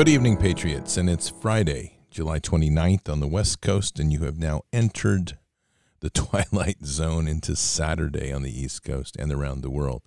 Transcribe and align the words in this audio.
Good 0.00 0.08
evening, 0.08 0.38
Patriots. 0.38 0.96
And 0.96 1.10
it's 1.10 1.28
Friday, 1.28 1.98
July 2.10 2.38
29th 2.38 3.06
on 3.10 3.20
the 3.20 3.28
West 3.28 3.60
Coast, 3.60 4.00
and 4.00 4.10
you 4.10 4.20
have 4.20 4.38
now 4.38 4.62
entered 4.72 5.36
the 6.00 6.08
twilight 6.24 6.82
zone 6.86 7.28
into 7.28 7.54
Saturday 7.54 8.32
on 8.32 8.40
the 8.40 8.50
East 8.50 8.82
Coast 8.82 9.14
and 9.18 9.30
around 9.30 9.60
the 9.60 9.68
world. 9.68 10.00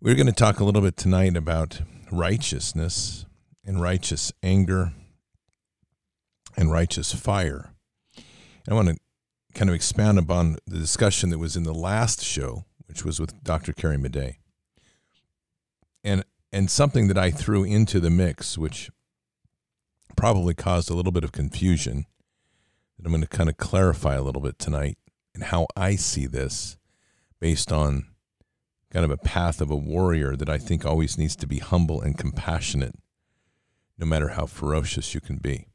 We're 0.00 0.14
going 0.14 0.24
to 0.24 0.32
talk 0.32 0.58
a 0.58 0.64
little 0.64 0.80
bit 0.80 0.96
tonight 0.96 1.36
about 1.36 1.82
righteousness 2.10 3.26
and 3.62 3.78
righteous 3.78 4.32
anger 4.42 4.94
and 6.56 6.72
righteous 6.72 7.12
fire. 7.12 7.74
I 8.66 8.72
want 8.72 8.88
to 8.88 8.96
kind 9.52 9.68
of 9.68 9.76
expand 9.76 10.18
upon 10.18 10.56
the 10.66 10.78
discussion 10.78 11.28
that 11.28 11.38
was 11.38 11.56
in 11.56 11.64
the 11.64 11.74
last 11.74 12.24
show, 12.24 12.64
which 12.86 13.04
was 13.04 13.20
with 13.20 13.44
Dr. 13.44 13.74
Carrie 13.74 13.98
Madej. 13.98 14.36
And 16.02 16.24
and 16.54 16.70
something 16.70 17.08
that 17.08 17.18
I 17.18 17.32
threw 17.32 17.64
into 17.64 17.98
the 17.98 18.10
mix, 18.10 18.56
which 18.56 18.88
probably 20.16 20.54
caused 20.54 20.88
a 20.88 20.94
little 20.94 21.10
bit 21.10 21.24
of 21.24 21.32
confusion, 21.32 22.06
that 22.96 23.04
I'm 23.04 23.10
going 23.10 23.22
to 23.22 23.28
kind 23.28 23.48
of 23.48 23.56
clarify 23.56 24.14
a 24.14 24.22
little 24.22 24.40
bit 24.40 24.56
tonight 24.56 24.96
and 25.34 25.42
how 25.42 25.66
I 25.76 25.96
see 25.96 26.26
this 26.26 26.76
based 27.40 27.72
on 27.72 28.06
kind 28.92 29.04
of 29.04 29.10
a 29.10 29.16
path 29.16 29.60
of 29.60 29.68
a 29.68 29.76
warrior 29.76 30.36
that 30.36 30.48
I 30.48 30.58
think 30.58 30.86
always 30.86 31.18
needs 31.18 31.34
to 31.36 31.48
be 31.48 31.58
humble 31.58 32.00
and 32.00 32.16
compassionate, 32.16 32.94
no 33.98 34.06
matter 34.06 34.28
how 34.28 34.46
ferocious 34.46 35.12
you 35.12 35.20
can 35.20 35.38
be. 35.38 35.66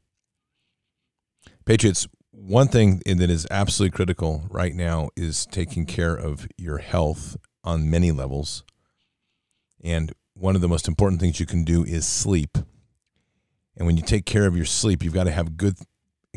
Patriots, 1.66 2.08
one 2.30 2.68
thing 2.68 3.02
that 3.04 3.28
is 3.28 3.46
absolutely 3.50 3.94
critical 3.94 4.44
right 4.48 4.74
now 4.74 5.10
is 5.14 5.44
taking 5.44 5.84
care 5.84 6.14
of 6.14 6.48
your 6.56 6.78
health 6.78 7.36
on 7.62 7.90
many 7.90 8.10
levels. 8.10 8.64
And 9.84 10.14
one 10.40 10.54
of 10.54 10.62
the 10.62 10.68
most 10.68 10.88
important 10.88 11.20
things 11.20 11.38
you 11.38 11.44
can 11.44 11.64
do 11.64 11.84
is 11.84 12.06
sleep. 12.06 12.56
And 13.76 13.86
when 13.86 13.98
you 13.98 14.02
take 14.02 14.24
care 14.24 14.46
of 14.46 14.56
your 14.56 14.64
sleep, 14.64 15.02
you've 15.02 15.14
got 15.14 15.24
to 15.24 15.30
have 15.30 15.58
good, 15.58 15.76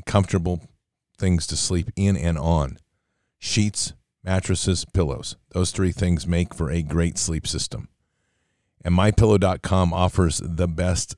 comfortable 0.06 0.62
things 1.18 1.48
to 1.48 1.56
sleep 1.56 1.90
in 1.96 2.18
and 2.18 2.38
on 2.38 2.80
sheets, 3.40 3.94
mattresses, 4.22 4.86
pillows. 4.94 5.38
Those 5.52 5.72
three 5.72 5.94
things 5.94 6.28
make 6.28 6.54
for 6.54 6.70
a 6.70 6.82
great 6.82 7.18
sleep 7.18 7.48
system. 7.48 7.88
And 8.84 8.94
mypillow.com 8.94 9.94
offers 9.94 10.42
the 10.44 10.68
best 10.68 11.16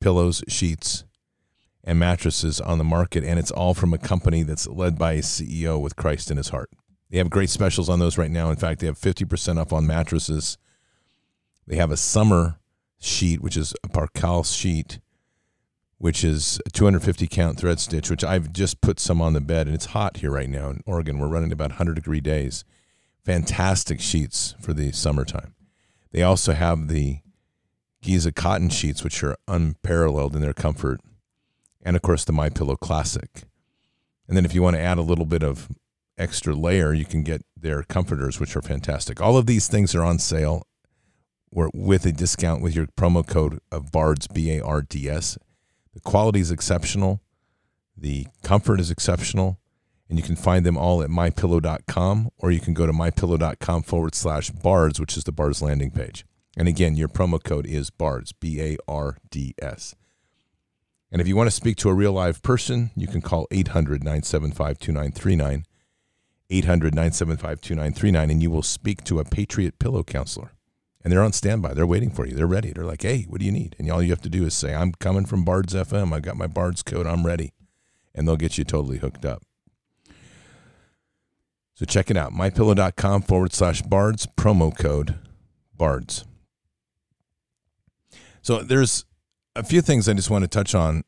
pillows, 0.00 0.42
sheets, 0.48 1.04
and 1.82 1.98
mattresses 1.98 2.58
on 2.58 2.78
the 2.78 2.84
market. 2.84 3.22
And 3.22 3.38
it's 3.38 3.50
all 3.50 3.74
from 3.74 3.92
a 3.92 3.98
company 3.98 4.42
that's 4.42 4.66
led 4.66 4.98
by 4.98 5.12
a 5.12 5.18
CEO 5.18 5.78
with 5.78 5.96
Christ 5.96 6.30
in 6.30 6.38
his 6.38 6.48
heart. 6.48 6.70
They 7.10 7.18
have 7.18 7.28
great 7.28 7.50
specials 7.50 7.90
on 7.90 7.98
those 7.98 8.16
right 8.16 8.30
now. 8.30 8.48
In 8.48 8.56
fact, 8.56 8.80
they 8.80 8.86
have 8.86 8.98
50% 8.98 9.60
off 9.60 9.74
on 9.74 9.86
mattresses 9.86 10.56
they 11.66 11.76
have 11.76 11.90
a 11.90 11.96
summer 11.96 12.58
sheet, 12.98 13.40
which 13.40 13.56
is 13.56 13.74
a 13.82 13.88
Percale 13.88 14.44
sheet, 14.44 14.98
which 15.98 16.24
is 16.24 16.60
a 16.66 16.70
250 16.70 17.26
count 17.26 17.58
thread 17.58 17.80
stitch, 17.80 18.10
which 18.10 18.24
I've 18.24 18.52
just 18.52 18.80
put 18.80 19.00
some 19.00 19.22
on 19.22 19.32
the 19.32 19.40
bed, 19.40 19.66
and 19.66 19.74
it's 19.74 19.86
hot 19.86 20.18
here 20.18 20.30
right 20.30 20.48
now 20.48 20.70
in 20.70 20.82
Oregon. 20.86 21.18
We're 21.18 21.28
running 21.28 21.52
about 21.52 21.70
100 21.70 21.94
degree 21.94 22.20
days. 22.20 22.64
Fantastic 23.24 24.00
sheets 24.00 24.54
for 24.60 24.74
the 24.74 24.92
summertime. 24.92 25.54
They 26.12 26.22
also 26.22 26.52
have 26.52 26.88
the 26.88 27.20
Giza 28.02 28.32
cotton 28.32 28.68
sheets, 28.68 29.02
which 29.02 29.22
are 29.22 29.36
unparalleled 29.48 30.36
in 30.36 30.42
their 30.42 30.52
comfort, 30.52 31.00
and 31.82 31.96
of 31.96 32.02
course 32.02 32.24
the 32.24 32.32
My 32.32 32.50
Pillow 32.50 32.76
Classic. 32.76 33.44
And 34.28 34.36
then 34.36 34.44
if 34.44 34.54
you 34.54 34.62
want 34.62 34.76
to 34.76 34.82
add 34.82 34.98
a 34.98 35.02
little 35.02 35.24
bit 35.24 35.42
of 35.42 35.68
extra 36.18 36.54
layer, 36.54 36.92
you 36.92 37.04
can 37.04 37.22
get 37.22 37.44
their 37.56 37.82
comforters, 37.82 38.38
which 38.38 38.54
are 38.56 38.62
fantastic. 38.62 39.20
All 39.20 39.36
of 39.36 39.46
these 39.46 39.68
things 39.68 39.94
are 39.94 40.04
on 40.04 40.18
sale 40.18 40.66
with 41.72 42.04
a 42.04 42.12
discount 42.12 42.62
with 42.62 42.74
your 42.74 42.86
promo 42.86 43.26
code 43.26 43.60
of 43.70 43.92
BARDS, 43.92 44.26
B 44.26 44.50
A 44.56 44.64
R 44.64 44.82
D 44.82 45.08
S. 45.08 45.38
The 45.92 46.00
quality 46.00 46.40
is 46.40 46.50
exceptional, 46.50 47.20
the 47.96 48.26
comfort 48.42 48.80
is 48.80 48.90
exceptional, 48.90 49.58
and 50.08 50.18
you 50.18 50.24
can 50.24 50.36
find 50.36 50.66
them 50.66 50.76
all 50.76 51.02
at 51.02 51.10
mypillow.com 51.10 52.30
or 52.38 52.50
you 52.50 52.60
can 52.60 52.74
go 52.74 52.86
to 52.86 52.92
mypillow.com 52.92 53.82
forward 53.84 54.14
slash 54.14 54.50
BARDS, 54.50 54.98
which 54.98 55.16
is 55.16 55.24
the 55.24 55.32
BARDS 55.32 55.62
landing 55.62 55.90
page. 55.90 56.26
And 56.56 56.68
again, 56.68 56.96
your 56.96 57.08
promo 57.08 57.42
code 57.42 57.66
is 57.66 57.90
BARDS, 57.90 58.32
B 58.32 58.60
A 58.60 58.76
R 58.88 59.18
D 59.30 59.54
S. 59.60 59.94
And 61.10 61.20
if 61.20 61.28
you 61.28 61.36
want 61.36 61.46
to 61.46 61.54
speak 61.54 61.76
to 61.78 61.88
a 61.88 61.94
real 61.94 62.12
live 62.12 62.42
person, 62.42 62.90
you 62.96 63.06
can 63.06 63.20
call 63.20 63.46
800 63.52 64.02
975 64.02 64.78
2939. 64.78 65.64
800 66.50 66.94
975 66.94 67.60
2939, 67.60 68.30
and 68.30 68.42
you 68.42 68.50
will 68.50 68.62
speak 68.62 69.02
to 69.04 69.18
a 69.18 69.24
Patriot 69.24 69.78
Pillow 69.78 70.02
Counselor 70.02 70.52
and 71.04 71.12
they're 71.12 71.22
on 71.22 71.32
standby. 71.32 71.74
They're 71.74 71.86
waiting 71.86 72.10
for 72.10 72.26
you. 72.26 72.34
They're 72.34 72.46
ready. 72.46 72.72
They're 72.72 72.84
like, 72.84 73.02
hey, 73.02 73.26
what 73.28 73.38
do 73.38 73.46
you 73.46 73.52
need? 73.52 73.76
And 73.78 73.90
all 73.90 74.02
you 74.02 74.10
have 74.10 74.22
to 74.22 74.30
do 74.30 74.44
is 74.46 74.54
say, 74.54 74.74
I'm 74.74 74.92
coming 74.92 75.26
from 75.26 75.44
Bards 75.44 75.74
FM. 75.74 76.12
I've 76.12 76.22
got 76.22 76.36
my 76.36 76.46
Bards 76.46 76.82
code. 76.82 77.06
I'm 77.06 77.26
ready. 77.26 77.52
And 78.14 78.26
they'll 78.26 78.36
get 78.36 78.58
you 78.58 78.64
totally 78.64 78.98
hooked 78.98 79.24
up. 79.24 79.42
So 81.74 81.84
check 81.84 82.10
it 82.10 82.16
out 82.16 82.32
mypillow.com 82.32 83.22
forward 83.22 83.52
slash 83.52 83.82
bards, 83.82 84.26
promo 84.26 84.76
code 84.76 85.16
bards. 85.76 86.24
So 88.42 88.62
there's 88.62 89.04
a 89.56 89.62
few 89.62 89.82
things 89.82 90.08
I 90.08 90.14
just 90.14 90.30
want 90.30 90.42
to 90.42 90.48
touch 90.48 90.74
on 90.74 91.04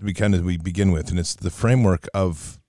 we 0.00 0.12
kind 0.12 0.34
of 0.34 0.44
we 0.44 0.56
begin 0.56 0.92
with, 0.92 1.10
and 1.10 1.18
it's 1.18 1.34
the 1.34 1.50
framework 1.50 2.06
of 2.12 2.60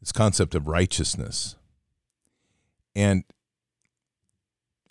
this 0.00 0.12
concept 0.12 0.54
of 0.54 0.68
righteousness. 0.68 1.56
And 2.94 3.24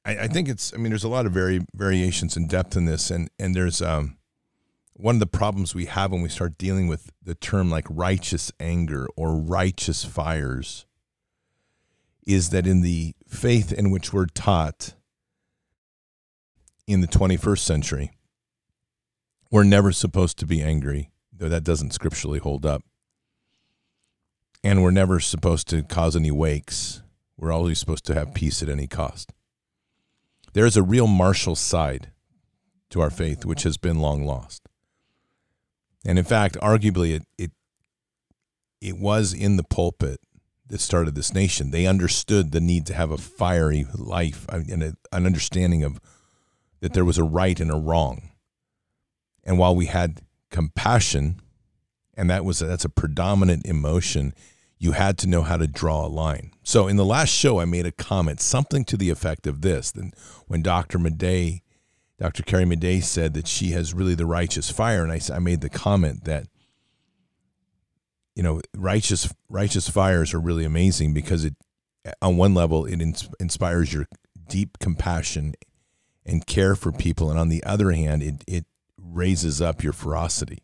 I, 0.06 0.18
I, 0.20 0.28
think 0.28 0.50
it's. 0.50 0.74
I 0.74 0.78
mean, 0.78 0.90
there's 0.90 1.04
a 1.04 1.10
lot 1.10 1.26
of 1.26 1.32
very 1.32 1.62
variations 1.74 2.36
in 2.36 2.48
depth 2.48 2.76
in 2.76 2.86
this, 2.86 3.10
and 3.10 3.30
and 3.40 3.56
there's 3.56 3.82
um, 3.82 4.18
one 4.94 5.16
of 5.16 5.20
the 5.20 5.28
problems 5.28 5.74
we 5.74 5.86
have 5.86 6.12
when 6.12 6.22
we 6.22 6.30
start 6.30 6.58
dealing 6.58 6.88
with 6.88 7.12
the 7.22 7.36
term 7.36 7.70
like 7.70 7.86
righteous 7.90 8.52
anger 8.60 9.08
or 9.16 9.36
righteous 9.36 10.04
fires 10.04 10.86
is 12.26 12.52
that 12.52 12.68
in 12.68 12.82
the 12.82 13.14
faith 13.28 13.72
in 13.72 13.92
which 13.92 14.14
we're 14.14 14.28
taught 14.28 14.94
in 16.88 17.02
the 17.02 17.08
21st 17.08 17.60
century, 17.60 18.12
we're 19.52 19.64
never 19.64 19.92
supposed 19.92 20.38
to 20.40 20.46
be 20.46 20.62
angry, 20.62 21.12
though 21.32 21.50
that 21.50 21.64
doesn't 21.64 21.92
scripturally 21.92 22.40
hold 22.40 22.66
up. 22.66 22.82
And 24.64 24.82
we're 24.82 24.92
never 24.92 25.20
supposed 25.20 25.68
to 25.70 25.84
cause 25.84 26.16
any 26.16 26.32
wakes. 26.32 27.02
We're 27.38 27.52
always 27.52 27.80
supposed 27.80 28.06
to 28.06 28.14
have 28.14 28.34
peace 28.34 28.64
at 28.64 28.70
any 28.70 28.88
cost. 28.88 29.34
There 30.54 30.66
is 30.66 30.78
a 30.78 30.84
real 30.84 31.08
martial 31.08 31.56
side 31.56 32.12
to 32.92 33.02
our 33.02 33.10
faith 33.10 33.44
which 33.46 33.64
has 33.64 33.78
been 33.78 34.00
long 34.00 34.24
lost. 34.24 34.68
And 36.06 36.20
in 36.20 36.26
fact, 36.26 36.58
arguably, 36.62 37.16
it, 37.16 37.24
it, 37.38 37.52
it 38.80 38.98
was 38.98 39.34
in 39.34 39.58
the 39.58 39.64
pulpit 39.64 40.20
that 40.68 40.80
started 40.80 41.16
this 41.16 41.34
nation. 41.34 41.72
They 41.72 41.88
understood 41.88 42.52
the 42.52 42.62
need 42.62 42.86
to 42.88 42.94
have 42.94 43.12
a 43.12 43.18
fiery 43.18 43.86
life 43.96 44.46
and 44.50 44.84
a, 44.84 44.94
an 45.12 45.26
understanding 45.26 45.84
of 45.84 46.00
that 46.82 46.94
there 46.94 47.06
was 47.06 47.18
a 47.18 47.24
right 47.24 47.60
and 47.60 47.72
a 47.72 47.76
wrong. 47.76 48.30
And 49.44 49.58
while 49.58 49.76
we 49.76 49.88
had 49.88 50.22
compassion, 50.52 51.42
and 52.16 52.30
that 52.30 52.46
was 52.46 52.60
that's 52.60 52.86
a 52.86 52.90
predominant 52.90 53.66
emotion 53.66 54.34
you 54.84 54.92
had 54.92 55.18
to 55.18 55.28
know 55.28 55.44
how 55.44 55.56
to 55.56 55.66
draw 55.66 56.06
a 56.06 56.08
line. 56.08 56.52
So 56.62 56.90
in 56.90 56.98
the 56.98 57.06
last 57.06 57.30
show, 57.30 57.58
I 57.62 57.64
made 57.64 57.86
a 57.86 57.92
comment, 57.92 58.42
something 58.42 58.84
to 58.86 58.98
the 58.98 59.10
effect 59.10 59.48
of 59.48 59.62
this. 59.62 59.92
Then 59.92 60.12
when 60.48 60.62
Dr. 60.62 61.00
Madej, 61.00 61.62
Dr. 62.20 62.44
Carrie 62.44 62.66
Madej 62.66 63.04
said 63.04 63.34
that 63.34 63.48
she 63.48 63.72
has 63.72 63.94
really 63.94 64.14
the 64.14 64.26
righteous 64.26 64.70
fire, 64.70 65.02
and 65.02 65.12
I, 65.14 65.22
I 65.34 65.40
made 65.40 65.62
the 65.62 65.70
comment 65.70 66.26
that 66.26 66.48
you 68.36 68.44
know 68.44 68.60
righteous 68.76 69.34
righteous 69.48 69.88
fires 69.88 70.34
are 70.34 70.40
really 70.40 70.66
amazing 70.66 71.14
because 71.14 71.46
it 71.46 71.56
on 72.22 72.36
one 72.36 72.54
level 72.54 72.86
it 72.86 73.00
ins- 73.00 73.30
inspires 73.40 73.94
your 73.94 74.08
deep 74.50 74.80
compassion 74.80 75.54
and 76.26 76.46
care 76.46 76.76
for 76.76 76.92
people, 76.92 77.30
and 77.30 77.40
on 77.40 77.48
the 77.48 77.64
other 77.64 77.92
hand, 77.92 78.22
it 78.22 78.44
it 78.48 78.66
raises 78.98 79.62
up 79.62 79.82
your 79.82 79.94
ferocity 79.94 80.62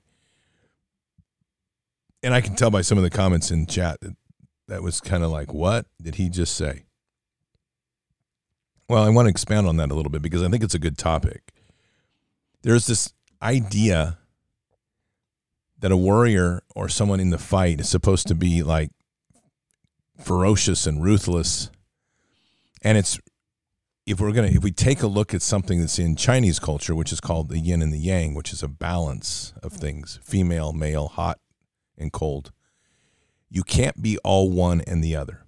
and 2.24 2.34
I 2.34 2.42
can 2.42 2.56
tell 2.56 2.72
by 2.72 2.82
some 2.82 2.98
of 2.98 3.04
the 3.04 3.10
comments 3.10 3.52
in 3.52 3.66
chat 3.66 4.00
that 4.02 4.16
that 4.68 4.84
was 4.84 5.02
kind 5.02 5.24
of 5.24 5.32
like, 5.32 5.54
what 5.54 5.88
did 6.02 6.16
he 6.16 6.30
just 6.30 6.56
say? 6.56 6.84
Well, 8.88 9.04
I 9.04 9.10
want 9.10 9.26
to 9.26 9.30
expand 9.30 9.68
on 9.68 9.78
that 9.78 9.92
a 9.92 9.96
little 9.96 10.12
bit 10.12 10.22
because 10.22 10.44
I 10.44 10.50
think 10.50 10.64
it's 10.64 10.76
a 10.76 10.80
good 10.80 10.98
topic. 10.98 11.54
There's 12.62 12.88
this 12.88 13.14
idea 13.42 14.18
that 15.80 15.92
a 15.92 15.98
warrior 15.98 16.64
or 16.76 16.90
someone 16.90 17.20
in 17.20 17.30
the 17.30 17.38
fight 17.38 17.80
is 17.80 17.90
supposed 17.90 18.28
to 18.28 18.36
be 18.36 18.64
like 18.64 18.90
ferocious 20.20 20.86
and 20.86 21.04
ruthless. 21.04 21.70
And 22.82 22.98
it's 22.98 23.20
if 24.06 24.20
we're 24.20 24.32
going 24.32 24.50
to 24.50 24.58
if 24.58 24.64
we 24.64 24.72
take 24.72 25.02
a 25.02 25.08
look 25.08 25.34
at 25.34 25.42
something 25.42 25.80
that's 25.80 26.00
in 26.00 26.16
Chinese 26.16 26.60
culture 26.60 26.96
which 26.96 27.14
is 27.14 27.22
called 27.22 27.50
the 27.50 27.60
yin 27.60 27.82
and 27.82 27.94
the 27.94 28.00
yang, 28.00 28.34
which 28.34 28.52
is 28.52 28.64
a 28.64 28.68
balance 28.68 29.54
of 29.64 29.72
things, 29.72 30.20
female, 30.24 30.74
male, 30.74 31.08
hot, 31.08 31.40
and 32.00 32.12
cold. 32.12 32.52
You 33.50 33.64
can't 33.64 34.02
be 34.02 34.18
all 34.20 34.50
one 34.50 34.82
and 34.82 35.04
the 35.04 35.16
other. 35.16 35.44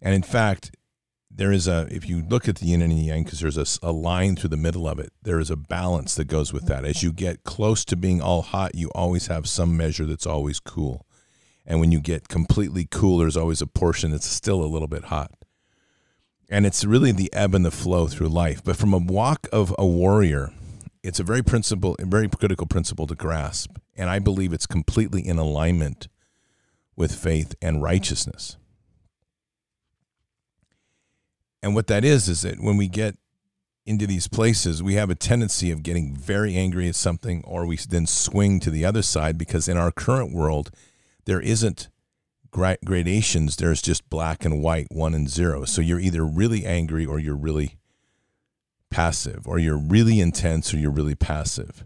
And 0.00 0.14
in 0.14 0.22
fact, 0.22 0.72
there 1.34 1.52
is 1.52 1.66
a 1.66 1.86
if 1.90 2.08
you 2.08 2.22
look 2.22 2.48
at 2.48 2.56
the 2.56 2.66
yin 2.66 2.82
and 2.82 2.92
the 2.92 2.96
yang 2.96 3.24
because 3.24 3.40
there's 3.40 3.56
a, 3.56 3.66
a, 3.82 3.92
line 3.92 4.36
through 4.36 4.50
the 4.50 4.56
middle 4.56 4.86
of 4.86 4.98
it 4.98 5.12
there 5.22 5.40
is 5.40 5.50
a 5.50 5.56
balance 5.56 6.14
that 6.14 6.26
goes 6.26 6.52
with 6.52 6.66
that 6.66 6.84
as 6.84 7.02
you 7.02 7.12
get 7.12 7.44
close 7.44 7.84
to 7.84 7.96
being 7.96 8.20
all 8.20 8.42
hot 8.42 8.74
you 8.74 8.90
always 8.94 9.28
have 9.28 9.48
some 9.48 9.76
measure 9.76 10.04
that's 10.04 10.26
always 10.26 10.60
cool 10.60 11.06
and 11.64 11.80
when 11.80 11.90
you 11.90 12.00
get 12.00 12.28
completely 12.28 12.86
cool 12.90 13.18
there's 13.18 13.36
always 13.36 13.62
a 13.62 13.66
portion 13.66 14.10
that's 14.10 14.26
still 14.26 14.62
a 14.62 14.66
little 14.66 14.88
bit 14.88 15.04
hot 15.04 15.32
and 16.50 16.66
it's 16.66 16.84
really 16.84 17.12
the 17.12 17.32
ebb 17.32 17.54
and 17.54 17.64
the 17.64 17.70
flow 17.70 18.06
through 18.06 18.28
life 18.28 18.62
but 18.62 18.76
from 18.76 18.92
a 18.92 18.98
walk 18.98 19.46
of 19.52 19.74
a 19.78 19.86
warrior 19.86 20.52
it's 21.02 21.20
a 21.20 21.24
very 21.24 21.42
principle 21.42 21.96
a 21.98 22.06
very 22.06 22.28
critical 22.28 22.66
principle 22.66 23.06
to 23.06 23.14
grasp 23.14 23.78
and 23.96 24.08
i 24.08 24.18
believe 24.18 24.52
it's 24.52 24.66
completely 24.66 25.26
in 25.26 25.38
alignment 25.38 26.08
with 26.96 27.14
faith 27.14 27.54
and 27.60 27.82
righteousness 27.82 28.56
and 31.62 31.74
what 31.74 31.86
that 31.86 32.04
is, 32.04 32.28
is 32.28 32.42
that 32.42 32.60
when 32.60 32.76
we 32.76 32.88
get 32.88 33.16
into 33.86 34.06
these 34.06 34.28
places, 34.28 34.82
we 34.82 34.94
have 34.94 35.10
a 35.10 35.14
tendency 35.14 35.70
of 35.70 35.82
getting 35.82 36.14
very 36.14 36.56
angry 36.56 36.88
at 36.88 36.96
something, 36.96 37.42
or 37.46 37.66
we 37.66 37.76
then 37.76 38.06
swing 38.06 38.58
to 38.60 38.70
the 38.70 38.84
other 38.84 39.02
side 39.02 39.38
because 39.38 39.68
in 39.68 39.76
our 39.76 39.92
current 39.92 40.34
world, 40.34 40.70
there 41.24 41.40
isn't 41.40 41.88
gradations. 42.50 43.56
There's 43.56 43.80
just 43.80 44.10
black 44.10 44.44
and 44.44 44.60
white, 44.60 44.88
one 44.90 45.14
and 45.14 45.28
zero. 45.28 45.64
So 45.64 45.80
you're 45.80 46.00
either 46.00 46.24
really 46.24 46.66
angry 46.66 47.06
or 47.06 47.18
you're 47.18 47.36
really 47.36 47.76
passive, 48.92 49.48
or 49.48 49.58
you're 49.58 49.76
really 49.78 50.20
intense 50.20 50.72
or 50.72 50.76
you're 50.76 50.90
really 50.90 51.14
passive. 51.16 51.84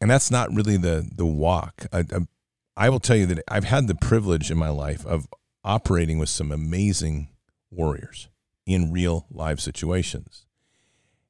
And 0.00 0.10
that's 0.10 0.30
not 0.30 0.52
really 0.52 0.76
the 0.76 1.08
the 1.14 1.26
walk. 1.26 1.86
I, 1.92 2.00
I, 2.00 2.26
I 2.76 2.88
will 2.88 3.00
tell 3.00 3.16
you 3.16 3.26
that 3.26 3.44
I've 3.46 3.64
had 3.64 3.86
the 3.86 3.94
privilege 3.94 4.50
in 4.50 4.58
my 4.58 4.70
life 4.70 5.06
of 5.06 5.28
operating 5.62 6.18
with 6.18 6.28
some 6.28 6.50
amazing 6.50 7.28
warriors 7.70 8.28
in 8.66 8.90
real 8.90 9.26
live 9.30 9.60
situations. 9.60 10.46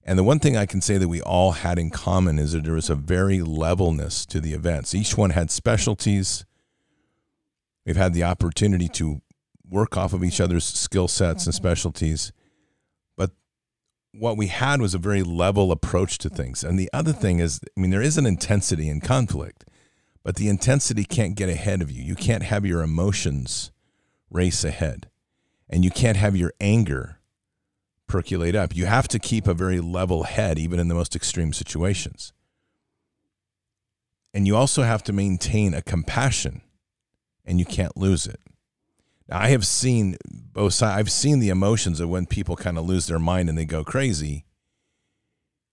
And 0.04 0.18
the 0.18 0.24
one 0.24 0.40
thing 0.40 0.56
I 0.56 0.66
can 0.66 0.80
say 0.80 0.98
that 0.98 1.08
we 1.08 1.20
all 1.20 1.52
had 1.52 1.78
in 1.78 1.90
common 1.90 2.38
is 2.38 2.52
that 2.52 2.64
there 2.64 2.74
was 2.74 2.90
a 2.90 2.94
very 2.94 3.40
levelness 3.40 4.26
to 4.26 4.40
the 4.40 4.52
events. 4.52 4.94
Each 4.94 5.16
one 5.16 5.30
had 5.30 5.50
specialties. 5.50 6.44
We've 7.86 7.96
had 7.96 8.14
the 8.14 8.24
opportunity 8.24 8.88
to 8.88 9.20
work 9.68 9.96
off 9.96 10.12
of 10.12 10.24
each 10.24 10.40
other's 10.40 10.64
skill 10.64 11.08
sets 11.08 11.46
and 11.46 11.54
mm-hmm. 11.54 11.62
specialties. 11.62 12.32
What 14.12 14.36
we 14.36 14.48
had 14.48 14.80
was 14.80 14.94
a 14.94 14.98
very 14.98 15.22
level 15.22 15.72
approach 15.72 16.18
to 16.18 16.28
things. 16.28 16.62
And 16.62 16.78
the 16.78 16.90
other 16.92 17.12
thing 17.12 17.38
is, 17.38 17.60
I 17.76 17.80
mean, 17.80 17.90
there 17.90 18.02
is 18.02 18.18
an 18.18 18.26
intensity 18.26 18.88
in 18.88 19.00
conflict, 19.00 19.64
but 20.22 20.36
the 20.36 20.48
intensity 20.48 21.04
can't 21.04 21.34
get 21.34 21.48
ahead 21.48 21.80
of 21.80 21.90
you. 21.90 22.02
You 22.02 22.14
can't 22.14 22.42
have 22.42 22.66
your 22.66 22.82
emotions 22.82 23.72
race 24.30 24.64
ahead, 24.64 25.08
and 25.68 25.84
you 25.84 25.90
can't 25.90 26.16
have 26.16 26.36
your 26.36 26.52
anger 26.60 27.18
percolate 28.06 28.54
up. 28.54 28.76
You 28.76 28.86
have 28.86 29.08
to 29.08 29.18
keep 29.18 29.46
a 29.46 29.54
very 29.54 29.80
level 29.80 30.24
head, 30.24 30.58
even 30.58 30.78
in 30.78 30.88
the 30.88 30.94
most 30.94 31.16
extreme 31.16 31.52
situations. 31.52 32.32
And 34.34 34.46
you 34.46 34.56
also 34.56 34.82
have 34.82 35.02
to 35.04 35.12
maintain 35.12 35.72
a 35.74 35.82
compassion, 35.82 36.60
and 37.44 37.58
you 37.58 37.64
can't 37.64 37.96
lose 37.96 38.26
it. 38.26 38.40
I 39.32 39.48
have 39.48 39.66
seen 39.66 40.16
both 40.30 40.74
sides. 40.74 40.98
I've 40.98 41.10
seen 41.10 41.40
the 41.40 41.48
emotions 41.48 42.00
of 42.00 42.08
when 42.08 42.26
people 42.26 42.56
kind 42.56 42.78
of 42.78 42.84
lose 42.84 43.06
their 43.06 43.18
mind 43.18 43.48
and 43.48 43.56
they 43.56 43.64
go 43.64 43.82
crazy. 43.82 44.44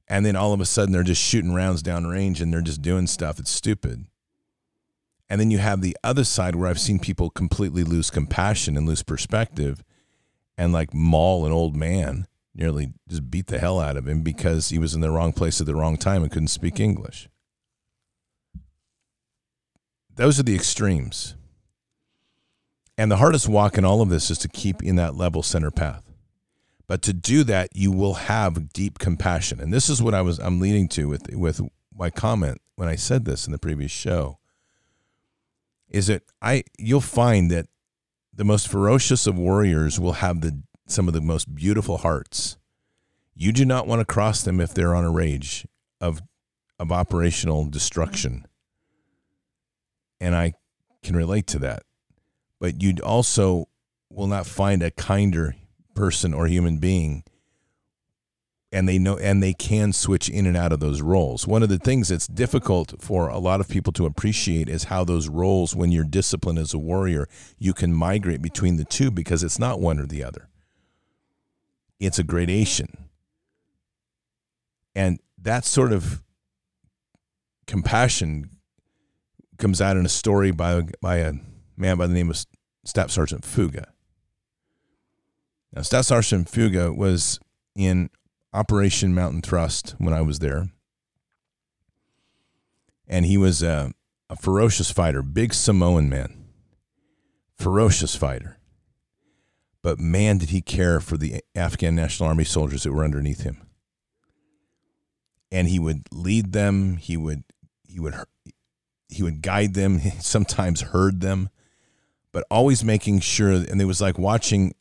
And 0.08 0.26
then 0.26 0.36
all 0.36 0.54
of 0.54 0.62
a 0.62 0.66
sudden 0.66 0.92
they're 0.92 1.04
just 1.04 1.22
shooting 1.22 1.54
rounds 1.54 1.82
down 1.82 2.08
range 2.08 2.42
and 2.42 2.52
they're 2.52 2.62
just 2.62 2.82
doing 2.82 3.06
stuff 3.06 3.38
that's 3.38 3.52
stupid. 3.52 4.06
And 5.30 5.40
then 5.40 5.52
you 5.52 5.60
have 5.60 5.82
the 5.82 5.96
other 6.04 6.24
side 6.24 6.56
where 6.56 6.70
I've 6.70 6.80
seen 6.80 7.00
people 7.00 7.30
completely 7.30 7.84
lose 7.84 8.10
compassion 8.10 8.76
and 8.76 8.88
lose 8.88 9.04
perspective 9.04 9.84
and 10.58 10.74
like 10.74 10.94
maul 10.94 11.46
an 11.46 11.52
old 11.52 11.76
man 11.76 12.28
nearly 12.56 12.94
just 13.08 13.30
beat 13.30 13.48
the 13.48 13.60
hell 13.60 13.80
out 13.80 13.96
of 13.96 14.08
him 14.08 14.22
because 14.22 14.70
he 14.70 14.80
was 14.80 14.96
in 14.96 15.02
the 15.02 15.12
wrong 15.12 15.32
place 15.32 15.62
at 15.62 15.68
the 15.68 15.76
wrong 15.76 15.98
time 15.98 16.24
and 16.24 16.32
couldn't 16.32 16.48
speak 16.48 16.80
English. 16.80 17.30
Those 20.16 20.40
are 20.40 20.44
the 20.44 20.56
extremes. 20.56 21.36
And 23.00 23.10
the 23.10 23.16
hardest 23.16 23.48
walk 23.48 23.78
in 23.78 23.86
all 23.86 24.02
of 24.02 24.10
this 24.10 24.30
is 24.30 24.38
to 24.40 24.50
keep 24.50 24.84
in 24.84 24.98
that 24.98 25.16
level 25.16 25.42
center 25.42 25.72
path. 25.72 26.04
But 26.86 27.02
to 27.04 27.14
do 27.14 27.46
that, 27.46 27.70
you 27.74 27.94
will 27.94 28.16
have 28.16 28.74
deep 28.74 29.00
compassion. 29.00 29.62
And 29.62 29.72
this 29.72 29.88
is 29.88 30.04
what 30.04 30.14
I 30.14 30.22
was 30.22 30.38
I'm 30.38 30.60
leading 30.60 30.90
to 30.90 31.08
with 31.08 31.34
with 31.34 31.62
my 31.96 32.10
comment 32.10 32.60
when 32.76 32.90
I 32.90 32.98
said 32.98 33.24
this 33.24 33.46
in 33.46 33.54
the 33.54 33.58
previous 33.58 33.90
show. 33.90 34.40
Is 35.88 36.08
that 36.08 36.24
I 36.42 36.66
you'll 36.78 37.00
find 37.00 37.50
that 37.52 37.68
the 38.34 38.44
most 38.44 38.68
ferocious 38.68 39.26
of 39.28 39.38
warriors 39.38 39.98
will 39.98 40.20
have 40.20 40.42
the 40.42 40.62
some 40.86 41.08
of 41.08 41.14
the 41.14 41.22
most 41.22 41.56
beautiful 41.56 42.00
hearts. 42.00 42.58
You 43.34 43.54
do 43.54 43.64
not 43.64 43.88
want 43.88 44.02
to 44.02 44.14
cross 44.14 44.44
them 44.44 44.60
if 44.60 44.74
they're 44.74 44.94
on 44.94 45.06
a 45.06 45.12
rage 45.12 45.66
of 46.02 46.22
of 46.78 46.92
operational 46.92 47.64
destruction. 47.64 48.46
And 50.20 50.36
I 50.36 50.56
can 51.02 51.16
relate 51.16 51.48
to 51.48 51.60
that. 51.60 51.84
But 52.60 52.82
you 52.82 52.96
also 53.04 53.68
will 54.10 54.28
not 54.28 54.46
find 54.46 54.84
a 54.84 54.92
kinder 54.92 55.56
person 55.96 56.34
or 56.34 56.48
human 56.48 56.78
being 56.78 57.24
and 58.72 58.88
they 58.88 59.00
know 59.00 59.18
and 59.18 59.42
they 59.42 59.54
can 59.54 59.92
switch 59.92 60.30
in 60.30 60.46
and 60.46 60.56
out 60.56 60.72
of 60.72 60.80
those 60.80 61.02
roles. 61.02 61.48
One 61.48 61.64
of 61.64 61.70
the 61.70 61.80
things 61.80 62.10
that's 62.10 62.28
difficult 62.28 63.02
for 63.02 63.28
a 63.28 63.40
lot 63.40 63.60
of 63.60 63.68
people 63.68 63.92
to 63.94 64.06
appreciate 64.06 64.70
is 64.70 64.86
how 64.86 65.04
those 65.04 65.28
roles 65.28 65.76
when 65.76 65.92
you're 65.92 66.04
disciplined 66.04 66.60
as 66.60 66.74
a 66.74 66.78
warrior, 66.78 67.28
you 67.58 67.74
can 67.74 67.94
migrate 67.94 68.44
between 68.44 68.78
the 68.78 68.86
two 68.86 69.10
because 69.10 69.44
it's 69.44 69.58
not 69.58 69.80
one 69.80 70.00
or 70.00 70.06
the 70.06 70.24
other 70.24 70.50
it's 72.00 72.20
a 72.20 72.24
gradation. 72.24 73.10
And 74.96 75.20
that 75.42 75.66
sort 75.66 75.92
of 75.92 76.24
compassion 77.68 78.50
comes 79.58 79.82
out 79.82 79.98
in 79.98 80.06
a 80.06 80.10
story 80.10 80.52
by, 80.52 80.84
by 81.02 81.18
a 81.18 81.34
man 81.80 81.98
by 81.98 82.08
the 82.08 82.14
name 82.14 82.30
of 82.30 82.46
Staff 82.84 83.12
Sergeant 83.12 83.46
Fuga. 83.46 83.94
Now, 85.74 85.82
Staff 85.82 86.06
Sergeant 86.06 86.50
Fuga 86.50 86.94
was 86.94 87.40
in 87.76 88.10
Operation 88.54 89.14
Mountain 89.14 89.42
Thrust 89.42 89.96
when 89.98 90.14
I 90.14 90.22
was 90.22 90.40
there. 90.40 90.70
And 93.08 93.26
he 93.26 93.38
was 93.38 93.64
a, 93.64 93.92
a 94.30 94.36
ferocious 94.36 94.92
fighter, 94.92 95.22
big 95.22 95.54
Samoan 95.54 96.10
man, 96.10 96.46
ferocious 97.58 98.16
fighter. 98.16 98.60
But 99.82 100.00
man, 100.00 100.38
did 100.38 100.50
he 100.50 100.62
care 100.62 101.00
for 101.00 101.18
the 101.18 101.42
Afghan 101.56 101.96
National 101.96 102.30
Army 102.30 102.44
soldiers 102.44 102.84
that 102.84 102.92
were 102.92 103.04
underneath 103.04 103.44
him. 103.44 103.62
And 105.52 105.68
he 105.68 105.80
would 105.80 106.04
lead 106.12 106.52
them. 106.52 106.98
He 106.98 107.18
would 107.18 107.44
he 107.88 108.00
would 108.00 108.14
he 109.08 109.24
would 109.24 109.42
guide 109.42 109.74
them. 109.74 110.00
Sometimes 110.20 110.82
herd 110.82 111.22
them, 111.22 111.50
but 112.32 112.46
always 112.50 112.84
making 112.84 113.20
sure. 113.22 113.52
And 113.52 113.82
it 113.82 113.86
was 113.86 114.02
like 114.02 114.18
watching 114.18 114.74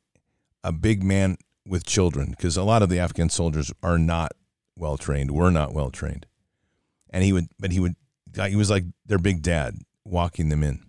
a 0.64 0.72
big 0.72 1.02
man 1.02 1.36
with 1.66 1.84
children 1.84 2.30
because 2.30 2.56
a 2.56 2.62
lot 2.62 2.82
of 2.82 2.88
the 2.88 2.98
Afghan 2.98 3.28
soldiers 3.30 3.72
are 3.82 3.98
not 3.98 4.32
well 4.76 4.96
trained. 4.96 5.30
Were 5.30 5.50
not 5.50 5.72
well 5.72 5.90
trained, 5.90 6.26
and 7.10 7.24
he 7.24 7.32
would. 7.32 7.48
But 7.58 7.72
he 7.72 7.80
would. 7.80 7.96
He 8.48 8.56
was 8.56 8.70
like 8.70 8.84
their 9.06 9.18
big 9.18 9.42
dad 9.42 9.76
walking 10.04 10.48
them 10.48 10.62
in. 10.62 10.84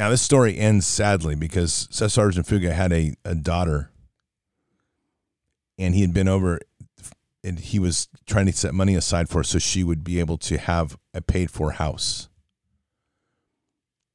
Now, 0.00 0.08
this 0.08 0.22
story 0.22 0.56
ends 0.56 0.86
sadly 0.86 1.34
because 1.34 1.86
Sergeant 1.90 2.46
Fuga 2.46 2.72
had 2.72 2.90
a, 2.90 3.12
a 3.22 3.34
daughter 3.34 3.90
and 5.78 5.94
he 5.94 6.00
had 6.00 6.14
been 6.14 6.26
over 6.26 6.58
and 7.44 7.58
he 7.58 7.78
was 7.78 8.08
trying 8.26 8.46
to 8.46 8.52
set 8.52 8.72
money 8.72 8.94
aside 8.94 9.28
for 9.28 9.40
her 9.40 9.44
so 9.44 9.58
she 9.58 9.84
would 9.84 10.02
be 10.02 10.18
able 10.18 10.38
to 10.38 10.56
have 10.56 10.96
a 11.12 11.20
paid 11.20 11.50
for 11.50 11.72
house, 11.72 12.29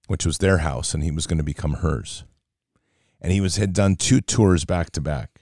which 0.08 0.26
was 0.26 0.38
their 0.38 0.60
house, 0.60 0.94
and 0.94 1.04
he 1.04 1.12
was 1.12 1.28
going 1.28 1.38
to 1.38 1.44
become 1.44 1.76
hers. 1.76 2.24
And 3.22 3.32
he 3.32 3.42
was 3.42 3.56
had 3.56 3.74
done 3.74 3.96
two 3.96 4.22
tours 4.22 4.66
back 4.66 4.92
to 4.92 5.02
back. 5.02 5.42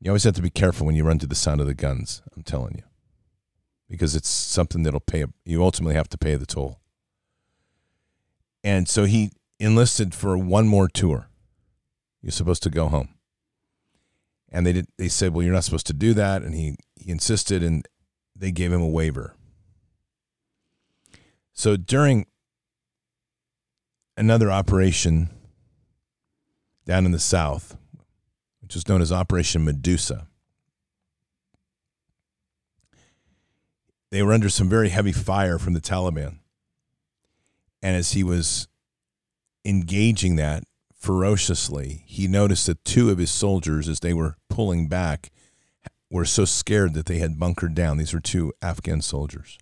You 0.00 0.10
always 0.10 0.24
have 0.24 0.34
to 0.34 0.42
be 0.42 0.50
careful 0.50 0.86
when 0.86 0.94
you 0.94 1.04
run 1.04 1.18
to 1.18 1.26
the 1.26 1.34
sound 1.34 1.60
of 1.60 1.66
the 1.66 1.74
guns, 1.74 2.22
I'm 2.36 2.42
telling 2.42 2.74
you. 2.76 2.84
Because 3.88 4.14
it's 4.14 4.28
something 4.28 4.82
that'll 4.82 5.00
pay 5.00 5.24
you 5.44 5.62
ultimately 5.64 5.94
have 5.94 6.08
to 6.10 6.18
pay 6.18 6.34
the 6.34 6.46
toll. 6.46 6.80
And 8.62 8.88
so 8.88 9.04
he 9.04 9.32
enlisted 9.58 10.14
for 10.14 10.36
one 10.36 10.68
more 10.68 10.88
tour. 10.88 11.28
You're 12.22 12.32
supposed 12.32 12.62
to 12.64 12.70
go 12.70 12.88
home. 12.88 13.08
And 14.50 14.66
they 14.66 14.72
did 14.72 14.88
they 14.98 15.08
said, 15.08 15.32
Well, 15.32 15.42
you're 15.42 15.54
not 15.54 15.64
supposed 15.64 15.86
to 15.88 15.92
do 15.92 16.14
that. 16.14 16.42
And 16.42 16.54
he, 16.54 16.76
he 16.96 17.10
insisted 17.10 17.62
and 17.62 17.86
they 18.36 18.50
gave 18.50 18.72
him 18.72 18.82
a 18.82 18.88
waiver. 18.88 19.34
So 21.52 21.76
during 21.76 22.26
another 24.18 24.50
operation 24.50 25.30
down 26.84 27.06
in 27.06 27.12
the 27.12 27.18
south, 27.18 27.76
which 28.60 28.74
was 28.74 28.88
known 28.88 29.00
as 29.00 29.12
Operation 29.12 29.64
Medusa, 29.64 30.26
they 34.10 34.22
were 34.22 34.32
under 34.32 34.48
some 34.48 34.68
very 34.68 34.88
heavy 34.88 35.12
fire 35.12 35.58
from 35.58 35.74
the 35.74 35.80
Taliban. 35.80 36.38
And 37.80 37.94
as 37.94 38.12
he 38.12 38.24
was 38.24 38.66
engaging 39.64 40.36
that, 40.36 40.64
ferociously, 40.96 42.02
he 42.06 42.26
noticed 42.26 42.66
that 42.66 42.84
two 42.84 43.10
of 43.10 43.18
his 43.18 43.30
soldiers, 43.30 43.88
as 43.88 44.00
they 44.00 44.12
were 44.12 44.36
pulling 44.50 44.88
back, 44.88 45.30
were 46.10 46.24
so 46.24 46.44
scared 46.44 46.94
that 46.94 47.06
they 47.06 47.18
had 47.18 47.38
bunkered 47.38 47.74
down. 47.74 47.98
These 47.98 48.14
were 48.14 48.20
two 48.20 48.52
Afghan 48.60 49.00
soldiers. 49.00 49.58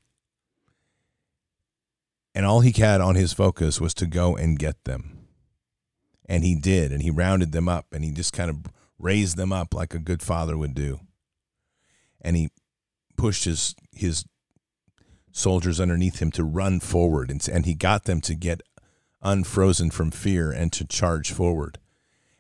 And 2.37 2.45
all 2.45 2.61
he 2.61 2.71
had 2.79 3.01
on 3.01 3.15
his 3.15 3.33
focus 3.33 3.81
was 3.81 3.95
to 3.95 4.07
go 4.07 4.37
and 4.37 4.59
get 4.59 4.85
them. 4.85 5.27
And 6.29 6.45
he 6.45 6.55
did. 6.55 6.93
And 6.93 7.01
he 7.01 7.11
rounded 7.11 7.53
them 7.53 7.67
up 7.67 7.87
and 7.95 8.05
he 8.05 8.11
just 8.11 8.35
kind 8.35 8.51
of 8.51 8.67
raised 8.99 9.39
them 9.39 9.55
up 9.55 9.73
like 9.73 9.95
a 9.95 9.99
good 9.99 10.21
father 10.21 10.59
would 10.59 10.75
do. 10.75 11.01
And 12.21 12.37
he 12.37 12.51
pushed 13.17 13.45
his, 13.45 13.75
his 13.91 14.27
soldiers 15.33 15.81
underneath 15.81 16.21
him 16.21 16.31
to 16.33 16.45
run 16.45 16.79
forward. 16.79 17.31
And, 17.31 17.49
and 17.49 17.65
he 17.65 17.73
got 17.73 18.05
them 18.05 18.21
to 18.21 18.35
get 18.35 18.61
unfrozen 19.23 19.91
from 19.91 20.11
fear 20.11 20.53
and 20.53 20.71
to 20.75 20.87
charge 20.87 21.33
forward. 21.33 21.79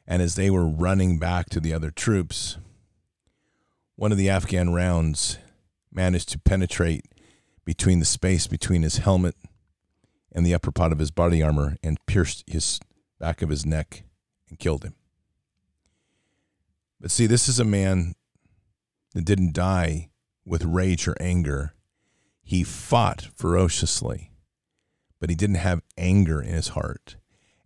And 0.06 0.20
as 0.20 0.34
they 0.34 0.50
were 0.50 0.68
running 0.68 1.18
back 1.18 1.48
to 1.50 1.60
the 1.60 1.72
other 1.72 1.90
troops, 1.90 2.58
one 3.94 4.12
of 4.12 4.18
the 4.18 4.28
Afghan 4.28 4.74
rounds 4.74 5.38
managed 5.90 6.28
to 6.32 6.38
penetrate 6.38 7.06
between 7.64 7.98
the 7.98 8.04
space 8.04 8.46
between 8.46 8.82
his 8.82 8.98
helmet 8.98 9.36
and 10.36 10.44
the 10.44 10.54
upper 10.54 10.70
part 10.70 10.92
of 10.92 10.98
his 10.98 11.10
body 11.10 11.42
armor 11.42 11.76
and 11.82 11.98
pierced 12.04 12.44
his 12.46 12.78
back 13.18 13.40
of 13.40 13.48
his 13.48 13.64
neck 13.64 14.04
and 14.50 14.58
killed 14.58 14.84
him. 14.84 14.94
But 17.00 17.10
see, 17.10 17.26
this 17.26 17.48
is 17.48 17.58
a 17.58 17.64
man 17.64 18.14
that 19.14 19.24
didn't 19.24 19.54
die 19.54 20.10
with 20.44 20.62
rage 20.64 21.08
or 21.08 21.16
anger. 21.18 21.72
He 22.42 22.62
fought 22.62 23.28
ferociously, 23.34 24.30
but 25.18 25.30
he 25.30 25.36
didn't 25.36 25.56
have 25.56 25.80
anger 25.96 26.42
in 26.42 26.52
his 26.52 26.68
heart, 26.68 27.16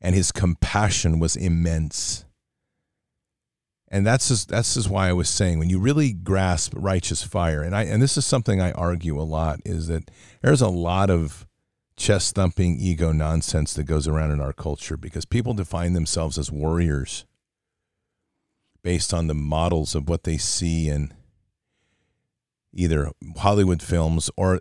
and 0.01 0.15
his 0.15 0.31
compassion 0.31 1.19
was 1.19 1.35
immense. 1.35 2.25
And 3.89 4.07
that's 4.07 4.29
just, 4.29 4.49
that's 4.49 4.75
just 4.75 4.89
why 4.89 5.09
I 5.09 5.13
was 5.13 5.29
saying 5.29 5.59
when 5.59 5.71
you 5.71 5.81
really 5.81 6.13
grasp 6.13 6.73
righteous 6.77 7.25
fire, 7.25 7.63
and 7.63 7.75
I 7.75 7.83
and 7.83 8.01
this 8.01 8.17
is 8.17 8.25
something 8.25 8.61
I 8.61 8.71
argue 8.73 9.21
a 9.21 9.23
lot, 9.23 9.59
is 9.65 9.89
that 9.89 10.09
there's 10.41 10.63
a 10.63 10.69
lot 10.69 11.11
of 11.11 11.49
chest 12.01 12.35
thumping 12.35 12.79
ego 12.81 13.13
nonsense 13.13 13.75
that 13.75 13.85
goes 13.85 14.09
around 14.09 14.31
in 14.31 14.41
our 14.41 14.55
culture 14.55 14.97
because 14.97 15.27
people 15.27 15.53
define 15.53 15.93
themselves 15.93 16.39
as 16.39 16.51
warriors 16.51 17.27
based 18.83 19.13
on 19.13 19.27
the 19.27 19.35
models 19.35 19.95
of 19.95 20.09
what 20.09 20.25
they 20.25 20.39
see 20.39 20.89
in 20.89 21.13
either 22.73 23.11
Hollywood 23.37 23.83
films 23.83 24.31
or 24.35 24.61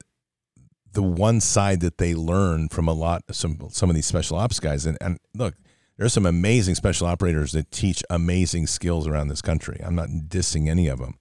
the 0.91 1.01
one 1.01 1.39
side 1.39 1.79
that 1.79 1.98
they 1.98 2.13
learn 2.13 2.67
from 2.67 2.89
a 2.89 2.93
lot 2.93 3.24
of 3.29 3.36
some 3.38 3.58
some 3.69 3.89
of 3.89 3.96
these 3.96 4.05
special 4.05 4.36
ops 4.36 4.60
guys 4.60 4.86
and, 4.86 4.98
and 5.00 5.17
look 5.34 5.55
there's 5.98 6.13
some 6.13 6.25
amazing 6.25 6.75
special 6.75 7.08
operators 7.08 7.53
that 7.53 7.72
teach 7.72 8.03
amazing 8.10 8.67
skills 8.67 9.05
around 9.05 9.27
this 9.27 9.41
country. 9.41 9.81
I'm 9.84 9.96
not 9.96 10.08
dissing 10.27 10.69
any 10.69 10.88
of 10.88 11.00
them. 11.00 11.19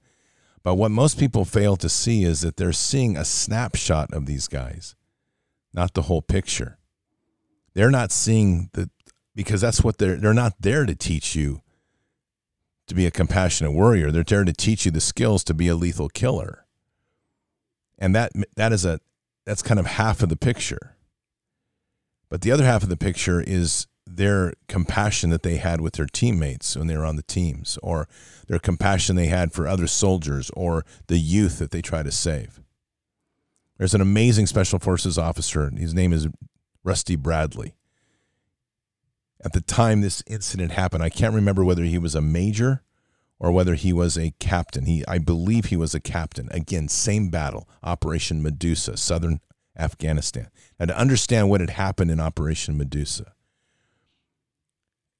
But 0.62 0.76
what 0.76 0.92
most 0.92 1.18
people 1.18 1.44
fail 1.44 1.76
to 1.76 1.88
see 1.88 2.22
is 2.22 2.42
that 2.42 2.56
they're 2.56 2.72
seeing 2.72 3.16
a 3.16 3.24
snapshot 3.24 4.12
of 4.12 4.26
these 4.26 4.46
guys, 4.46 4.94
not 5.72 5.94
the 5.94 6.02
whole 6.02 6.22
picture. 6.22 6.78
They're 7.74 7.90
not 7.90 8.12
seeing 8.12 8.70
the 8.72 8.90
because 9.34 9.60
that's 9.60 9.84
what 9.84 9.98
they're 9.98 10.16
they're 10.16 10.34
not 10.34 10.54
there 10.60 10.84
to 10.84 10.94
teach 10.94 11.34
you 11.36 11.62
to 12.88 12.94
be 12.94 13.06
a 13.06 13.10
compassionate 13.10 13.72
warrior. 13.72 14.10
They're 14.10 14.24
there 14.24 14.44
to 14.44 14.52
teach 14.52 14.84
you 14.84 14.90
the 14.90 15.00
skills 15.00 15.44
to 15.44 15.54
be 15.54 15.68
a 15.68 15.74
lethal 15.74 16.08
killer. 16.08 16.66
And 17.98 18.14
that 18.14 18.32
that 18.56 18.72
is 18.72 18.84
a 18.84 19.00
that's 19.46 19.62
kind 19.62 19.78
of 19.78 19.86
half 19.86 20.22
of 20.22 20.28
the 20.28 20.36
picture. 20.36 20.96
But 22.28 22.42
the 22.42 22.52
other 22.52 22.64
half 22.64 22.82
of 22.82 22.88
the 22.88 22.96
picture 22.96 23.40
is 23.40 23.86
their 24.06 24.54
compassion 24.68 25.30
that 25.30 25.42
they 25.42 25.56
had 25.56 25.80
with 25.80 25.94
their 25.94 26.06
teammates 26.06 26.76
when 26.76 26.86
they 26.86 26.96
were 26.96 27.04
on 27.04 27.16
the 27.16 27.22
teams, 27.22 27.78
or 27.82 28.08
their 28.48 28.58
compassion 28.58 29.16
they 29.16 29.26
had 29.26 29.52
for 29.52 29.66
other 29.66 29.86
soldiers 29.86 30.50
or 30.50 30.84
the 31.06 31.18
youth 31.18 31.58
that 31.58 31.70
they 31.70 31.82
try 31.82 32.02
to 32.02 32.10
save. 32.10 32.60
There's 33.78 33.94
an 33.94 34.00
amazing 34.00 34.46
special 34.46 34.78
forces 34.78 35.16
officer. 35.16 35.70
His 35.70 35.94
name 35.94 36.12
is 36.12 36.28
Rusty 36.82 37.16
Bradley. 37.16 37.74
At 39.44 39.52
the 39.52 39.60
time 39.60 40.00
this 40.00 40.22
incident 40.26 40.72
happened, 40.72 41.02
I 41.02 41.10
can't 41.10 41.34
remember 41.34 41.64
whether 41.64 41.84
he 41.84 41.98
was 41.98 42.16
a 42.16 42.20
major 42.20 42.82
or 43.38 43.52
whether 43.52 43.74
he 43.74 43.92
was 43.92 44.18
a 44.18 44.32
captain. 44.40 44.86
He, 44.86 45.04
I 45.06 45.18
believe 45.18 45.66
he 45.66 45.76
was 45.76 45.94
a 45.94 46.00
captain. 46.00 46.48
Again, 46.50 46.88
same 46.88 47.28
battle, 47.28 47.68
Operation 47.84 48.42
Medusa, 48.42 48.96
southern 48.96 49.40
Afghanistan. 49.78 50.48
Now, 50.80 50.86
to 50.86 50.98
understand 50.98 51.48
what 51.48 51.60
had 51.60 51.70
happened 51.70 52.10
in 52.10 52.18
Operation 52.18 52.76
Medusa, 52.76 53.32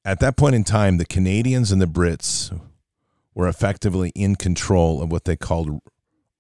at 0.05 0.19
that 0.19 0.37
point 0.37 0.57
in 0.57 0.65
time, 0.65 0.97
the 0.97 1.05
Canadians 1.05 1.71
and 1.71 1.81
the 1.81 1.87
Brits 1.87 2.59
were 3.35 3.47
effectively 3.47 4.11
in 4.17 4.35
control 4.35 5.01
of 5.01 5.13
what 5.13 5.27
they 5.27 5.37
called 5.37 5.81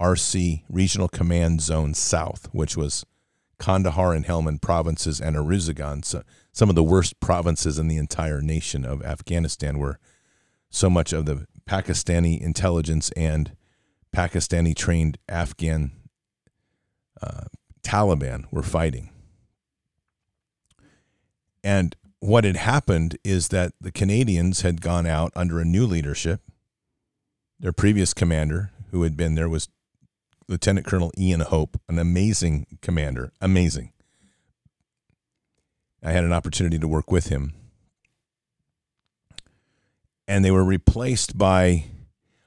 RC, 0.01 0.63
Regional 0.69 1.09
Command 1.09 1.61
Zone 1.61 1.95
South, 1.95 2.49
which 2.53 2.77
was 2.77 3.05
Kandahar 3.59 4.15
and 4.15 4.25
Helmand 4.25 4.63
provinces 4.63 5.21
and 5.21 5.37
Uruzgan, 5.37 6.05
so 6.05 6.23
some 6.53 6.69
of 6.69 6.77
the 6.77 6.85
worst 6.85 7.19
provinces 7.21 7.79
in 7.79 7.89
the 7.89 7.97
entire 7.97 8.41
nation 8.41 8.85
of 8.85 9.03
Afghanistan, 9.03 9.79
where 9.79 9.99
so 10.71 10.89
much 10.89 11.13
of 11.13 11.27
the 11.27 11.47
Pakistani 11.69 12.41
intelligence 12.41 13.11
and 13.17 13.57
Pakistani 14.15 14.75
trained 14.75 15.19
Afghan 15.29 15.93
uh, 17.21 17.45
Taliban 17.83 18.45
were 18.51 18.63
fighting. 18.63 19.11
And 21.65 21.97
what 22.21 22.45
had 22.45 22.57
happened 22.57 23.19
is 23.25 23.49
that 23.49 23.73
the 23.81 23.93
Canadians 23.93 24.63
had 24.63 24.81
gone 24.81 25.07
out 25.07 25.33
under 25.35 25.61
a 25.61 25.65
new 25.65 25.87
leadership. 25.87 26.41
Their 27.61 27.73
previous 27.73 28.15
commander, 28.15 28.71
who 28.91 29.03
had 29.03 29.17
been 29.17 29.35
there, 29.35 29.49
was 29.49 29.69
Lieutenant 30.49 30.87
Colonel 30.87 31.13
Ian 31.19 31.41
Hope, 31.41 31.79
an 31.89 31.99
amazing 31.99 32.67
commander, 32.81 33.33
amazing. 33.41 33.93
I 36.03 36.13
had 36.13 36.25
an 36.25 36.33
opportunity 36.33 36.79
to 36.79 36.89
work 36.89 37.11
with 37.11 37.29
him. 37.29 37.53
And 40.27 40.45
they 40.45 40.51
were 40.51 40.65
replaced 40.65 41.37
by 41.37 41.85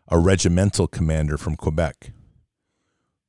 a 0.08 0.18
regimental 0.18 0.88
commander 0.88 1.38
from 1.38 1.56
Quebec, 1.56 2.12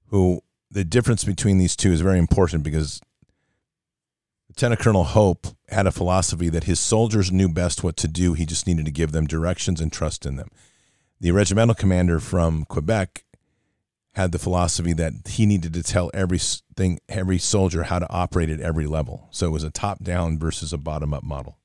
who 0.07 0.43
the 0.71 0.85
difference 0.85 1.25
between 1.25 1.59
these 1.59 1.77
two 1.77 1.93
is 1.93 2.01
very 2.01 2.19
important 2.19 2.63
because 2.63 3.01
Lieutenant 4.49 4.81
Colonel 4.81 5.05
Hope 5.05 5.47
had 5.69 5.87
a 5.87 5.93
philosophy 5.93 6.49
that 6.49 6.65
his 6.65 6.81
soldiers 6.81 7.31
knew 7.31 7.49
best 7.49 7.83
what 7.83 7.97
to 7.99 8.09
do. 8.09 8.35
He 8.35 8.47
just 8.47 8.67
needed 8.67 8.85
to 8.87 8.91
give 8.91 9.13
them 9.13 9.27
directions 9.27 9.81
and 9.81 9.93
trust 9.93 10.27
in 10.27 10.37
them. 10.37 10.49
The 11.21 11.31
regimental 11.31 11.75
commander 11.75 12.21
from 12.21 12.65
Quebec 12.65 13.25
had 14.15 14.33
the 14.33 14.39
philosophy 14.39 14.93
that 14.93 15.13
he 15.27 15.47
needed 15.47 15.73
to 15.73 15.83
tell 15.83 16.11
every 16.13 16.39
thing, 16.77 16.99
every 17.09 17.39
soldier 17.39 17.85
how 17.85 17.99
to 17.99 18.11
operate 18.11 18.51
at 18.51 18.61
every 18.61 18.87
level. 18.87 19.29
So 19.31 19.47
it 19.47 19.51
was 19.51 19.65
a 19.65 19.71
top 19.71 20.05
down 20.05 20.39
versus 20.39 20.73
a 20.73 20.79
bottom 20.79 21.15
up 21.15 21.23
model. 21.25 21.59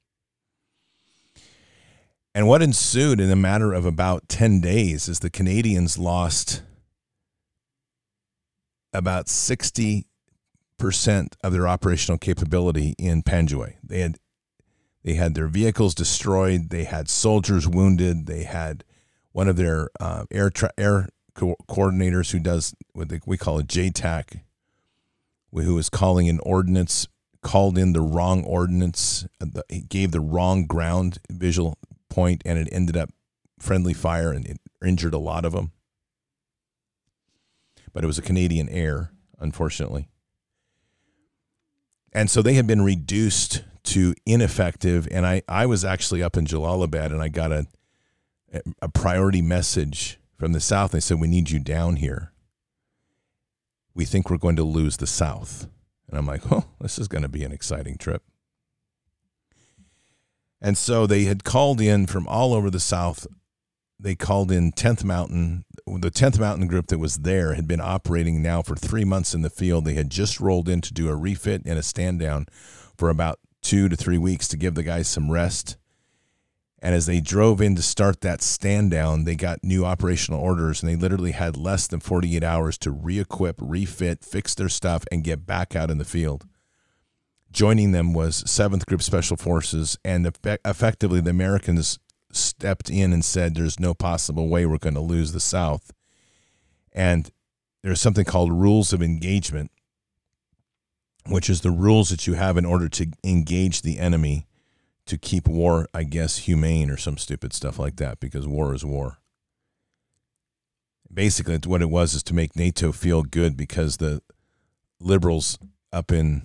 And 2.34 2.48
what 2.48 2.62
ensued 2.62 3.20
in 3.20 3.32
a 3.32 3.36
matter 3.36 3.74
of 3.74 3.86
about 3.86 4.30
10 4.30 4.62
days 4.62 5.10
is 5.10 5.20
the 5.20 5.30
Canadians 5.30 5.98
lost 5.98 6.62
about 8.94 9.28
60 9.28 10.06
percent 10.78 11.36
of 11.44 11.52
their 11.54 11.68
operational 11.68 12.18
capability 12.18 12.94
in 12.98 13.24
Panjwai. 13.24 13.76
They 13.84 14.00
had 14.00 14.18
they 15.04 15.14
had 15.14 15.36
their 15.36 15.48
vehicles 15.48 15.96
destroyed. 15.96 16.70
They 16.70 16.84
had 16.84 17.10
soldiers 17.10 17.68
wounded. 17.68 18.26
They 18.26 18.44
had 18.44 18.84
one 19.32 19.48
of 19.48 19.56
their 19.56 19.90
uh, 20.00 20.26
air 20.32 20.50
tra- 20.50 20.74
air 20.78 21.08
co- 21.38 21.56
coordinators 21.70 22.32
who 22.32 22.40
does 22.40 22.76
what 22.92 23.08
they, 23.08 23.22
we 23.26 23.38
call 23.38 23.60
a 23.60 23.64
JTAC, 23.64 24.42
who 25.54 25.76
was 25.76 25.90
calling 25.90 26.28
an 26.28 26.40
ordnance, 26.44 27.08
called 27.42 27.78
in 27.78 27.94
the 27.94 28.02
wrong 28.02 28.44
ordnance, 28.44 29.26
Uh, 29.40 29.62
he 29.70 29.82
gave 29.82 30.12
the 30.12 30.20
wrong 30.20 30.66
ground 30.66 31.20
visual 31.30 31.78
point, 32.10 32.42
and 32.46 32.60
it 32.60 32.68
ended 32.72 32.98
up 32.98 33.10
friendly 33.60 33.94
fire 33.94 34.32
and 34.32 34.46
it 34.46 34.60
injured 34.86 35.14
a 35.14 35.20
lot 35.20 35.46
of 35.46 35.54
them. 35.54 35.72
But 37.94 38.04
it 38.04 38.08
was 38.08 38.18
a 38.18 38.24
Canadian 38.24 38.70
air, 38.70 39.12
unfortunately. 39.40 40.10
And 42.12 42.30
so 42.30 42.42
they 42.42 42.56
had 42.56 42.68
been 42.68 42.82
reduced 42.82 43.64
to 43.84 44.14
ineffective. 44.26 45.08
And 45.12 45.26
I, 45.26 45.42
I 45.48 45.66
was 45.66 45.86
actually 45.86 46.22
up 46.22 46.38
in 46.38 46.46
Jalalabad 46.46 47.08
and 47.08 47.22
I 47.22 47.30
got 47.30 47.52
a, 47.52 47.68
a 48.82 48.90
priority 48.90 49.42
message 49.42 50.20
from 50.38 50.54
the 50.54 50.60
South. 50.60 50.92
They 50.92 51.00
said, 51.00 51.20
We 51.20 51.28
need 51.28 51.50
you 51.50 51.60
down 51.60 51.98
here. 51.98 52.32
We 53.94 54.06
think 54.06 54.30
we're 54.30 54.38
going 54.38 54.56
to 54.58 54.64
lose 54.64 54.98
the 54.98 55.08
South. 55.08 55.68
And 56.10 56.18
I'm 56.18 56.26
like, 56.26 56.52
Oh, 56.52 56.66
this 56.80 57.00
is 57.00 57.08
going 57.08 57.24
to 57.24 57.30
be 57.30 57.44
an 57.44 57.52
exciting 57.52 57.98
trip. 57.98 58.24
And 60.62 60.78
so 60.78 61.06
they 61.06 61.26
had 61.26 61.44
called 61.44 61.80
in 61.82 62.08
from 62.08 62.28
all 62.28 62.54
over 62.54 62.70
the 62.70 62.80
South 62.80 63.28
they 64.00 64.16
called 64.16 64.52
in 64.52 64.72
10th 64.72 65.04
Mountain. 65.04 65.66
The 65.86 66.12
10th 66.12 66.40
Mountain 66.40 66.68
group 66.68 66.88
that 66.88 67.00
was 67.00 67.20
there 67.20 67.56
had 67.56 67.68
been 67.68 67.82
operating 67.82 68.42
now 68.42 68.62
for 68.62 68.76
three 68.76 69.06
months 69.06 69.34
in 69.34 69.42
the 69.42 69.50
field. 69.50 69.86
They 69.86 69.96
had 69.96 70.10
just 70.10 70.40
rolled 70.40 70.70
in 70.70 70.82
to 70.82 70.94
do 70.94 71.10
a 71.10 71.16
refit 71.16 71.64
and 71.66 71.80
a 71.80 71.84
stand 71.84 72.20
down 72.20 72.48
for 72.98 73.10
about 73.10 73.40
two 73.62 73.90
to 73.90 73.96
three 73.96 74.18
weeks 74.18 74.48
to 74.50 74.58
give 74.58 74.76
the 74.76 74.84
guys 74.84 75.08
some 75.08 75.32
rest. 75.32 75.78
And 76.80 76.94
as 76.94 77.08
they 77.08 77.20
drove 77.20 77.60
in 77.60 77.76
to 77.76 77.82
start 77.82 78.22
that 78.22 78.42
stand 78.42 78.92
down, 78.92 79.24
they 79.24 79.36
got 79.36 79.64
new 79.64 79.84
operational 79.84 80.40
orders 80.40 80.82
and 80.82 80.90
they 80.90 80.96
literally 80.96 81.32
had 81.32 81.58
less 81.58 81.88
than 81.88 82.00
48 82.00 82.44
hours 82.44 82.78
to 82.80 82.92
re 82.92 83.20
equip, 83.20 83.56
refit, 83.60 84.24
fix 84.24 84.54
their 84.54 84.70
stuff, 84.70 85.04
and 85.12 85.24
get 85.24 85.46
back 85.46 85.76
out 85.76 85.90
in 85.90 85.98
the 85.98 86.06
field. 86.06 86.46
Joining 87.52 87.94
them 87.94 88.14
was 88.14 88.44
7th 88.44 88.86
Group 88.86 89.02
Special 89.02 89.38
Forces, 89.38 89.98
and 90.04 90.28
effectively 90.64 91.22
the 91.22 91.32
Americans 91.32 91.98
stepped 92.32 92.90
in 92.90 93.14
and 93.14 93.26
said, 93.26 93.56
There's 93.56 93.80
no 93.80 93.94
possible 93.94 94.48
way 94.48 94.66
we're 94.66 94.78
going 94.78 94.94
to 94.94 95.00
lose 95.00 95.32
the 95.32 95.40
South. 95.40 95.92
And 96.94 97.32
there's 97.84 98.02
something 98.02 98.26
called 98.26 98.52
rules 98.52 98.94
of 98.94 99.02
engagement, 99.02 99.72
which 101.28 101.50
is 101.50 101.62
the 101.62 101.72
rules 101.72 102.10
that 102.10 102.28
you 102.28 102.34
have 102.34 102.58
in 102.58 102.66
order 102.66 102.90
to 102.90 103.08
engage 103.24 103.82
the 103.82 104.00
enemy 104.00 104.47
to 105.08 105.18
keep 105.18 105.48
war, 105.48 105.88
I 105.94 106.04
guess, 106.04 106.38
humane 106.40 106.90
or 106.90 106.98
some 106.98 107.18
stupid 107.18 107.54
stuff 107.54 107.80
like 107.80 107.96
that, 107.98 108.20
because 108.20 108.48
war 108.48 108.74
is 108.74 108.86
war. 108.86 109.18
Basically, 111.12 111.58
what 111.66 111.82
it 111.82 111.90
was 111.90 112.14
is 112.14 112.24
to 112.24 112.34
make 112.34 112.56
NATO 112.56 112.92
feel 112.92 113.24
good 113.24 113.58
because 113.58 113.98
the 113.98 114.22
liberals 115.00 115.58
up 115.92 116.12
in 116.12 116.44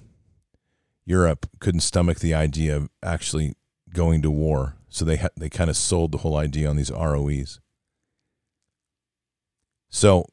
Europe 1.04 1.48
couldn't 1.58 1.80
stomach 1.80 2.20
the 2.20 2.34
idea 2.34 2.76
of 2.76 2.88
actually 3.02 3.54
going 3.92 4.22
to 4.22 4.30
war, 4.30 4.76
so 4.88 5.04
they 5.04 5.16
ha- 5.16 5.28
they 5.36 5.50
kind 5.50 5.68
of 5.68 5.76
sold 5.76 6.12
the 6.12 6.18
whole 6.18 6.36
idea 6.36 6.68
on 6.68 6.76
these 6.76 6.90
ROEs. 6.90 7.60
So, 9.90 10.26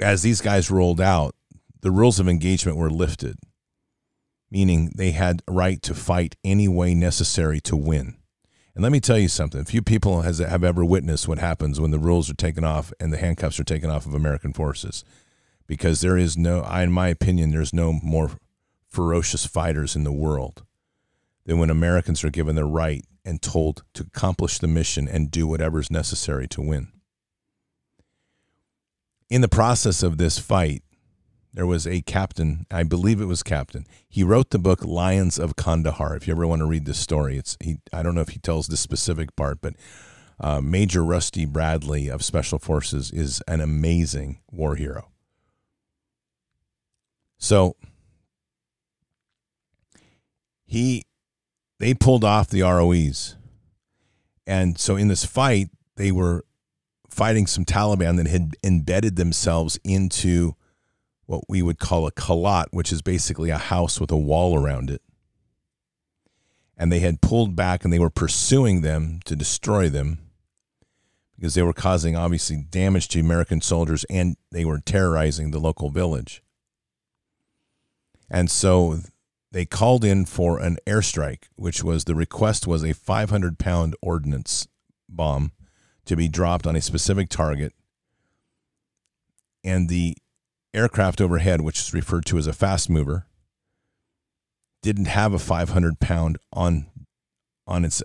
as 0.00 0.22
these 0.22 0.40
guys 0.40 0.70
rolled 0.70 1.00
out, 1.00 1.34
the 1.80 1.90
rules 1.90 2.18
of 2.18 2.28
engagement 2.28 2.76
were 2.76 2.90
lifted 2.90 3.36
meaning 4.50 4.92
they 4.94 5.10
had 5.10 5.42
right 5.48 5.82
to 5.82 5.94
fight 5.94 6.36
any 6.44 6.68
way 6.68 6.94
necessary 6.94 7.60
to 7.60 7.76
win. 7.76 8.16
And 8.74 8.82
let 8.82 8.92
me 8.92 9.00
tell 9.00 9.18
you 9.18 9.28
something. 9.28 9.64
Few 9.64 9.82
people 9.82 10.22
has, 10.22 10.38
have 10.38 10.62
ever 10.62 10.84
witnessed 10.84 11.26
what 11.26 11.38
happens 11.38 11.80
when 11.80 11.90
the 11.90 11.98
rules 11.98 12.30
are 12.30 12.34
taken 12.34 12.64
off 12.64 12.92
and 13.00 13.12
the 13.12 13.18
handcuffs 13.18 13.58
are 13.58 13.64
taken 13.64 13.90
off 13.90 14.06
of 14.06 14.14
American 14.14 14.52
forces. 14.52 15.04
Because 15.66 16.00
there 16.00 16.16
is 16.16 16.36
no, 16.36 16.64
in 16.64 16.92
my 16.92 17.08
opinion, 17.08 17.50
there's 17.50 17.74
no 17.74 17.92
more 17.92 18.30
ferocious 18.88 19.44
fighters 19.44 19.96
in 19.96 20.04
the 20.04 20.12
world 20.12 20.62
than 21.44 21.58
when 21.58 21.70
Americans 21.70 22.22
are 22.22 22.30
given 22.30 22.54
the 22.54 22.64
right 22.64 23.04
and 23.24 23.42
told 23.42 23.82
to 23.94 24.04
accomplish 24.04 24.58
the 24.58 24.68
mission 24.68 25.08
and 25.08 25.30
do 25.30 25.46
whatever 25.46 25.80
is 25.80 25.90
necessary 25.90 26.46
to 26.48 26.62
win. 26.62 26.88
In 29.28 29.40
the 29.40 29.48
process 29.48 30.02
of 30.02 30.18
this 30.18 30.38
fight, 30.38 30.82
there 31.58 31.66
was 31.66 31.88
a 31.88 32.02
captain, 32.02 32.66
I 32.70 32.84
believe 32.84 33.20
it 33.20 33.24
was 33.24 33.42
captain. 33.42 33.84
He 34.08 34.22
wrote 34.22 34.50
the 34.50 34.60
book 34.60 34.84
Lions 34.84 35.40
of 35.40 35.56
Kandahar. 35.56 36.14
If 36.14 36.28
you 36.28 36.32
ever 36.32 36.46
want 36.46 36.60
to 36.60 36.66
read 36.66 36.84
this 36.84 37.00
story, 37.00 37.36
it's 37.36 37.56
he. 37.60 37.78
I 37.92 38.04
don't 38.04 38.14
know 38.14 38.20
if 38.20 38.28
he 38.28 38.38
tells 38.38 38.68
the 38.68 38.76
specific 38.76 39.34
part, 39.34 39.60
but 39.60 39.74
uh, 40.38 40.60
Major 40.60 41.04
Rusty 41.04 41.46
Bradley 41.46 42.06
of 42.06 42.22
Special 42.22 42.60
Forces 42.60 43.10
is 43.10 43.42
an 43.48 43.60
amazing 43.60 44.38
war 44.52 44.76
hero. 44.76 45.10
So 47.38 47.74
he, 50.64 51.06
they 51.80 51.92
pulled 51.92 52.22
off 52.22 52.50
the 52.50 52.62
ROEs, 52.62 53.34
and 54.46 54.78
so 54.78 54.94
in 54.94 55.08
this 55.08 55.24
fight, 55.24 55.70
they 55.96 56.12
were 56.12 56.44
fighting 57.10 57.48
some 57.48 57.64
Taliban 57.64 58.16
that 58.16 58.28
had 58.28 58.54
embedded 58.62 59.16
themselves 59.16 59.76
into 59.82 60.54
what 61.28 61.44
we 61.46 61.60
would 61.60 61.78
call 61.78 62.06
a 62.06 62.10
kalat, 62.10 62.64
which 62.70 62.90
is 62.90 63.02
basically 63.02 63.50
a 63.50 63.58
house 63.58 64.00
with 64.00 64.10
a 64.10 64.16
wall 64.16 64.58
around 64.58 64.88
it. 64.88 65.02
And 66.74 66.90
they 66.90 67.00
had 67.00 67.20
pulled 67.20 67.54
back 67.54 67.84
and 67.84 67.92
they 67.92 67.98
were 67.98 68.08
pursuing 68.08 68.80
them 68.80 69.20
to 69.26 69.36
destroy 69.36 69.90
them 69.90 70.20
because 71.36 71.52
they 71.52 71.62
were 71.62 71.74
causing 71.74 72.16
obviously 72.16 72.64
damage 72.70 73.08
to 73.08 73.20
American 73.20 73.60
soldiers 73.60 74.04
and 74.08 74.38
they 74.52 74.64
were 74.64 74.78
terrorizing 74.78 75.50
the 75.50 75.58
local 75.58 75.90
village. 75.90 76.42
And 78.30 78.50
so 78.50 79.00
they 79.52 79.66
called 79.66 80.06
in 80.06 80.24
for 80.24 80.58
an 80.58 80.78
airstrike, 80.86 81.44
which 81.56 81.84
was 81.84 82.04
the 82.04 82.14
request 82.14 82.66
was 82.66 82.82
a 82.82 82.94
500 82.94 83.58
pound 83.58 83.94
ordnance 84.00 84.66
bomb 85.10 85.52
to 86.06 86.16
be 86.16 86.26
dropped 86.26 86.66
on 86.66 86.74
a 86.74 86.80
specific 86.80 87.28
target. 87.28 87.74
And 89.62 89.90
the 89.90 90.16
aircraft 90.78 91.20
overhead, 91.20 91.60
which 91.60 91.80
is 91.80 91.92
referred 91.92 92.24
to 92.26 92.38
as 92.38 92.46
a 92.46 92.52
fast 92.52 92.88
mover, 92.88 93.26
didn't 94.82 95.06
have 95.06 95.34
a 95.34 95.38
500 95.38 96.00
pound 96.00 96.38
on 96.52 96.86
on 97.66 97.84
its 97.84 98.02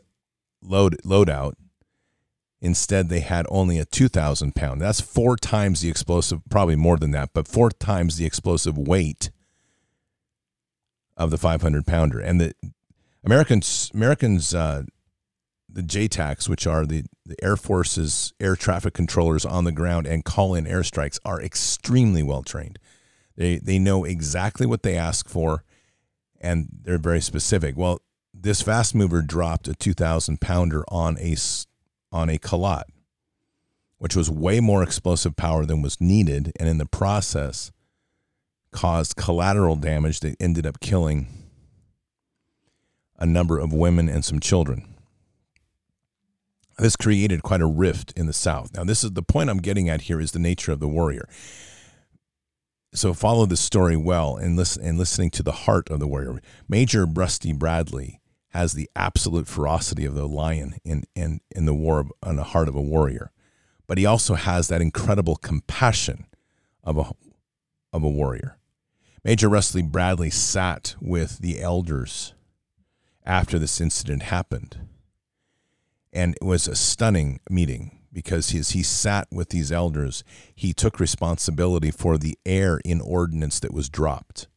load 0.61 0.97
loadout. 1.05 1.53
Instead, 2.61 3.09
they 3.09 3.19
had 3.19 3.45
only 3.49 3.77
a 3.77 3.83
2,000 3.83 4.55
pound. 4.55 4.79
That's 4.79 5.01
four 5.01 5.35
times 5.35 5.81
the 5.81 5.89
explosive, 5.89 6.39
probably 6.49 6.77
more 6.77 6.95
than 6.95 7.11
that, 7.11 7.31
but 7.33 7.45
four 7.45 7.69
times 7.69 8.15
the 8.15 8.25
explosive 8.25 8.77
weight 8.77 9.31
of 11.17 11.29
the 11.29 11.37
500 11.37 11.85
pounder. 11.85 12.21
And 12.21 12.39
the 12.39 12.53
Americans, 13.21 13.91
Americans, 13.93 14.55
uh, 14.55 14.83
the 15.67 15.81
JTACs, 15.81 16.47
which 16.47 16.65
are 16.65 16.85
the, 16.85 17.03
the 17.25 17.41
Air 17.43 17.55
Force's 17.55 18.33
air 18.39 18.55
traffic 18.55 18.93
controllers 18.93 19.45
on 19.45 19.63
the 19.63 19.71
ground 19.71 20.07
and 20.07 20.25
call 20.25 20.55
in 20.55 20.65
airstrikes, 20.65 21.19
are 21.23 21.41
extremely 21.41 22.23
well 22.23 22.43
trained. 22.43 22.79
They, 23.35 23.57
they 23.57 23.79
know 23.79 24.03
exactly 24.03 24.65
what 24.65 24.83
they 24.83 24.95
ask 24.95 25.29
for 25.29 25.63
and 26.43 26.67
they're 26.83 26.97
very 26.97 27.21
specific. 27.21 27.77
Well, 27.77 28.01
this 28.33 28.61
fast 28.61 28.93
mover 28.93 29.21
dropped 29.21 29.67
a 29.67 29.73
2,000 29.73 30.41
pounder 30.41 30.83
on 30.89 31.17
a, 31.17 31.35
on 32.11 32.29
a 32.29 32.37
Kalat, 32.37 32.83
which 33.97 34.15
was 34.15 34.29
way 34.29 34.59
more 34.59 34.83
explosive 34.83 35.37
power 35.37 35.65
than 35.65 35.81
was 35.81 36.01
needed. 36.01 36.51
And 36.59 36.67
in 36.67 36.77
the 36.77 36.85
process, 36.85 37.71
caused 38.71 39.15
collateral 39.15 39.77
damage 39.77 40.19
that 40.19 40.35
ended 40.41 40.65
up 40.65 40.81
killing 40.81 41.27
a 43.17 43.25
number 43.25 43.57
of 43.57 43.71
women 43.71 44.09
and 44.09 44.25
some 44.25 44.41
children. 44.41 44.92
This 46.77 46.95
created 46.95 47.43
quite 47.43 47.61
a 47.61 47.67
rift 47.67 48.13
in 48.13 48.25
the 48.25 48.33
South. 48.33 48.73
Now, 48.73 48.83
this 48.83 49.03
is 49.03 49.11
the 49.11 49.21
point 49.21 49.49
I'm 49.49 49.59
getting 49.59 49.89
at 49.89 50.01
here 50.01 50.19
is 50.19 50.31
the 50.31 50.39
nature 50.39 50.71
of 50.71 50.79
the 50.79 50.87
warrior. 50.87 51.27
So 52.93 53.13
follow 53.13 53.45
this 53.45 53.59
story 53.59 53.97
well 53.97 54.35
and 54.35 54.55
listen 54.55 54.83
and 54.83 54.97
listening 54.97 55.31
to 55.31 55.43
the 55.43 55.51
heart 55.51 55.89
of 55.89 55.99
the 55.99 56.07
warrior. 56.07 56.41
Major 56.67 57.05
Rusty 57.05 57.51
Bradley 57.51 58.21
has 58.49 58.73
the 58.73 58.89
absolute 58.95 59.47
ferocity 59.47 60.05
of 60.05 60.13
the 60.13 60.27
lion 60.27 60.75
in, 60.83 61.03
in, 61.15 61.41
in 61.51 61.65
the 61.65 61.73
war 61.73 62.05
on 62.21 62.35
the 62.35 62.43
heart 62.43 62.67
of 62.67 62.75
a 62.75 62.81
warrior. 62.81 63.31
But 63.87 63.97
he 63.97 64.05
also 64.05 64.35
has 64.35 64.67
that 64.67 64.81
incredible 64.81 65.35
compassion 65.35 66.25
of 66.83 66.97
a 66.97 67.11
of 67.91 68.03
a 68.03 68.09
warrior. 68.09 68.57
Major 69.23 69.47
Rusty 69.47 69.83
Bradley 69.83 70.31
sat 70.31 70.95
with 70.99 71.39
the 71.39 71.61
elders 71.61 72.33
after 73.25 73.59
this 73.59 73.79
incident 73.79 74.23
happened 74.23 74.87
and 76.13 76.35
it 76.35 76.45
was 76.45 76.67
a 76.67 76.75
stunning 76.75 77.39
meeting 77.49 77.99
because 78.13 78.53
as 78.53 78.69
he 78.69 78.83
sat 78.83 79.27
with 79.31 79.49
these 79.49 79.71
elders, 79.71 80.23
he 80.53 80.71
took 80.71 80.99
responsibility 80.99 81.89
for 81.89 82.17
the 82.17 82.37
air 82.45 82.79
in 82.85 83.01
ordnance 83.01 83.59
that 83.59 83.73
was 83.73 83.89
dropped. 83.89 84.47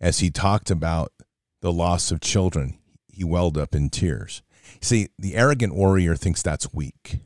As 0.00 0.18
he 0.18 0.30
talked 0.30 0.70
about 0.70 1.12
the 1.60 1.72
loss 1.72 2.10
of 2.10 2.20
children, 2.20 2.78
he 3.06 3.22
welled 3.22 3.56
up 3.56 3.76
in 3.76 3.90
tears. 3.90 4.42
See, 4.80 5.08
the 5.16 5.36
arrogant 5.36 5.74
warrior 5.74 6.16
thinks 6.16 6.42
that's 6.42 6.74
weak. 6.74 7.20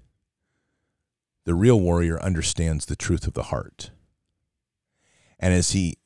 The 1.46 1.54
real 1.54 1.80
warrior 1.80 2.20
understands 2.22 2.84
the 2.84 2.96
truth 2.96 3.26
of 3.26 3.32
the 3.32 3.44
heart. 3.44 3.90
And 5.40 5.54
as 5.54 5.70
he 5.70 5.96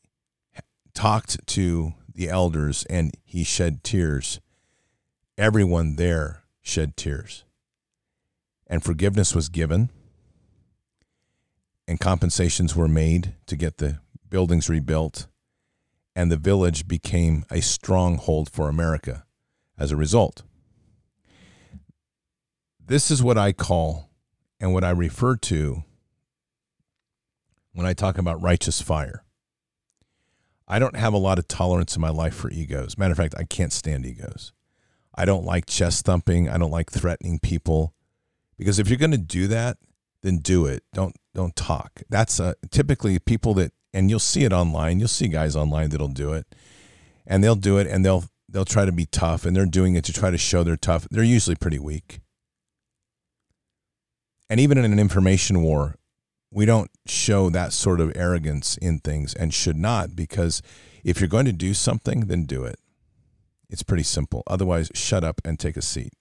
talked 0.94 1.44
to 1.48 1.94
the 2.14 2.28
elders 2.28 2.84
and 2.88 3.12
he 3.24 3.42
shed 3.42 3.82
tears, 3.82 4.40
everyone 5.36 5.96
there 5.96 6.41
shed 6.62 6.96
tears. 6.96 7.44
And 8.66 8.82
forgiveness 8.82 9.34
was 9.34 9.48
given, 9.48 9.90
and 11.86 12.00
compensations 12.00 12.74
were 12.74 12.88
made 12.88 13.34
to 13.46 13.56
get 13.56 13.78
the 13.78 13.98
buildings 14.30 14.68
rebuilt, 14.68 15.26
and 16.16 16.30
the 16.30 16.38
village 16.38 16.88
became 16.88 17.44
a 17.50 17.60
stronghold 17.60 18.48
for 18.50 18.68
America 18.68 19.24
as 19.78 19.92
a 19.92 19.96
result. 19.96 20.42
This 22.84 23.10
is 23.10 23.22
what 23.22 23.36
I 23.36 23.52
call 23.52 24.10
and 24.60 24.72
what 24.72 24.84
I 24.84 24.90
refer 24.90 25.36
to 25.36 25.84
when 27.72 27.86
I 27.86 27.92
talk 27.92 28.18
about 28.18 28.40
righteous 28.40 28.80
fire. 28.80 29.24
I 30.68 30.78
don't 30.78 30.96
have 30.96 31.12
a 31.12 31.18
lot 31.18 31.38
of 31.38 31.48
tolerance 31.48 31.96
in 31.96 32.00
my 32.00 32.10
life 32.10 32.34
for 32.34 32.50
egos. 32.50 32.96
Matter 32.96 33.12
of 33.12 33.18
fact, 33.18 33.34
I 33.36 33.44
can't 33.44 33.72
stand 33.72 34.06
egos. 34.06 34.52
I 35.14 35.24
don't 35.24 35.44
like 35.44 35.66
chest 35.66 36.04
thumping. 36.04 36.48
I 36.48 36.58
don't 36.58 36.70
like 36.70 36.90
threatening 36.90 37.38
people 37.38 37.94
because 38.58 38.78
if 38.78 38.88
you're 38.88 38.98
going 38.98 39.10
to 39.10 39.18
do 39.18 39.46
that, 39.48 39.78
then 40.22 40.38
do 40.38 40.66
it. 40.66 40.84
Don't 40.92 41.16
don't 41.34 41.56
talk. 41.56 42.02
That's 42.08 42.40
uh, 42.40 42.54
typically 42.70 43.18
people 43.18 43.54
that 43.54 43.72
and 43.92 44.08
you'll 44.08 44.18
see 44.18 44.44
it 44.44 44.52
online. 44.52 44.98
You'll 44.98 45.08
see 45.08 45.28
guys 45.28 45.56
online 45.56 45.90
that'll 45.90 46.08
do 46.08 46.32
it. 46.32 46.46
And 47.26 47.42
they'll 47.42 47.54
do 47.54 47.78
it 47.78 47.86
and 47.86 48.04
they'll 48.04 48.24
they'll 48.48 48.64
try 48.64 48.84
to 48.84 48.92
be 48.92 49.06
tough 49.06 49.44
and 49.44 49.56
they're 49.56 49.66
doing 49.66 49.94
it 49.94 50.04
to 50.04 50.12
try 50.12 50.30
to 50.30 50.38
show 50.38 50.62
they're 50.62 50.76
tough. 50.76 51.06
They're 51.10 51.22
usually 51.24 51.56
pretty 51.56 51.78
weak. 51.78 52.20
And 54.50 54.60
even 54.60 54.76
in 54.76 54.84
an 54.84 54.98
information 54.98 55.62
war, 55.62 55.96
we 56.50 56.66
don't 56.66 56.90
show 57.06 57.48
that 57.50 57.72
sort 57.72 58.00
of 58.00 58.12
arrogance 58.14 58.76
in 58.76 58.98
things 58.98 59.32
and 59.34 59.54
should 59.54 59.76
not 59.76 60.14
because 60.14 60.60
if 61.02 61.20
you're 61.20 61.28
going 61.28 61.46
to 61.46 61.52
do 61.52 61.72
something, 61.72 62.26
then 62.26 62.44
do 62.44 62.64
it. 62.64 62.78
It's 63.72 63.82
pretty 63.82 64.02
simple. 64.02 64.42
Otherwise, 64.46 64.90
shut 64.94 65.24
up 65.24 65.40
and 65.46 65.58
take 65.58 65.78
a 65.78 65.82
seat. 65.82 66.12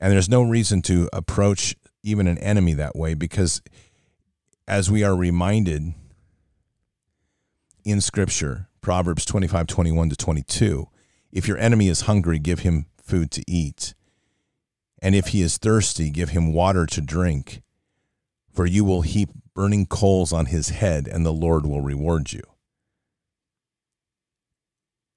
And 0.00 0.12
there's 0.12 0.28
no 0.28 0.42
reason 0.42 0.82
to 0.82 1.08
approach 1.12 1.76
even 2.02 2.26
an 2.26 2.36
enemy 2.38 2.74
that 2.74 2.96
way 2.96 3.14
because 3.14 3.62
as 4.66 4.90
we 4.90 5.04
are 5.04 5.14
reminded 5.14 5.94
in 7.84 8.00
scripture, 8.00 8.68
Proverbs 8.80 9.24
25, 9.24 9.68
21 9.68 10.10
to 10.10 10.16
22, 10.16 10.88
if 11.30 11.46
your 11.46 11.58
enemy 11.58 11.86
is 11.86 12.02
hungry, 12.02 12.40
give 12.40 12.60
him 12.60 12.86
food 13.00 13.30
to 13.30 13.44
eat. 13.46 13.94
And 15.00 15.14
if 15.14 15.28
he 15.28 15.42
is 15.42 15.58
thirsty, 15.58 16.10
give 16.10 16.30
him 16.30 16.52
water 16.52 16.86
to 16.86 17.00
drink. 17.00 17.62
For 18.52 18.66
you 18.66 18.84
will 18.84 19.02
heap 19.02 19.28
burning 19.54 19.86
coals 19.86 20.32
on 20.32 20.46
his 20.46 20.70
head, 20.70 21.06
and 21.06 21.24
the 21.24 21.32
Lord 21.32 21.66
will 21.66 21.82
reward 21.82 22.32
you. 22.32 22.42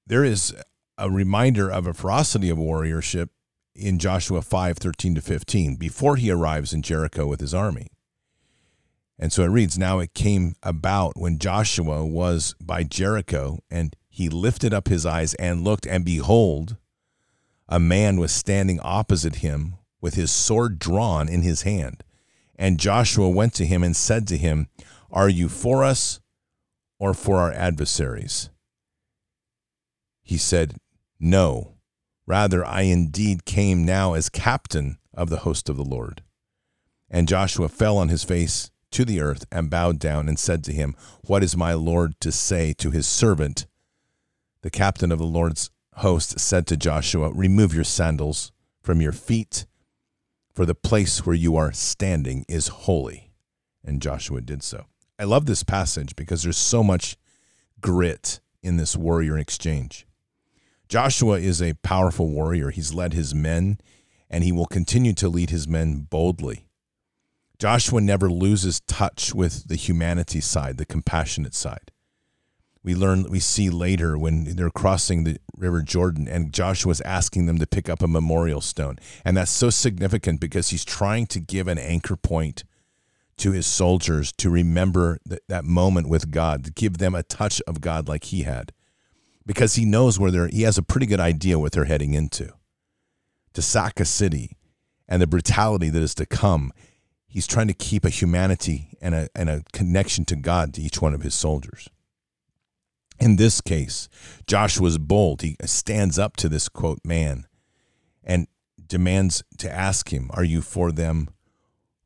There 0.06 0.24
is 0.24 0.54
a 0.98 1.10
reminder 1.10 1.70
of 1.70 1.86
a 1.86 1.94
ferocity 1.94 2.50
of 2.50 2.58
warriorship 2.58 3.30
in 3.74 3.98
Joshua 3.98 4.42
5 4.42 4.76
13 4.76 5.14
to 5.14 5.20
15 5.20 5.76
before 5.76 6.16
he 6.16 6.30
arrives 6.30 6.72
in 6.72 6.82
Jericho 6.82 7.26
with 7.26 7.40
his 7.40 7.54
army. 7.54 7.88
And 9.18 9.32
so 9.32 9.44
it 9.44 9.48
reads 9.48 9.78
Now 9.78 10.00
it 10.00 10.12
came 10.12 10.56
about 10.62 11.16
when 11.16 11.38
Joshua 11.38 12.04
was 12.04 12.54
by 12.60 12.82
Jericho, 12.82 13.60
and 13.70 13.96
he 14.08 14.28
lifted 14.28 14.74
up 14.74 14.88
his 14.88 15.06
eyes 15.06 15.34
and 15.34 15.64
looked, 15.64 15.86
and 15.86 16.04
behold, 16.04 16.76
a 17.66 17.80
man 17.80 18.18
was 18.18 18.30
standing 18.30 18.80
opposite 18.82 19.36
him 19.36 19.76
with 20.00 20.14
his 20.14 20.30
sword 20.30 20.78
drawn 20.78 21.28
in 21.30 21.40
his 21.40 21.62
hand. 21.62 22.04
And 22.56 22.78
Joshua 22.78 23.30
went 23.30 23.54
to 23.54 23.66
him 23.66 23.82
and 23.82 23.96
said 23.96 24.28
to 24.28 24.36
him, 24.36 24.68
Are 25.10 25.30
you 25.30 25.48
for 25.48 25.82
us 25.82 26.20
or 26.98 27.14
for 27.14 27.38
our 27.38 27.52
adversaries? 27.52 28.50
He 30.24 30.36
said, 30.36 30.74
No 31.20 31.74
Rather, 32.26 32.64
I 32.64 32.82
indeed 32.82 33.44
came 33.44 33.84
now 33.84 34.14
as 34.14 34.28
captain 34.28 34.98
of 35.12 35.28
the 35.28 35.38
host 35.38 35.68
of 35.68 35.76
the 35.76 35.84
Lord. 35.84 36.22
And 37.10 37.28
Joshua 37.28 37.68
fell 37.68 37.98
on 37.98 38.08
his 38.08 38.24
face 38.24 38.70
to 38.92 39.04
the 39.04 39.20
earth 39.20 39.44
and 39.52 39.70
bowed 39.70 39.98
down 39.98 40.28
and 40.28 40.38
said 40.38 40.64
to 40.64 40.72
him, 40.72 40.96
What 41.26 41.42
is 41.42 41.56
my 41.56 41.74
Lord 41.74 42.18
to 42.20 42.32
say 42.32 42.72
to 42.74 42.90
his 42.90 43.06
servant? 43.06 43.66
The 44.62 44.70
captain 44.70 45.12
of 45.12 45.18
the 45.18 45.24
Lord's 45.24 45.70
host 45.96 46.40
said 46.40 46.66
to 46.68 46.76
Joshua, 46.76 47.30
Remove 47.30 47.74
your 47.74 47.84
sandals 47.84 48.52
from 48.80 49.00
your 49.00 49.12
feet, 49.12 49.66
for 50.54 50.64
the 50.64 50.74
place 50.74 51.26
where 51.26 51.36
you 51.36 51.56
are 51.56 51.72
standing 51.72 52.46
is 52.48 52.68
holy. 52.68 53.32
And 53.84 54.00
Joshua 54.00 54.40
did 54.40 54.62
so. 54.62 54.86
I 55.18 55.24
love 55.24 55.44
this 55.44 55.62
passage 55.62 56.16
because 56.16 56.42
there's 56.42 56.56
so 56.56 56.82
much 56.82 57.16
grit 57.80 58.40
in 58.62 58.78
this 58.78 58.96
warrior 58.96 59.36
exchange. 59.36 60.06
Joshua 60.88 61.38
is 61.38 61.62
a 61.62 61.74
powerful 61.74 62.28
warrior. 62.28 62.70
He's 62.70 62.94
led 62.94 63.12
his 63.12 63.34
men, 63.34 63.78
and 64.28 64.44
he 64.44 64.52
will 64.52 64.66
continue 64.66 65.14
to 65.14 65.28
lead 65.28 65.50
his 65.50 65.66
men 65.66 66.06
boldly. 66.10 66.66
Joshua 67.58 68.00
never 68.00 68.30
loses 68.30 68.80
touch 68.80 69.34
with 69.34 69.68
the 69.68 69.76
humanity 69.76 70.40
side, 70.40 70.76
the 70.76 70.84
compassionate 70.84 71.54
side. 71.54 71.90
We 72.82 72.94
learn, 72.94 73.30
we 73.30 73.40
see 73.40 73.70
later 73.70 74.18
when 74.18 74.56
they're 74.56 74.68
crossing 74.68 75.24
the 75.24 75.38
River 75.56 75.80
Jordan, 75.80 76.28
and 76.28 76.52
Joshua's 76.52 77.00
asking 77.00 77.46
them 77.46 77.58
to 77.58 77.66
pick 77.66 77.88
up 77.88 78.02
a 78.02 78.08
memorial 78.08 78.60
stone. 78.60 78.98
And 79.24 79.36
that's 79.36 79.50
so 79.50 79.70
significant 79.70 80.38
because 80.38 80.68
he's 80.68 80.84
trying 80.84 81.26
to 81.28 81.40
give 81.40 81.66
an 81.66 81.78
anchor 81.78 82.16
point 82.16 82.64
to 83.38 83.52
his 83.52 83.66
soldiers 83.66 84.32
to 84.32 84.50
remember 84.50 85.18
that, 85.24 85.42
that 85.48 85.64
moment 85.64 86.08
with 86.08 86.30
God, 86.30 86.64
to 86.64 86.70
give 86.72 86.98
them 86.98 87.14
a 87.14 87.22
touch 87.22 87.62
of 87.66 87.80
God 87.80 88.06
like 88.06 88.24
he 88.24 88.42
had 88.42 88.72
because 89.46 89.74
he 89.74 89.84
knows 89.84 90.18
where 90.18 90.30
they're, 90.30 90.48
he 90.48 90.62
has 90.62 90.78
a 90.78 90.82
pretty 90.82 91.06
good 91.06 91.20
idea 91.20 91.58
what 91.58 91.72
they're 91.72 91.84
heading 91.84 92.14
into. 92.14 92.52
To 93.54 93.62
sack 93.62 94.00
a 94.00 94.04
city 94.04 94.56
and 95.08 95.22
the 95.22 95.26
brutality 95.26 95.90
that 95.90 96.02
is 96.02 96.14
to 96.16 96.26
come, 96.26 96.72
he's 97.26 97.46
trying 97.46 97.68
to 97.68 97.74
keep 97.74 98.04
a 98.04 98.10
humanity 98.10 98.96
and 99.00 99.14
a, 99.14 99.28
and 99.34 99.48
a 99.48 99.62
connection 99.72 100.24
to 100.26 100.36
God 100.36 100.74
to 100.74 100.80
each 100.80 101.00
one 101.00 101.14
of 101.14 101.22
his 101.22 101.34
soldiers. 101.34 101.88
In 103.20 103.36
this 103.36 103.60
case, 103.60 104.08
Joshua's 104.46 104.98
bold. 104.98 105.42
He 105.42 105.56
stands 105.64 106.18
up 106.18 106.36
to 106.36 106.48
this 106.48 106.68
quote 106.68 107.00
man 107.04 107.46
and 108.24 108.48
demands 108.86 109.44
to 109.58 109.70
ask 109.70 110.12
him, 110.12 110.30
Are 110.34 110.44
you 110.44 110.62
for 110.62 110.90
them? 110.90 111.28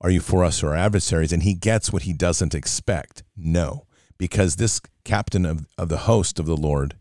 Are 0.00 0.10
you 0.10 0.20
for 0.20 0.44
us 0.44 0.62
or 0.62 0.68
our 0.68 0.76
adversaries? 0.76 1.32
And 1.32 1.42
he 1.42 1.54
gets 1.54 1.92
what 1.92 2.02
he 2.02 2.12
doesn't 2.12 2.54
expect. 2.54 3.24
No, 3.36 3.86
because 4.16 4.56
this 4.56 4.80
captain 5.04 5.44
of, 5.44 5.66
of 5.76 5.88
the 5.88 5.98
host 5.98 6.38
of 6.38 6.46
the 6.46 6.56
Lord 6.56 6.96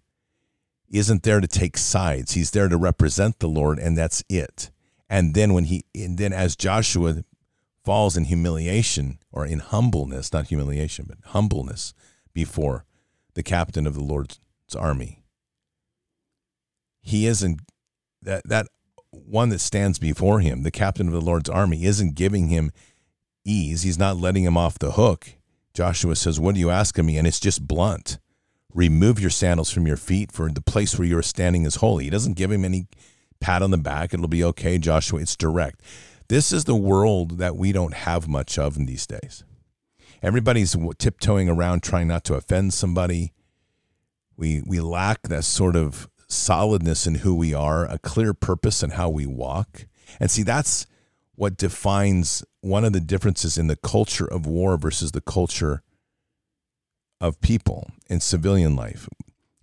isn't 0.90 1.24
there 1.24 1.42
to 1.42 1.48
take 1.48 1.78
sides. 1.78 2.34
He's 2.34 2.52
there 2.52 2.70
to 2.70 2.78
represent 2.78 3.40
the 3.40 3.50
Lord, 3.50 3.80
and 3.80 3.98
that's 3.98 4.24
it. 4.30 4.72
And 5.10 5.34
then 5.34 5.54
when 5.54 5.66
he, 5.66 5.86
and 5.96 6.18
then 6.18 6.34
as 6.34 6.56
Joshua 6.56 7.24
falls 7.84 8.18
in 8.18 8.26
humiliation 8.26 9.20
or 9.32 9.46
in 9.46 9.60
humbleness, 9.60 10.34
not 10.34 10.48
humiliation, 10.48 11.06
but 11.08 11.18
humbleness 11.32 11.94
before 12.34 12.86
the 13.34 13.44
captain 13.44 13.88
of 13.88 13.94
the 13.96 14.04
Lord's 14.04 14.40
army, 14.78 15.24
he 17.02 17.26
isn't 17.26 17.62
that 18.22 18.48
that 18.48 18.68
one 19.12 19.50
that 19.50 19.60
stands 19.60 20.00
before 20.00 20.42
him, 20.42 20.64
the 20.64 20.72
captain 20.72 21.08
of 21.08 21.14
the 21.14 21.22
Lord's 21.22 21.50
army, 21.50 21.86
isn't 21.86 22.16
giving 22.16 22.50
him 22.50 22.72
ease. 23.46 23.84
He's 23.84 23.98
not 23.98 24.18
letting 24.18 24.44
him 24.44 24.58
off 24.58 24.78
the 24.80 24.92
hook. 24.92 25.30
Joshua 25.74 26.16
says, 26.16 26.40
"What 26.40 26.56
are 26.56 26.60
you 26.60 26.70
asking 26.70 27.06
me?" 27.06 27.18
And 27.18 27.26
it's 27.26 27.40
just 27.40 27.68
blunt 27.68 28.20
remove 28.74 29.20
your 29.20 29.30
sandals 29.30 29.72
from 29.72 29.88
your 29.88 29.98
feet, 29.98 30.32
for 30.32 30.50
the 30.50 30.62
place 30.62 30.98
where 30.98 31.08
you 31.08 31.18
are 31.18 31.24
standing 31.24 31.64
is 31.64 31.76
holy. 31.76 32.06
He 32.06 32.10
doesn't 32.10 32.38
give 32.38 32.52
him 32.52 32.66
any 32.66 32.88
pat 33.40 33.62
on 33.62 33.72
the 33.72 33.78
back. 33.78 34.14
It'll 34.14 34.28
be 34.28 34.44
okay, 34.44 34.78
Joshua. 34.78 35.22
It's 35.22 35.36
direct. 35.36 35.82
This 36.28 36.52
is 36.52 36.66
the 36.66 36.76
world 36.76 37.38
that 37.38 37.56
we 37.56 37.72
don't 37.72 37.94
have 37.94 38.28
much 38.28 38.60
of 38.60 38.76
in 38.76 38.86
these 38.86 39.08
days. 39.08 39.44
Everybody's 40.22 40.76
tiptoeing 40.98 41.48
around 41.48 41.84
trying 41.84 42.08
not 42.08 42.24
to 42.26 42.36
offend 42.36 42.74
somebody. 42.74 43.34
We, 44.36 44.62
we 44.66 44.80
lack 44.80 45.24
that 45.24 45.44
sort 45.44 45.76
of 45.76 46.10
solidness 46.28 47.08
in 47.08 47.16
who 47.16 47.34
we 47.36 47.54
are, 47.54 47.86
a 47.86 48.00
clear 48.00 48.34
purpose 48.34 48.84
in 48.84 48.92
how 48.92 49.10
we 49.10 49.26
walk. 49.26 49.88
And 50.20 50.30
see, 50.30 50.44
that's 50.44 50.86
what 51.36 51.56
defines 51.56 52.44
one 52.62 52.84
of 52.84 52.94
the 52.94 53.00
differences 53.00 53.58
in 53.58 53.68
the 53.68 53.76
culture 53.76 54.26
of 54.26 54.46
war 54.46 54.78
versus 54.78 55.12
the 55.12 55.22
culture 55.22 55.84
of 57.20 57.40
people 57.42 57.90
in 58.08 58.20
civilian 58.20 58.76
life. 58.76 59.10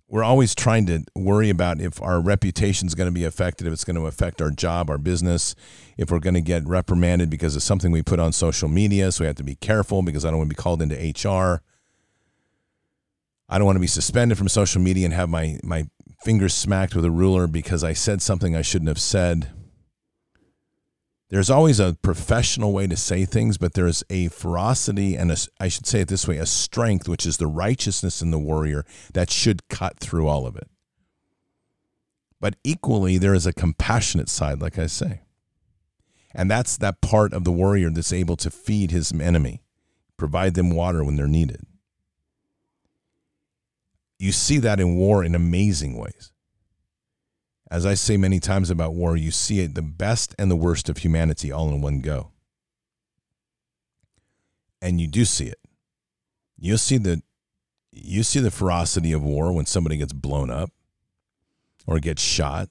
We're 0.07 0.23
always 0.23 0.53
trying 0.53 0.85
to 0.85 1.03
worry 1.15 1.49
about 1.49 1.81
if 1.81 2.01
our 2.01 2.21
reputation 2.21 2.87
is 2.87 2.95
going 2.95 3.07
to 3.07 3.13
be 3.13 3.25
affected, 3.25 3.65
if 3.65 3.73
it's 3.73 3.83
going 3.83 3.95
to 3.95 4.05
affect 4.05 4.41
our 4.41 4.51
job, 4.51 4.89
our 4.89 4.99
business, 4.99 5.55
if 5.97 6.11
we're 6.11 6.19
going 6.19 6.35
to 6.35 6.41
get 6.41 6.65
reprimanded 6.67 7.29
because 7.29 7.55
of 7.55 7.63
something 7.63 7.91
we 7.91 8.03
put 8.03 8.19
on 8.19 8.31
social 8.31 8.69
media. 8.69 9.11
So 9.11 9.23
we 9.23 9.27
have 9.27 9.35
to 9.37 9.43
be 9.43 9.55
careful 9.55 10.03
because 10.03 10.23
I 10.23 10.29
don't 10.29 10.37
want 10.37 10.49
to 10.49 10.55
be 10.55 10.61
called 10.61 10.81
into 10.81 10.95
HR. 10.95 11.63
I 13.49 13.57
don't 13.57 13.65
want 13.65 13.77
to 13.77 13.81
be 13.81 13.87
suspended 13.87 14.37
from 14.37 14.47
social 14.47 14.81
media 14.81 15.05
and 15.05 15.13
have 15.13 15.29
my, 15.29 15.59
my 15.63 15.87
fingers 16.23 16.53
smacked 16.53 16.95
with 16.95 17.05
a 17.05 17.11
ruler 17.11 17.47
because 17.47 17.83
I 17.83 17.93
said 17.93 18.21
something 18.21 18.55
I 18.55 18.61
shouldn't 18.61 18.89
have 18.89 19.01
said 19.01 19.51
there's 21.29 21.49
always 21.49 21.79
a 21.79 21.97
professional 22.01 22.71
way 22.71 22.85
to 22.87 22.95
say 22.95 23.25
things, 23.25 23.57
but 23.57 23.73
there's 23.73 24.03
a 24.09 24.27
ferocity 24.27 25.15
and 25.15 25.31
a, 25.31 25.37
I 25.59 25.69
should 25.69 25.87
say 25.87 26.01
it 26.01 26.07
this 26.07 26.27
way, 26.27 26.37
a 26.37 26.45
strength, 26.45 27.09
which 27.09 27.25
is 27.25 27.37
the 27.37 27.47
righteousness 27.47 28.21
in 28.21 28.31
the 28.31 28.39
warrior 28.39 28.85
that 29.13 29.31
should 29.31 29.67
cut 29.67 29.99
through 29.99 30.27
all 30.27 30.45
of 30.45 30.55
it. 30.55 30.69
But 32.39 32.57
equally, 32.63 33.17
there 33.17 33.33
is 33.33 33.47
a 33.47 33.53
compassionate 33.53 34.29
side, 34.29 34.61
like 34.61 34.77
I 34.77 34.85
say. 34.85 35.21
And 36.33 36.51
that's 36.51 36.77
that 36.77 37.01
part 37.01 37.33
of 37.33 37.43
the 37.43 37.51
warrior 37.51 37.89
that's 37.89 38.13
able 38.13 38.35
to 38.37 38.51
feed 38.51 38.91
his 38.91 39.11
enemy, 39.11 39.63
provide 40.17 40.53
them 40.53 40.69
water 40.69 41.03
when 41.03 41.15
they're 41.15 41.27
needed. 41.27 41.61
You 44.19 44.31
see 44.31 44.59
that 44.59 44.79
in 44.79 44.95
war 44.95 45.23
in 45.23 45.33
amazing 45.33 45.97
ways. 45.97 46.31
As 47.71 47.85
I 47.85 47.95
say 47.95 48.15
many 48.15 48.39
times 48.39 48.69
about 48.69 48.93
war, 48.93 49.17
you 49.17 49.31
see 49.31 49.59
it 49.61 49.73
the 49.73 49.81
best 49.81 50.35
and 50.37 50.51
the 50.51 50.55
worst 50.55 50.87
of 50.87 50.97
humanity 50.97 51.51
all 51.51 51.69
in 51.69 51.81
one 51.81 51.99
go. 51.99 52.31
And 54.81 55.01
you 55.01 55.07
do 55.07 55.25
see 55.25 55.47
it. 55.47 55.59
You 56.57 56.77
see 56.77 56.97
the 56.97 57.21
you 57.91 58.23
see 58.23 58.39
the 58.39 58.51
ferocity 58.51 59.13
of 59.13 59.23
war 59.23 59.53
when 59.53 59.65
somebody 59.65 59.97
gets 59.97 60.13
blown 60.13 60.49
up 60.49 60.69
or 61.87 61.99
gets 61.99 62.21
shot. 62.21 62.69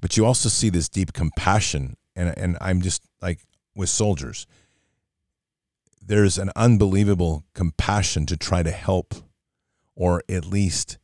But 0.00 0.16
you 0.16 0.24
also 0.24 0.48
see 0.48 0.70
this 0.70 0.88
deep 0.88 1.12
compassion 1.12 1.96
and 2.16 2.36
and 2.36 2.58
I'm 2.60 2.80
just 2.80 3.02
like 3.22 3.40
with 3.76 3.88
soldiers. 3.88 4.46
There's 6.02 6.38
an 6.38 6.50
unbelievable 6.56 7.44
compassion 7.54 8.26
to 8.26 8.36
try 8.36 8.64
to 8.64 8.72
help 8.72 9.14
or 9.94 10.22
at 10.28 10.46
least 10.46 10.98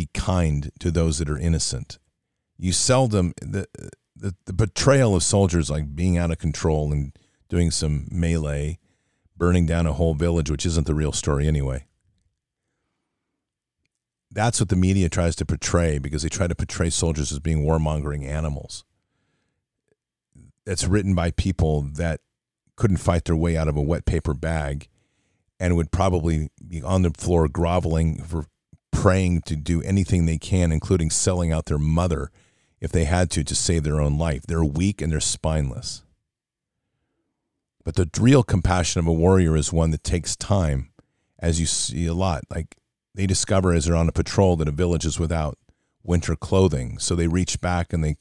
be 0.00 0.08
kind 0.14 0.70
to 0.80 0.90
those 0.90 1.18
that 1.18 1.28
are 1.28 1.38
innocent. 1.38 1.98
You 2.56 2.72
seldom 2.72 3.34
the 3.42 3.66
the, 4.16 4.34
the 4.44 4.52
betrayal 4.52 5.14
of 5.14 5.22
soldiers 5.22 5.70
like 5.70 5.94
being 5.94 6.18
out 6.18 6.30
of 6.30 6.38
control 6.38 6.92
and 6.92 7.12
doing 7.48 7.70
some 7.70 8.06
melee, 8.10 8.78
burning 9.36 9.64
down 9.66 9.86
a 9.86 9.94
whole 9.94 10.14
village, 10.14 10.50
which 10.50 10.66
isn't 10.66 10.86
the 10.86 10.94
real 10.94 11.12
story 11.12 11.46
anyway. 11.46 11.86
That's 14.30 14.60
what 14.60 14.68
the 14.68 14.76
media 14.76 15.08
tries 15.08 15.36
to 15.36 15.46
portray 15.46 15.98
because 15.98 16.22
they 16.22 16.28
try 16.28 16.46
to 16.46 16.54
portray 16.54 16.90
soldiers 16.90 17.32
as 17.32 17.38
being 17.38 17.64
warmongering 17.64 18.26
animals. 18.26 18.84
That's 20.66 20.86
written 20.86 21.14
by 21.14 21.30
people 21.30 21.82
that 21.94 22.20
couldn't 22.76 22.98
fight 22.98 23.24
their 23.24 23.36
way 23.36 23.56
out 23.56 23.68
of 23.68 23.76
a 23.76 23.82
wet 23.82 24.04
paper 24.04 24.34
bag 24.34 24.88
and 25.58 25.76
would 25.76 25.90
probably 25.90 26.50
be 26.66 26.82
on 26.82 27.02
the 27.02 27.10
floor 27.10 27.48
groveling 27.48 28.22
for 28.22 28.46
praying 28.90 29.42
to 29.42 29.56
do 29.56 29.82
anything 29.82 30.26
they 30.26 30.38
can, 30.38 30.72
including 30.72 31.10
selling 31.10 31.52
out 31.52 31.66
their 31.66 31.78
mother 31.78 32.30
if 32.80 32.92
they 32.92 33.04
had 33.04 33.30
to 33.30 33.44
to 33.44 33.54
save 33.54 33.84
their 33.84 34.00
own 34.00 34.18
life. 34.18 34.42
They're 34.42 34.64
weak 34.64 35.00
and 35.00 35.12
they're 35.12 35.20
spineless. 35.20 36.02
But 37.84 37.96
the 37.96 38.08
real 38.20 38.42
compassion 38.42 39.00
of 39.00 39.06
a 39.06 39.12
warrior 39.12 39.56
is 39.56 39.72
one 39.72 39.90
that 39.90 40.04
takes 40.04 40.36
time, 40.36 40.90
as 41.38 41.60
you 41.60 41.66
see 41.66 42.06
a 42.06 42.14
lot. 42.14 42.44
Like 42.50 42.76
they 43.14 43.26
discover 43.26 43.72
as 43.72 43.86
they're 43.86 43.96
on 43.96 44.08
a 44.08 44.12
patrol 44.12 44.56
that 44.56 44.68
a 44.68 44.72
village 44.72 45.04
is 45.04 45.18
without 45.18 45.58
winter 46.02 46.36
clothing, 46.36 46.98
so 46.98 47.14
they 47.14 47.28
reach 47.28 47.60
back 47.60 47.92
and 47.92 48.04
they 48.04 48.16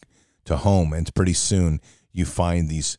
to 0.46 0.58
home, 0.58 0.94
and 0.94 1.14
pretty 1.14 1.34
soon 1.34 1.80
you 2.12 2.26
find 2.26 2.70
these 2.70 2.98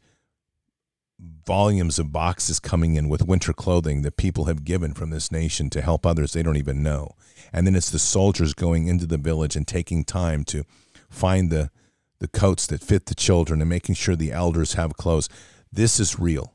volumes 1.50 1.98
of 1.98 2.12
boxes 2.12 2.60
coming 2.60 2.94
in 2.94 3.08
with 3.08 3.26
winter 3.26 3.52
clothing 3.52 4.02
that 4.02 4.16
people 4.16 4.44
have 4.44 4.62
given 4.62 4.94
from 4.94 5.10
this 5.10 5.32
nation 5.32 5.68
to 5.68 5.80
help 5.80 6.06
others 6.06 6.32
they 6.32 6.44
don't 6.44 6.56
even 6.56 6.80
know. 6.80 7.16
And 7.52 7.66
then 7.66 7.74
it's 7.74 7.90
the 7.90 7.98
soldiers 7.98 8.54
going 8.54 8.86
into 8.86 9.04
the 9.04 9.18
village 9.18 9.56
and 9.56 9.66
taking 9.66 10.04
time 10.04 10.44
to 10.44 10.62
find 11.08 11.50
the 11.50 11.72
the 12.20 12.28
coats 12.28 12.68
that 12.68 12.84
fit 12.84 13.06
the 13.06 13.16
children 13.16 13.60
and 13.60 13.68
making 13.68 13.96
sure 13.96 14.14
the 14.14 14.30
elders 14.30 14.74
have 14.74 14.96
clothes. 14.96 15.28
This 15.72 15.98
is 15.98 16.20
real. 16.20 16.54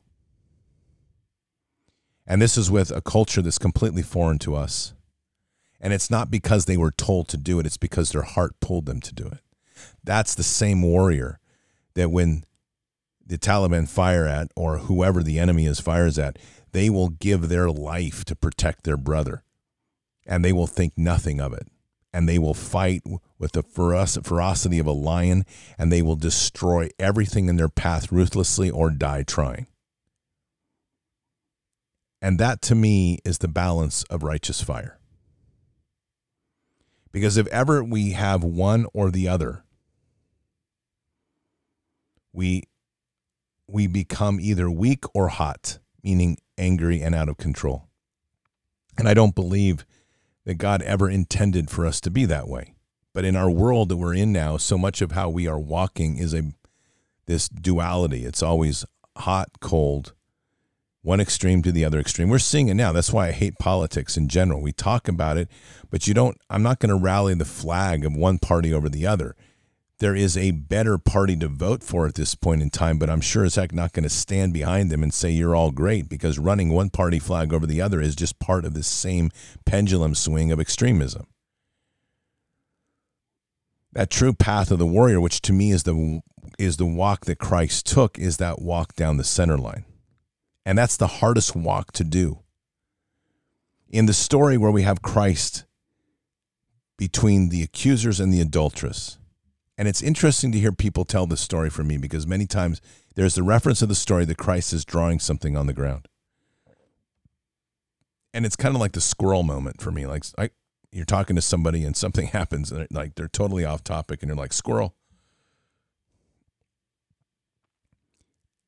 And 2.26 2.40
this 2.40 2.56
is 2.56 2.70
with 2.70 2.90
a 2.90 3.02
culture 3.02 3.42
that's 3.42 3.58
completely 3.58 4.02
foreign 4.02 4.38
to 4.38 4.56
us. 4.56 4.94
And 5.78 5.92
it's 5.92 6.10
not 6.10 6.30
because 6.30 6.64
they 6.64 6.78
were 6.78 6.90
told 6.90 7.28
to 7.28 7.36
do 7.36 7.60
it, 7.60 7.66
it's 7.66 7.76
because 7.76 8.12
their 8.12 8.22
heart 8.22 8.60
pulled 8.60 8.86
them 8.86 9.02
to 9.02 9.14
do 9.14 9.26
it. 9.26 9.40
That's 10.02 10.34
the 10.34 10.42
same 10.42 10.80
warrior 10.80 11.38
that 11.96 12.10
when 12.10 12.45
the 13.26 13.38
Taliban 13.38 13.88
fire 13.88 14.26
at, 14.26 14.48
or 14.54 14.78
whoever 14.78 15.22
the 15.22 15.38
enemy 15.38 15.66
is 15.66 15.80
fires 15.80 16.18
at, 16.18 16.38
they 16.72 16.88
will 16.88 17.08
give 17.08 17.48
their 17.48 17.70
life 17.70 18.24
to 18.26 18.36
protect 18.36 18.84
their 18.84 18.96
brother. 18.96 19.42
And 20.26 20.44
they 20.44 20.52
will 20.52 20.66
think 20.66 20.92
nothing 20.96 21.40
of 21.40 21.52
it. 21.52 21.68
And 22.12 22.28
they 22.28 22.38
will 22.38 22.54
fight 22.54 23.02
with 23.38 23.52
the 23.52 23.62
ferocity 23.62 24.78
of 24.78 24.86
a 24.86 24.92
lion, 24.92 25.44
and 25.76 25.92
they 25.92 26.02
will 26.02 26.16
destroy 26.16 26.88
everything 26.98 27.48
in 27.48 27.56
their 27.56 27.68
path 27.68 28.10
ruthlessly 28.10 28.70
or 28.70 28.90
die 28.90 29.22
trying. 29.22 29.66
And 32.22 32.38
that 32.38 32.62
to 32.62 32.74
me 32.74 33.18
is 33.24 33.38
the 33.38 33.48
balance 33.48 34.02
of 34.04 34.22
righteous 34.22 34.62
fire. 34.62 34.98
Because 37.12 37.36
if 37.36 37.46
ever 37.48 37.84
we 37.84 38.12
have 38.12 38.42
one 38.42 38.86
or 38.92 39.10
the 39.10 39.28
other, 39.28 39.64
we 42.32 42.64
we 43.68 43.86
become 43.86 44.38
either 44.40 44.70
weak 44.70 45.04
or 45.14 45.28
hot, 45.28 45.78
meaning 46.02 46.38
angry 46.56 47.02
and 47.02 47.14
out 47.14 47.28
of 47.28 47.36
control. 47.36 47.88
And 48.98 49.08
I 49.08 49.14
don't 49.14 49.34
believe 49.34 49.84
that 50.44 50.54
God 50.54 50.82
ever 50.82 51.10
intended 51.10 51.70
for 51.70 51.84
us 51.84 52.00
to 52.02 52.10
be 52.10 52.24
that 52.26 52.48
way. 52.48 52.74
But 53.12 53.24
in 53.24 53.34
our 53.34 53.50
world 53.50 53.88
that 53.88 53.96
we're 53.96 54.14
in 54.14 54.32
now, 54.32 54.56
so 54.56 54.78
much 54.78 55.00
of 55.00 55.12
how 55.12 55.28
we 55.28 55.46
are 55.46 55.58
walking 55.58 56.18
is 56.18 56.34
a 56.34 56.52
this 57.26 57.48
duality. 57.48 58.24
It's 58.24 58.42
always 58.42 58.84
hot, 59.16 59.48
cold, 59.60 60.12
one 61.02 61.20
extreme 61.20 61.62
to 61.62 61.72
the 61.72 61.84
other 61.84 61.98
extreme. 61.98 62.28
We're 62.28 62.38
seeing 62.38 62.68
it 62.68 62.74
now. 62.74 62.92
That's 62.92 63.12
why 63.12 63.28
I 63.28 63.32
hate 63.32 63.58
politics 63.58 64.16
in 64.16 64.28
general. 64.28 64.60
We 64.60 64.72
talk 64.72 65.08
about 65.08 65.36
it, 65.36 65.48
but 65.90 66.06
you 66.06 66.14
don't 66.14 66.36
I'm 66.50 66.62
not 66.62 66.78
going 66.78 66.90
to 66.90 67.02
rally 67.02 67.34
the 67.34 67.44
flag 67.44 68.04
of 68.04 68.14
one 68.14 68.38
party 68.38 68.72
over 68.72 68.88
the 68.88 69.06
other 69.06 69.34
there 69.98 70.14
is 70.14 70.36
a 70.36 70.50
better 70.50 70.98
party 70.98 71.36
to 71.36 71.48
vote 71.48 71.82
for 71.82 72.06
at 72.06 72.14
this 72.14 72.34
point 72.34 72.60
in 72.60 72.68
time, 72.68 72.98
but 72.98 73.08
I'm 73.08 73.22
sure 73.22 73.44
as 73.44 73.54
heck 73.54 73.72
not 73.72 73.92
going 73.92 74.02
to 74.02 74.10
stand 74.10 74.52
behind 74.52 74.90
them 74.90 75.02
and 75.02 75.12
say 75.12 75.30
you're 75.30 75.56
all 75.56 75.70
great 75.70 76.08
because 76.08 76.38
running 76.38 76.70
one 76.70 76.90
party 76.90 77.18
flag 77.18 77.52
over 77.52 77.66
the 77.66 77.80
other 77.80 78.00
is 78.00 78.14
just 78.14 78.38
part 78.38 78.64
of 78.66 78.74
this 78.74 78.86
same 78.86 79.30
pendulum 79.64 80.14
swing 80.14 80.52
of 80.52 80.60
extremism. 80.60 81.26
That 83.92 84.10
true 84.10 84.34
path 84.34 84.70
of 84.70 84.78
the 84.78 84.86
warrior, 84.86 85.20
which 85.20 85.40
to 85.42 85.54
me 85.54 85.70
is 85.70 85.84
the 85.84 86.20
is 86.58 86.76
the 86.76 86.86
walk 86.86 87.24
that 87.24 87.38
Christ 87.38 87.86
took, 87.86 88.18
is 88.18 88.36
that 88.36 88.60
walk 88.60 88.94
down 88.94 89.16
the 89.16 89.24
center 89.24 89.56
line. 89.56 89.84
And 90.64 90.76
that's 90.76 90.96
the 90.96 91.06
hardest 91.06 91.56
walk 91.56 91.92
to 91.92 92.04
do. 92.04 92.40
In 93.88 94.06
the 94.06 94.12
story 94.12 94.58
where 94.58 94.70
we 94.70 94.82
have 94.82 95.00
Christ 95.00 95.64
between 96.98 97.48
the 97.48 97.62
accusers 97.62 98.20
and 98.20 98.32
the 98.32 98.40
adulteress, 98.40 99.18
and 99.78 99.86
it's 99.88 100.02
interesting 100.02 100.52
to 100.52 100.58
hear 100.58 100.72
people 100.72 101.04
tell 101.04 101.26
this 101.26 101.40
story 101.40 101.68
for 101.68 101.84
me 101.84 101.98
because 101.98 102.26
many 102.26 102.46
times 102.46 102.80
there's 103.14 103.34
the 103.34 103.42
reference 103.42 103.82
of 103.82 103.88
the 103.88 103.94
story 103.94 104.24
that 104.24 104.38
Christ 104.38 104.72
is 104.72 104.84
drawing 104.84 105.18
something 105.18 105.56
on 105.56 105.66
the 105.66 105.74
ground. 105.74 106.08
And 108.32 108.46
it's 108.46 108.56
kind 108.56 108.74
of 108.74 108.80
like 108.80 108.92
the 108.92 109.00
squirrel 109.00 109.42
moment 109.42 109.80
for 109.80 109.90
me. 109.90 110.06
Like 110.06 110.24
I, 110.38 110.50
you're 110.92 111.04
talking 111.04 111.36
to 111.36 111.42
somebody 111.42 111.84
and 111.84 111.96
something 111.96 112.26
happens 112.28 112.72
and 112.72 112.86
like 112.90 113.14
they're 113.14 113.28
totally 113.28 113.64
off 113.64 113.84
topic 113.84 114.22
and 114.22 114.28
you're 114.28 114.36
like, 114.36 114.52
squirrel. 114.52 114.94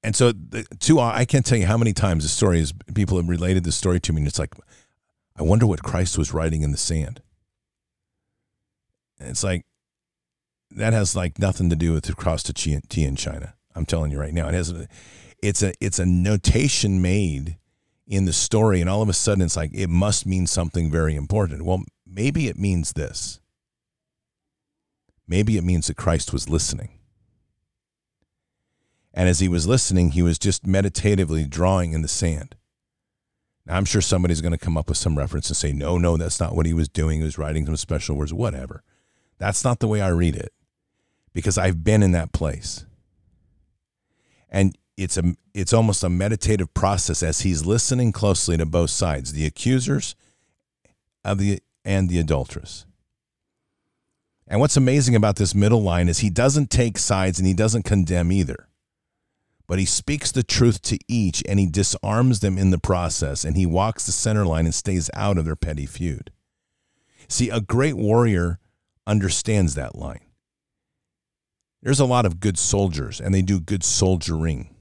And 0.02 0.14
so 0.14 0.32
the 0.32 0.64
two, 0.78 1.00
I 1.00 1.24
can't 1.24 1.44
tell 1.44 1.58
you 1.58 1.66
how 1.66 1.76
many 1.76 1.92
times 1.92 2.22
the 2.22 2.28
story 2.28 2.60
is 2.60 2.72
people 2.94 3.16
have 3.16 3.28
related 3.28 3.64
the 3.64 3.72
story 3.72 3.98
to 4.00 4.12
me. 4.12 4.20
And 4.20 4.28
it's 4.28 4.38
like, 4.38 4.54
I 5.36 5.42
wonder 5.42 5.66
what 5.66 5.82
Christ 5.82 6.16
was 6.16 6.32
writing 6.32 6.62
in 6.62 6.70
the 6.70 6.78
sand. 6.78 7.20
And 9.18 9.28
it's 9.28 9.42
like, 9.42 9.64
that 10.70 10.92
has 10.92 11.16
like 11.16 11.38
nothing 11.38 11.70
to 11.70 11.76
do 11.76 11.92
with 11.92 12.04
the 12.04 12.14
cross 12.14 12.42
to 12.44 12.52
tea 12.52 13.04
in 13.04 13.16
China. 13.16 13.54
I'm 13.74 13.86
telling 13.86 14.10
you 14.10 14.18
right 14.18 14.34
now, 14.34 14.48
it 14.48 14.54
has. 14.54 14.70
A, 14.70 14.88
it's 15.42 15.62
a 15.62 15.72
it's 15.80 15.98
a 15.98 16.06
notation 16.06 17.00
made 17.00 17.58
in 18.06 18.24
the 18.24 18.32
story, 18.32 18.80
and 18.80 18.90
all 18.90 19.02
of 19.02 19.08
a 19.08 19.12
sudden 19.12 19.42
it's 19.42 19.56
like 19.56 19.70
it 19.72 19.88
must 19.88 20.26
mean 20.26 20.46
something 20.46 20.90
very 20.90 21.14
important. 21.14 21.64
Well, 21.64 21.84
maybe 22.06 22.48
it 22.48 22.58
means 22.58 22.92
this. 22.92 23.40
Maybe 25.26 25.56
it 25.56 25.64
means 25.64 25.86
that 25.86 25.96
Christ 25.96 26.32
was 26.32 26.48
listening. 26.48 26.98
And 29.12 29.28
as 29.28 29.40
he 29.40 29.48
was 29.48 29.66
listening, 29.66 30.12
he 30.12 30.22
was 30.22 30.38
just 30.38 30.66
meditatively 30.66 31.44
drawing 31.44 31.92
in 31.92 32.02
the 32.02 32.08
sand. 32.08 32.54
Now, 33.66 33.76
I'm 33.76 33.84
sure 33.84 34.00
somebody's 34.00 34.40
going 34.40 34.52
to 34.52 34.58
come 34.58 34.78
up 34.78 34.88
with 34.88 34.96
some 34.96 35.18
reference 35.18 35.50
and 35.50 35.56
say, 35.56 35.72
no, 35.72 35.98
no, 35.98 36.16
that's 36.16 36.40
not 36.40 36.54
what 36.54 36.64
he 36.64 36.72
was 36.72 36.88
doing. 36.88 37.18
He 37.18 37.24
was 37.24 37.36
writing 37.36 37.66
some 37.66 37.76
special 37.76 38.16
words, 38.16 38.32
whatever. 38.32 38.82
That's 39.38 39.64
not 39.64 39.78
the 39.80 39.88
way 39.88 40.00
I 40.00 40.08
read 40.08 40.36
it 40.36 40.52
because 41.32 41.56
I've 41.56 41.84
been 41.84 42.02
in 42.02 42.12
that 42.12 42.32
place. 42.32 42.84
And 44.50 44.76
it's 44.96 45.16
a 45.16 45.36
it's 45.54 45.72
almost 45.72 46.02
a 46.02 46.08
meditative 46.08 46.72
process 46.74 47.22
as 47.22 47.40
he's 47.40 47.64
listening 47.64 48.12
closely 48.12 48.56
to 48.56 48.66
both 48.66 48.90
sides, 48.90 49.32
the 49.32 49.46
accusers 49.46 50.16
of 51.24 51.38
the 51.38 51.60
and 51.84 52.08
the 52.08 52.18
adulteress. 52.18 52.84
And 54.48 54.60
what's 54.60 54.76
amazing 54.76 55.14
about 55.14 55.36
this 55.36 55.54
middle 55.54 55.82
line 55.82 56.08
is 56.08 56.18
he 56.18 56.30
doesn't 56.30 56.70
take 56.70 56.98
sides 56.98 57.38
and 57.38 57.46
he 57.46 57.54
doesn't 57.54 57.84
condemn 57.84 58.32
either. 58.32 58.68
But 59.66 59.78
he 59.78 59.84
speaks 59.84 60.32
the 60.32 60.42
truth 60.42 60.80
to 60.82 60.98
each 61.06 61.42
and 61.46 61.60
he 61.60 61.66
disarms 61.66 62.40
them 62.40 62.56
in 62.56 62.70
the 62.70 62.78
process 62.78 63.44
and 63.44 63.56
he 63.56 63.66
walks 63.66 64.06
the 64.06 64.12
center 64.12 64.46
line 64.46 64.64
and 64.64 64.74
stays 64.74 65.10
out 65.12 65.36
of 65.36 65.44
their 65.44 65.56
petty 65.56 65.84
feud. 65.84 66.30
See, 67.28 67.50
a 67.50 67.60
great 67.60 67.94
warrior 67.94 68.58
understands 69.08 69.74
that 69.74 69.96
line 69.96 70.20
there's 71.82 72.00
a 72.00 72.04
lot 72.04 72.26
of 72.26 72.40
good 72.40 72.58
soldiers 72.58 73.20
and 73.20 73.34
they 73.34 73.42
do 73.42 73.60
good 73.60 73.84
soldiering. 73.84 74.74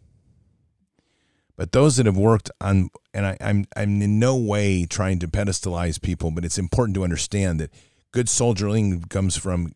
But 1.56 1.72
those 1.72 1.98
that 1.98 2.06
have 2.06 2.18
worked 2.18 2.52
on, 2.62 2.90
and 3.14 3.26
I, 3.26 3.32
am 3.32 3.38
I'm, 3.42 3.66
I'm 3.76 4.02
in 4.02 4.20
no 4.20 4.36
way 4.36 4.86
trying 4.86 5.20
to 5.20 5.28
pedestalize 5.28 6.02
people, 6.02 6.32
but 6.32 6.46
it's 6.46 6.60
important 6.60 6.96
to 6.96 7.04
understand 7.04 7.60
that 7.60 7.72
good 8.12 8.30
soldiering 8.30 9.02
comes 9.06 9.36
from 9.38 9.74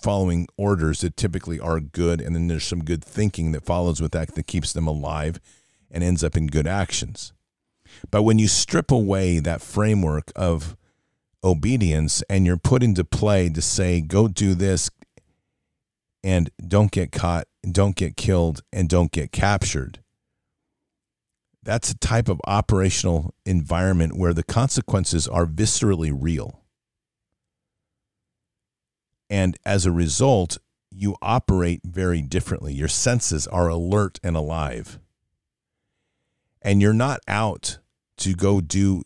following 0.00 0.46
orders 0.56 1.00
that 1.00 1.16
typically 1.16 1.60
are 1.60 1.80
good, 1.80 2.20
and 2.20 2.34
then 2.34 2.48
there's 2.48 2.64
some 2.64 2.84
good 2.84 3.04
thinking 3.04 3.52
that 3.52 3.66
follows 3.66 4.00
with 4.00 4.12
that 4.12 4.34
that 4.34 4.46
keeps 4.46 4.72
them 4.72 4.86
alive 4.86 5.38
and 5.90 6.02
ends 6.02 6.24
up 6.24 6.36
in 6.36 6.46
good 6.46 6.66
actions. 6.66 7.32
But 8.10 8.22
when 8.22 8.38
you 8.38 8.48
strip 8.48 8.90
away 8.90 9.38
that 9.38 9.60
framework 9.60 10.32
of 10.34 10.76
obedience 11.42 12.22
and 12.28 12.46
you're 12.46 12.56
put 12.56 12.82
into 12.82 13.04
play 13.04 13.48
to 13.48 13.62
say, 13.62 14.00
go 14.00 14.28
do 14.28 14.54
this, 14.54 14.90
and 16.24 16.50
don't 16.66 16.90
get 16.90 17.12
caught, 17.12 17.46
don't 17.70 17.96
get 17.96 18.16
killed, 18.16 18.62
and 18.72 18.88
don't 18.88 19.12
get 19.12 19.32
captured. 19.32 20.00
That's 21.62 21.90
a 21.90 21.98
type 21.98 22.28
of 22.28 22.40
operational 22.46 23.34
environment 23.44 24.16
where 24.16 24.32
the 24.32 24.42
consequences 24.42 25.28
are 25.28 25.46
viscerally 25.46 26.16
real. 26.16 26.62
And 29.30 29.56
as 29.64 29.84
a 29.84 29.92
result, 29.92 30.58
you 30.90 31.16
operate 31.20 31.80
very 31.84 32.22
differently. 32.22 32.72
Your 32.72 32.88
senses 32.88 33.46
are 33.46 33.68
alert 33.68 34.18
and 34.22 34.36
alive. 34.36 34.98
And 36.62 36.80
you're 36.80 36.92
not 36.92 37.20
out 37.28 37.78
to 38.18 38.34
go 38.34 38.60
do 38.60 39.02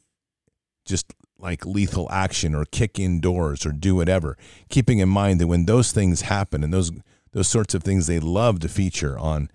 just 0.87 1.12
like 1.42 1.66
lethal 1.66 2.09
action 2.11 2.55
or 2.55 2.64
kick 2.64 2.98
indoors 2.98 3.66
or 3.66 3.72
do 3.72 3.96
whatever. 3.96 4.38
Keeping 4.70 5.00
in 5.00 5.09
mind 5.09 5.40
that 5.40 5.48
when 5.48 5.66
those 5.66 5.90
things 5.90 6.22
happen 6.22 6.62
and 6.62 6.72
those 6.72 6.92
those 7.33 7.48
sorts 7.48 7.74
of 7.74 7.83
things 7.83 8.07
they 8.07 8.20
love 8.20 8.61
to 8.61 8.68
feature 8.68 9.18
on 9.18 9.50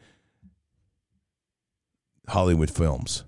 Hollywood 2.27 2.69
films 2.69 3.23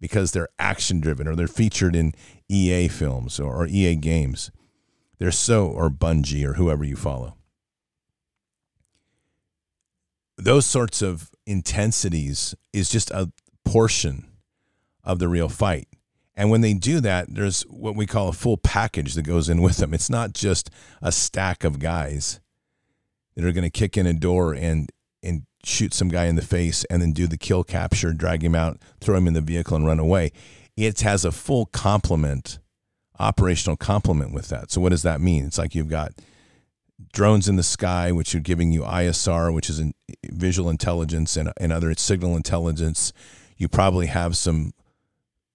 because 0.00 0.32
they're 0.32 0.48
action 0.58 0.98
driven 0.98 1.28
or 1.28 1.36
they're 1.36 1.46
featured 1.46 1.94
in 1.94 2.12
EA 2.48 2.88
films 2.88 3.38
or, 3.38 3.54
or 3.54 3.66
EA 3.66 3.94
games. 3.94 4.50
They're 5.18 5.30
so 5.30 5.66
or 5.66 5.90
Bungie 5.90 6.44
or 6.44 6.54
whoever 6.54 6.82
you 6.82 6.96
follow. 6.96 7.36
Those 10.38 10.64
sorts 10.64 11.02
of 11.02 11.30
intensities 11.46 12.54
is 12.72 12.88
just 12.88 13.10
a 13.10 13.30
portion 13.64 14.26
of 15.04 15.18
the 15.18 15.28
real 15.28 15.50
fight. 15.50 15.86
And 16.40 16.50
when 16.50 16.62
they 16.62 16.72
do 16.72 17.00
that, 17.00 17.26
there's 17.34 17.64
what 17.64 17.94
we 17.94 18.06
call 18.06 18.28
a 18.28 18.32
full 18.32 18.56
package 18.56 19.12
that 19.12 19.24
goes 19.24 19.50
in 19.50 19.60
with 19.60 19.76
them. 19.76 19.92
It's 19.92 20.08
not 20.08 20.32
just 20.32 20.70
a 21.02 21.12
stack 21.12 21.64
of 21.64 21.78
guys 21.78 22.40
that 23.36 23.44
are 23.44 23.52
going 23.52 23.64
to 23.64 23.70
kick 23.70 23.98
in 23.98 24.06
a 24.06 24.14
door 24.14 24.54
and 24.54 24.90
and 25.22 25.42
shoot 25.66 25.92
some 25.92 26.08
guy 26.08 26.24
in 26.24 26.36
the 26.36 26.42
face 26.42 26.84
and 26.84 27.02
then 27.02 27.12
do 27.12 27.26
the 27.26 27.36
kill 27.36 27.62
capture, 27.62 28.14
drag 28.14 28.42
him 28.42 28.54
out, 28.54 28.78
throw 29.02 29.18
him 29.18 29.26
in 29.26 29.34
the 29.34 29.42
vehicle 29.42 29.76
and 29.76 29.84
run 29.84 29.98
away. 29.98 30.32
It 30.78 31.02
has 31.02 31.26
a 31.26 31.30
full 31.30 31.66
complement, 31.66 32.58
operational 33.18 33.76
complement 33.76 34.32
with 34.32 34.48
that. 34.48 34.70
So 34.70 34.80
what 34.80 34.92
does 34.92 35.02
that 35.02 35.20
mean? 35.20 35.44
It's 35.44 35.58
like 35.58 35.74
you've 35.74 35.90
got 35.90 36.12
drones 37.12 37.50
in 37.50 37.56
the 37.56 37.62
sky, 37.62 38.12
which 38.12 38.34
are 38.34 38.40
giving 38.40 38.72
you 38.72 38.80
ISR, 38.80 39.52
which 39.52 39.68
is 39.68 39.82
visual 40.24 40.70
intelligence 40.70 41.36
and, 41.36 41.52
and 41.58 41.70
other 41.70 41.92
signal 41.96 42.34
intelligence. 42.34 43.12
You 43.58 43.68
probably 43.68 44.06
have 44.06 44.38
some 44.38 44.72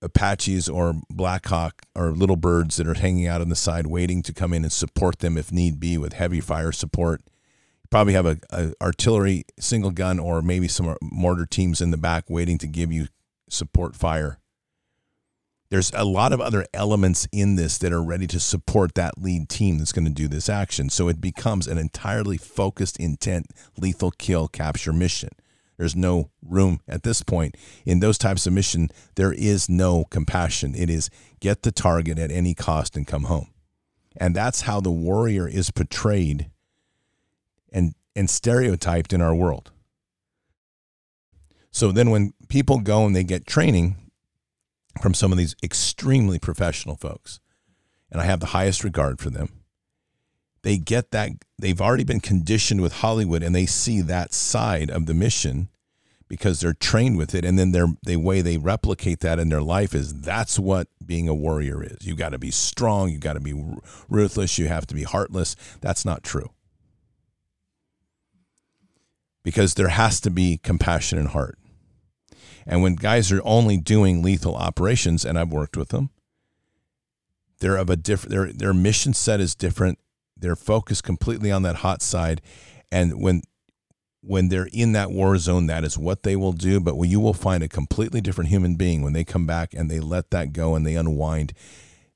Apaches 0.01 0.69
or 0.69 0.93
Blackhawk 1.09 1.83
or 1.95 2.11
little 2.11 2.35
birds 2.35 2.77
that 2.77 2.87
are 2.87 2.95
hanging 2.95 3.27
out 3.27 3.41
on 3.41 3.49
the 3.49 3.55
side 3.55 3.87
waiting 3.87 4.21
to 4.23 4.33
come 4.33 4.53
in 4.53 4.63
and 4.63 4.71
support 4.71 5.19
them 5.19 5.37
if 5.37 5.51
need 5.51 5.79
be 5.79 5.97
with 5.97 6.13
heavy 6.13 6.41
fire 6.41 6.71
support. 6.71 7.21
Probably 7.89 8.13
have 8.13 8.25
a, 8.25 8.37
a 8.51 8.73
artillery 8.81 9.45
single 9.59 9.91
gun 9.91 10.19
or 10.19 10.41
maybe 10.41 10.67
some 10.67 10.95
mortar 11.01 11.45
teams 11.45 11.81
in 11.81 11.91
the 11.91 11.97
back 11.97 12.25
waiting 12.29 12.57
to 12.59 12.67
give 12.67 12.91
you 12.91 13.07
support 13.49 13.95
fire. 13.95 14.39
There's 15.69 15.91
a 15.93 16.05
lot 16.05 16.31
of 16.31 16.39
other 16.39 16.65
elements 16.73 17.27
in 17.31 17.55
this 17.55 17.77
that 17.79 17.91
are 17.91 18.03
ready 18.03 18.27
to 18.27 18.39
support 18.39 18.95
that 18.95 19.17
lead 19.17 19.49
team 19.49 19.77
that's 19.77 19.91
going 19.91 20.05
to 20.05 20.11
do 20.11 20.27
this 20.27 20.47
action. 20.47 20.89
So 20.89 21.07
it 21.07 21.19
becomes 21.19 21.67
an 21.67 21.77
entirely 21.77 22.37
focused, 22.37 22.99
intent, 22.99 23.47
lethal 23.77 24.11
kill 24.11 24.47
capture 24.47 24.93
mission. 24.93 25.29
There's 25.77 25.95
no 25.95 26.31
room 26.41 26.79
at 26.87 27.03
this 27.03 27.21
point 27.21 27.55
in 27.85 27.99
those 27.99 28.17
types 28.17 28.47
of 28.47 28.53
mission. 28.53 28.89
There 29.15 29.33
is 29.33 29.69
no 29.69 30.05
compassion. 30.05 30.73
It 30.75 30.89
is 30.89 31.09
get 31.39 31.63
the 31.63 31.71
target 31.71 32.17
at 32.17 32.31
any 32.31 32.53
cost 32.53 32.95
and 32.95 33.05
come 33.05 33.23
home. 33.23 33.49
And 34.17 34.35
that's 34.35 34.61
how 34.61 34.79
the 34.79 34.91
warrior 34.91 35.47
is 35.47 35.71
portrayed 35.71 36.49
and, 37.71 37.93
and 38.15 38.29
stereotyped 38.29 39.11
in 39.11 39.21
our 39.21 39.35
world. 39.35 39.71
So 41.71 41.91
then 41.91 42.09
when 42.09 42.33
people 42.47 42.79
go 42.79 43.05
and 43.05 43.13
they 43.13 43.25
get 43.25 43.45
training 43.45 43.97
from 45.01 45.13
some 45.13 45.33
of 45.33 45.37
these 45.37 45.55
extremely 45.61 46.39
professional 46.39 46.95
folks, 46.95 47.41
and 48.09 48.21
I 48.21 48.25
have 48.25 48.39
the 48.39 48.47
highest 48.47 48.85
regard 48.85 49.19
for 49.19 49.29
them, 49.29 49.49
they 50.65 50.79
get 50.79 51.11
that 51.11 51.29
they've 51.59 51.79
already 51.79 52.03
been 52.03 52.19
conditioned 52.19 52.81
with 52.81 52.91
Hollywood 52.91 53.43
and 53.43 53.53
they 53.53 53.67
see 53.67 54.01
that 54.01 54.33
side 54.33 54.89
of 54.89 55.05
the 55.05 55.13
mission 55.13 55.69
because 56.27 56.59
they're 56.59 56.73
trained 56.73 57.19
with 57.19 57.35
it 57.35 57.45
and 57.45 57.59
then 57.59 57.71
their 57.71 57.85
the 58.01 58.15
way 58.15 58.41
they 58.41 58.57
replicate 58.57 59.19
that 59.19 59.37
in 59.37 59.49
their 59.49 59.61
life 59.61 59.93
is 59.93 60.21
that's 60.21 60.57
what 60.57 60.87
being 61.05 61.29
a 61.29 61.35
warrior 61.35 61.83
is. 61.83 61.97
You 62.01 62.15
got 62.15 62.29
to 62.29 62.39
be 62.39 62.49
strong, 62.49 63.11
you 63.11 63.19
got 63.19 63.33
to 63.33 63.39
be 63.39 63.53
ruthless, 64.09 64.57
you 64.57 64.67
have 64.67 64.87
to 64.87 64.95
be 64.95 65.03
heartless. 65.03 65.55
That's 65.81 66.03
not 66.03 66.23
true. 66.23 66.49
Because 69.43 69.75
there 69.75 69.89
has 69.89 70.19
to 70.21 70.31
be 70.31 70.57
compassion 70.57 71.19
and 71.19 71.27
heart. 71.27 71.59
And 72.65 72.81
when 72.81 72.95
guys 72.95 73.31
are 73.31 73.41
only 73.43 73.77
doing 73.77 74.23
lethal 74.23 74.55
operations 74.55 75.23
and 75.25 75.37
I've 75.37 75.51
worked 75.51 75.77
with 75.77 75.89
them, 75.89 76.09
they're 77.59 77.77
of 77.77 77.91
a 77.91 77.95
different 77.95 78.31
their 78.31 78.51
their 78.51 78.73
mission 78.73 79.13
set 79.13 79.39
is 79.39 79.53
different 79.53 79.99
they're 80.37 80.55
focused 80.55 81.03
completely 81.03 81.51
on 81.51 81.63
that 81.63 81.77
hot 81.77 82.01
side. 82.01 82.41
And 82.91 83.21
when 83.21 83.41
when 84.21 84.49
they're 84.49 84.69
in 84.73 84.93
that 84.93 85.11
war 85.11 85.37
zone, 85.37 85.67
that 85.67 85.83
is 85.83 85.97
what 85.99 86.23
they 86.23 86.35
will 86.35 86.53
do. 86.53 86.79
But 86.79 86.95
you 87.03 87.19
will 87.19 87.33
find 87.33 87.61
a 87.61 87.67
completely 87.67 88.21
different 88.21 88.49
human 88.49 88.75
being 88.75 89.03
when 89.03 89.13
they 89.13 89.23
come 89.23 89.45
back 89.45 89.73
and 89.73 89.89
they 89.89 89.99
let 89.99 90.31
that 90.31 90.51
go 90.51 90.73
and 90.73 90.85
they 90.85 90.95
unwind, 90.95 91.53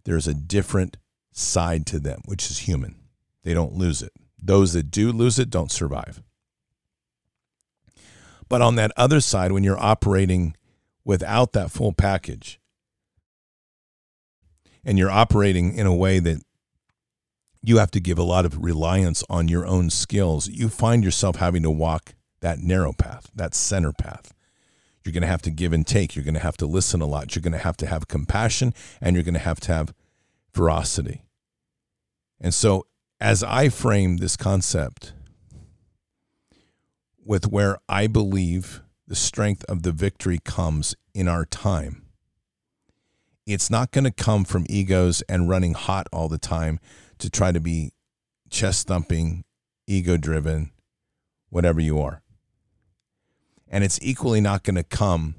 there's 0.05 0.27
a 0.27 0.33
different 0.33 0.97
side 1.31 1.85
to 1.87 1.99
them, 1.99 2.21
which 2.25 2.49
is 2.49 2.59
human. 2.59 2.95
They 3.43 3.53
don't 3.53 3.73
lose 3.73 4.01
it. 4.01 4.11
Those 4.41 4.73
that 4.73 4.89
do 4.89 5.11
lose 5.11 5.37
it 5.37 5.51
don't 5.51 5.71
survive. 5.71 6.23
But 8.47 8.61
on 8.61 8.75
that 8.75 8.91
other 8.97 9.21
side, 9.21 9.51
when 9.51 9.63
you're 9.63 9.79
operating 9.79 10.55
without 11.05 11.53
that 11.53 11.69
full 11.69 11.93
package 11.93 12.59
and 14.83 14.97
you're 14.97 15.11
operating 15.11 15.75
in 15.75 15.85
a 15.85 15.95
way 15.95 16.19
that 16.19 16.41
you 17.61 17.77
have 17.77 17.91
to 17.91 17.99
give 17.99 18.17
a 18.17 18.23
lot 18.23 18.45
of 18.45 18.63
reliance 18.63 19.23
on 19.29 19.47
your 19.47 19.65
own 19.65 19.89
skills. 19.89 20.47
You 20.47 20.69
find 20.69 21.03
yourself 21.03 21.37
having 21.37 21.63
to 21.63 21.71
walk 21.71 22.13
that 22.41 22.59
narrow 22.59 22.93
path, 22.93 23.29
that 23.35 23.53
center 23.53 23.91
path. 23.91 24.33
You're 25.03 25.13
going 25.13 25.21
to 25.21 25.27
have 25.27 25.41
to 25.43 25.51
give 25.51 25.73
and 25.73 25.85
take. 25.85 26.15
You're 26.15 26.25
going 26.25 26.35
to 26.35 26.39
have 26.39 26.57
to 26.57 26.65
listen 26.65 27.01
a 27.01 27.05
lot. 27.05 27.35
You're 27.35 27.41
going 27.41 27.53
to 27.53 27.59
have 27.59 27.77
to 27.77 27.87
have 27.87 28.07
compassion 28.07 28.73
and 29.01 29.15
you're 29.15 29.23
going 29.23 29.33
to 29.33 29.39
have 29.39 29.59
to 29.61 29.73
have 29.73 29.93
ferocity. 30.53 31.23
And 32.39 32.53
so, 32.53 32.85
as 33.19 33.43
I 33.43 33.67
frame 33.67 34.17
this 34.17 34.37
concept 34.37 35.11
with 37.25 37.47
where 37.47 37.77
I 37.89 38.07
believe 38.07 38.81
the 39.07 39.15
strength 39.15 39.65
of 39.65 39.83
the 39.83 39.91
victory 39.91 40.39
comes 40.43 40.95
in 41.13 41.27
our 41.27 41.45
time, 41.45 42.03
it's 43.45 43.69
not 43.69 43.91
going 43.91 44.05
to 44.05 44.11
come 44.11 44.45
from 44.45 44.65
egos 44.69 45.21
and 45.23 45.49
running 45.49 45.73
hot 45.73 46.07
all 46.13 46.29
the 46.29 46.37
time 46.37 46.79
to 47.19 47.29
try 47.29 47.51
to 47.51 47.59
be 47.59 47.91
chest 48.49 48.87
thumping, 48.87 49.43
ego 49.87 50.17
driven, 50.17 50.71
whatever 51.49 51.79
you 51.79 51.99
are. 51.99 52.21
And 53.67 53.83
it's 53.83 53.99
equally 54.01 54.41
not 54.41 54.63
going 54.63 54.75
to 54.75 54.83
come 54.83 55.35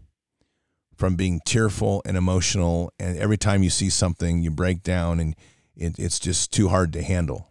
from 0.94 1.16
being 1.16 1.40
tearful 1.44 2.02
and 2.04 2.16
emotional. 2.16 2.92
And 2.98 3.18
every 3.18 3.38
time 3.38 3.62
you 3.62 3.70
see 3.70 3.90
something, 3.90 4.40
you 4.42 4.50
break 4.50 4.82
down 4.82 5.18
and 5.18 5.34
it, 5.74 5.98
it's 5.98 6.20
just 6.20 6.52
too 6.52 6.68
hard 6.68 6.92
to 6.92 7.02
handle. 7.02 7.48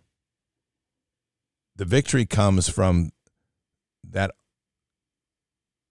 The 1.75 1.85
victory 1.85 2.25
comes 2.25 2.69
from 2.69 3.11
that 4.03 4.31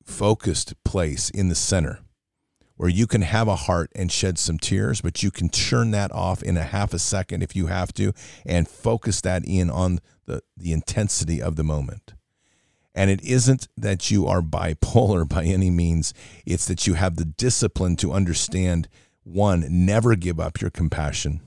focused 0.05 0.75
place 0.85 1.29
in 1.31 1.49
the 1.49 1.55
center 1.55 2.01
where 2.79 2.89
you 2.89 3.09
can 3.09 3.23
have 3.23 3.49
a 3.49 3.57
heart 3.57 3.91
and 3.97 4.11
shed 4.11 4.39
some 4.39 4.57
tears, 4.57 5.01
but 5.01 5.21
you 5.21 5.33
can 5.33 5.49
turn 5.49 5.91
that 5.91 6.13
off 6.13 6.45
in 6.45 6.57
a 6.57 6.63
half 6.63 6.95
a 6.95 6.99
second 6.99 7.43
if 7.43 7.57
you 7.57 7.67
have 7.67 7.93
to 7.93 8.13
and 8.47 8.69
focus 8.69 9.21
that 9.21 9.43
in 9.45 9.69
on 9.69 9.99
the, 10.27 10.43
the 10.57 10.73
intensity 10.73 11.43
of 11.43 11.57
the 11.57 11.65
moment. 11.65 12.15
And 12.95 13.11
it 13.11 13.23
isn't 13.25 13.67
that 13.77 14.13
you 14.13 14.29
are 14.29 14.41
bipolar 14.41 15.29
by 15.29 15.45
any 15.45 15.71
means, 15.71 16.15
it's 16.47 16.67
that 16.67 16.87
you 16.87 16.95
have 16.95 17.17
the 17.17 17.25
discipline 17.25 17.97
to 17.97 18.13
understand 18.13 18.89
one, 19.25 19.67
never 19.69 20.15
give 20.15 20.39
up 20.39 20.61
your 20.61 20.71
compassion 20.71 21.41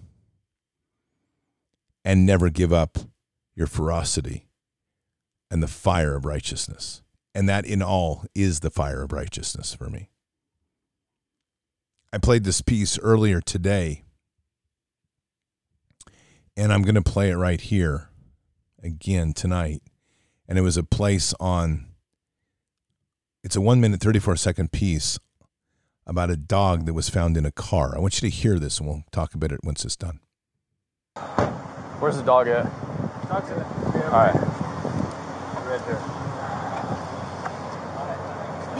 and 2.03 2.25
never 2.25 2.49
give 2.49 2.73
up 2.73 2.97
your 3.55 3.67
ferocity 3.67 4.47
and 5.49 5.63
the 5.63 5.67
fire 5.67 6.15
of 6.15 6.25
righteousness. 6.25 7.01
And 7.33 7.47
that 7.47 7.65
in 7.65 7.81
all 7.81 8.25
is 8.35 8.59
the 8.59 8.69
fire 8.69 9.01
of 9.01 9.13
righteousness 9.13 9.73
for 9.73 9.89
me. 9.89 10.10
I 12.13 12.17
played 12.17 12.43
this 12.43 12.59
piece 12.61 12.99
earlier 12.99 13.39
today, 13.39 14.03
and 16.57 16.73
I'm 16.73 16.81
going 16.81 16.95
to 16.95 17.01
play 17.01 17.29
it 17.29 17.35
right 17.35 17.61
here 17.61 18.09
again 18.83 19.33
tonight. 19.33 19.81
And 20.45 20.57
it 20.57 20.61
was 20.61 20.75
a 20.75 20.83
place 20.83 21.33
on, 21.39 21.87
it's 23.45 23.55
a 23.55 23.61
one 23.61 23.79
minute, 23.79 24.01
34 24.01 24.35
second 24.35 24.73
piece 24.73 25.19
about 26.05 26.29
a 26.29 26.35
dog 26.35 26.85
that 26.85 26.93
was 26.93 27.09
found 27.09 27.37
in 27.37 27.45
a 27.45 27.51
car. 27.51 27.95
I 27.95 27.99
want 27.99 28.21
you 28.21 28.29
to 28.29 28.35
hear 28.35 28.59
this, 28.59 28.79
and 28.79 28.89
we'll 28.89 29.03
talk 29.13 29.33
about 29.33 29.53
it 29.53 29.61
once 29.63 29.85
it's 29.85 29.95
done. 29.95 30.19
Where's 31.15 32.17
the 32.17 32.23
dog 32.23 32.49
at? 32.49 32.65
Dog's 33.29 33.49
in 33.51 33.57
it. 33.57 33.65
All 34.05 34.11
right. 34.11 34.35
Right 35.65 35.85
there 35.87 36.21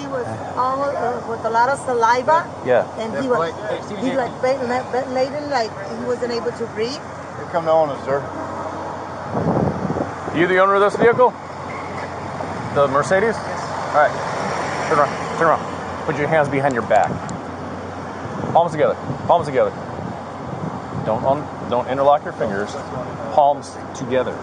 was 0.08 0.28
all 0.56 0.82
uh, 0.84 1.28
with 1.30 1.43
a 1.45 1.49
lot 1.49 1.70
of 1.70 1.80
saliva. 1.80 2.49
Yeah. 2.66 2.88
And 2.97 3.16
he 3.22 3.28
was 3.28 3.54
he 4.02 4.14
like 4.16 4.32
ventilating 4.41 5.49
like 5.49 5.72
he 5.97 6.06
wasn't 6.06 6.34
able 6.34 6.52
to 6.52 6.66
breathe. 6.74 6.91
Here 6.91 7.49
come 7.52 7.66
the 7.66 7.72
owner, 7.72 7.97
sir. 8.06 8.22
You 10.36 10.47
the 10.47 10.60
owner 10.60 10.76
of 10.76 10.82
this 10.82 10.95
vehicle? 10.95 11.32
The 12.76 12.88
Mercedes? 12.88 13.36
All 13.36 13.99
right. 13.99 14.88
Turn 14.88 14.99
around. 14.99 15.38
Turn 15.38 15.47
around. 15.47 16.06
Put 16.06 16.18
your 16.18 16.28
hands 16.28 16.47
behind 16.47 16.74
your 16.74 16.88
back. 16.88 17.12
Palms 18.54 18.72
together. 18.72 18.95
Palms 19.28 19.45
together. 19.45 19.72
Don't 21.06 21.24
un- 21.26 21.70
don't 21.70 21.88
interlock 21.89 22.24
your 22.24 22.34
fingers. 22.34 22.72
Palms 23.34 23.76
together. 23.95 24.34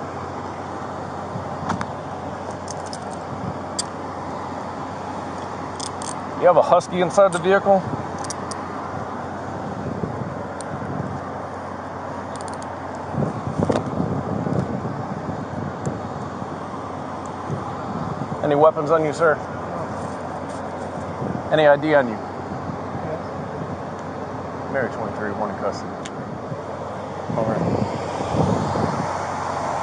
You 6.40 6.46
have 6.46 6.56
a 6.56 6.62
husky 6.62 7.00
inside 7.00 7.32
the 7.32 7.40
vehicle? 7.40 7.82
Any 18.44 18.54
weapons 18.54 18.92
on 18.92 19.04
you, 19.04 19.12
sir? 19.12 19.34
Any 21.50 21.66
ID 21.66 21.94
on 21.94 22.08
you? 22.08 22.14
Mary 24.72 24.92
23, 24.92 25.32
one 25.32 25.50
in 25.50 25.56
custody. 25.56 25.90
All 27.36 27.44
right. 27.46 27.58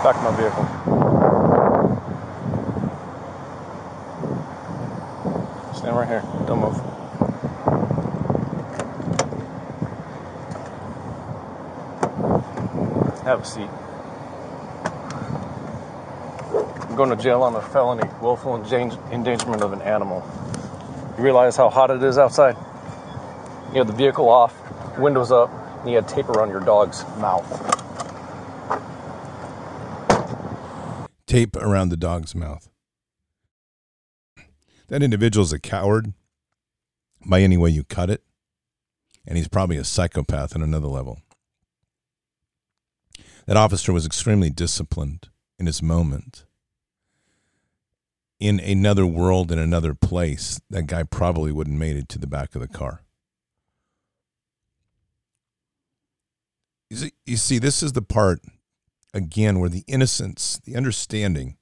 Back 0.06 0.16
to 0.16 0.22
my 0.22 0.32
vehicle. 0.38 0.95
Right 5.96 6.10
here. 6.10 6.24
Don't 6.46 6.60
move. 6.60 6.76
Have 13.24 13.40
a 13.40 13.46
seat. 13.46 13.70
I'm 16.82 16.98
going 16.98 17.10
to 17.12 17.16
jail 17.16 17.44
on 17.44 17.56
a 17.56 17.62
felony, 17.62 18.04
willful 18.22 18.56
endangerment 18.58 19.62
of 19.62 19.72
an 19.72 19.82
animal. 19.84 20.22
You 21.18 21.24
realize 21.24 21.56
how 21.56 21.70
hot 21.70 21.92
it 21.92 22.04
is 22.04 22.18
outside? 22.18 22.58
You 23.72 23.78
have 23.78 23.88
the 23.88 23.94
vehicle 23.94 24.28
off, 24.28 24.54
windows 25.00 25.32
up, 25.32 25.50
and 25.80 25.90
you 25.90 25.96
had 25.96 26.10
tape 26.10 26.28
around 26.28 26.50
your 26.50 26.60
dog's 26.60 27.06
mouth. 27.20 27.48
Tape 31.26 31.56
around 31.56 31.88
the 31.88 31.98
dog's 31.98 32.36
mouth. 32.36 32.70
That 34.88 35.04
individual's 35.04 35.54
a 35.54 35.60
coward 35.60 36.14
by 37.26 37.42
any 37.42 37.58
way 37.58 37.72
you 37.72 37.84
cut 37.84 38.10
it, 38.10 38.24
and 39.26 39.38
he's 39.38 39.48
probably 39.48 39.78
a 39.78 39.84
psychopath 39.84 40.56
on 40.56 40.62
another 40.62 40.88
level. 40.88 41.22
That 43.48 43.58
officer 43.58 43.94
was 43.94 44.06
extremely 44.06 44.50
disciplined 44.50 45.30
in 45.60 45.66
his 45.66 45.82
moment. 45.82 46.46
In 48.40 48.60
another 48.60 49.06
world, 49.06 49.52
in 49.52 49.60
another 49.60 49.94
place, 49.94 50.60
that 50.70 50.88
guy 50.88 51.04
probably 51.04 51.52
wouldn't 51.52 51.78
made 51.78 51.96
it 51.96 52.10
to 52.10 52.20
the 52.20 52.28
back 52.28 52.54
of 52.54 52.62
the 52.62 52.68
car. 52.68 53.02
You 56.90 56.98
see, 56.98 57.12
you 57.26 57.38
see, 57.38 57.58
this 57.58 57.82
is 57.82 57.94
the 57.94 58.02
part, 58.02 58.42
again, 59.14 59.60
where 59.60 59.70
the 59.70 59.84
innocence, 59.88 60.60
the 60.64 60.76
understanding, 60.76 61.58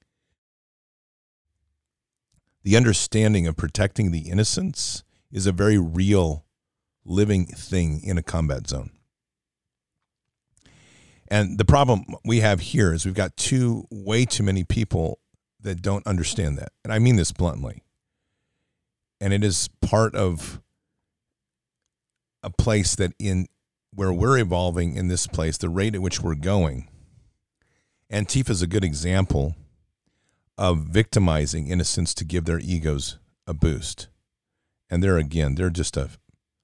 the 2.64 2.76
understanding 2.76 3.46
of 3.46 3.56
protecting 3.56 4.10
the 4.10 4.30
innocents 4.30 5.04
is 5.30 5.46
a 5.46 5.52
very 5.52 5.78
real, 5.78 6.46
living 7.04 7.46
thing 7.46 8.00
in 8.02 8.18
a 8.18 8.22
combat 8.22 8.66
zone. 8.66 8.90
And 11.28 11.58
the 11.58 11.64
problem 11.64 12.04
we 12.24 12.40
have 12.40 12.60
here 12.60 12.92
is 12.92 13.04
we've 13.04 13.14
got 13.14 13.36
too, 13.36 13.86
way 13.90 14.24
too 14.24 14.42
many 14.42 14.64
people 14.64 15.18
that 15.60 15.82
don't 15.82 16.06
understand 16.06 16.58
that. 16.58 16.72
And 16.82 16.92
I 16.92 16.98
mean 16.98 17.16
this 17.16 17.32
bluntly. 17.32 17.82
And 19.20 19.32
it 19.32 19.44
is 19.44 19.68
part 19.80 20.14
of 20.14 20.60
a 22.42 22.50
place 22.50 22.94
that 22.96 23.12
in 23.18 23.46
where 23.94 24.12
we're 24.12 24.38
evolving 24.38 24.96
in 24.96 25.08
this 25.08 25.26
place, 25.26 25.56
the 25.56 25.68
rate 25.68 25.94
at 25.94 26.02
which 26.02 26.20
we're 26.20 26.34
going. 26.34 26.88
Antifa 28.12 28.50
is 28.50 28.62
a 28.62 28.66
good 28.66 28.84
example 28.84 29.54
of 30.56 30.78
victimizing 30.80 31.68
innocents 31.68 32.14
to 32.14 32.24
give 32.24 32.44
their 32.44 32.60
egos 32.60 33.18
a 33.46 33.54
boost. 33.54 34.08
And 34.88 35.02
they're 35.02 35.18
again, 35.18 35.54
they're 35.54 35.70
just 35.70 35.96
a, 35.96 36.10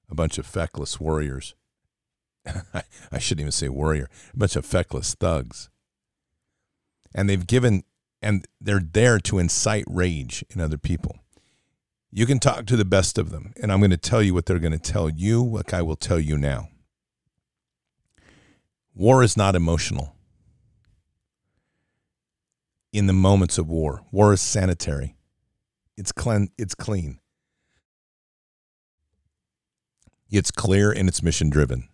a 0.09 0.15
bunch 0.15 0.37
of 0.37 0.45
feckless 0.45 0.99
warriors. 0.99 1.55
I 3.11 3.19
shouldn't 3.19 3.41
even 3.41 3.51
say 3.51 3.69
warrior, 3.69 4.09
a 4.33 4.37
bunch 4.37 4.55
of 4.55 4.65
feckless 4.65 5.13
thugs. 5.13 5.69
And 7.13 7.29
they've 7.29 7.45
given, 7.45 7.83
and 8.21 8.47
they're 8.59 8.79
there 8.79 9.19
to 9.19 9.39
incite 9.39 9.83
rage 9.87 10.45
in 10.49 10.61
other 10.61 10.77
people. 10.77 11.17
You 12.11 12.25
can 12.25 12.39
talk 12.39 12.65
to 12.65 12.75
the 12.75 12.85
best 12.85 13.17
of 13.17 13.29
them, 13.31 13.53
and 13.61 13.71
I'm 13.71 13.79
going 13.79 13.91
to 13.91 13.97
tell 13.97 14.21
you 14.21 14.33
what 14.33 14.45
they're 14.45 14.59
going 14.59 14.77
to 14.77 14.79
tell 14.79 15.09
you, 15.09 15.43
like 15.43 15.73
I 15.73 15.81
will 15.81 15.95
tell 15.95 16.19
you 16.19 16.37
now. 16.37 16.69
War 18.93 19.23
is 19.23 19.37
not 19.37 19.55
emotional. 19.55 20.15
In 22.93 23.07
the 23.07 23.13
moments 23.13 23.57
of 23.57 23.69
war, 23.69 24.01
war 24.11 24.33
is 24.33 24.41
sanitary. 24.41 25.15
It's 25.97 26.11
clean. 26.11 26.49
It's 26.57 26.75
clean. 26.75 27.19
It's 30.29 30.51
clear 30.51 30.91
and 30.91 31.07
it's 31.07 31.21
mission 31.21 31.49
driven. 31.49 31.87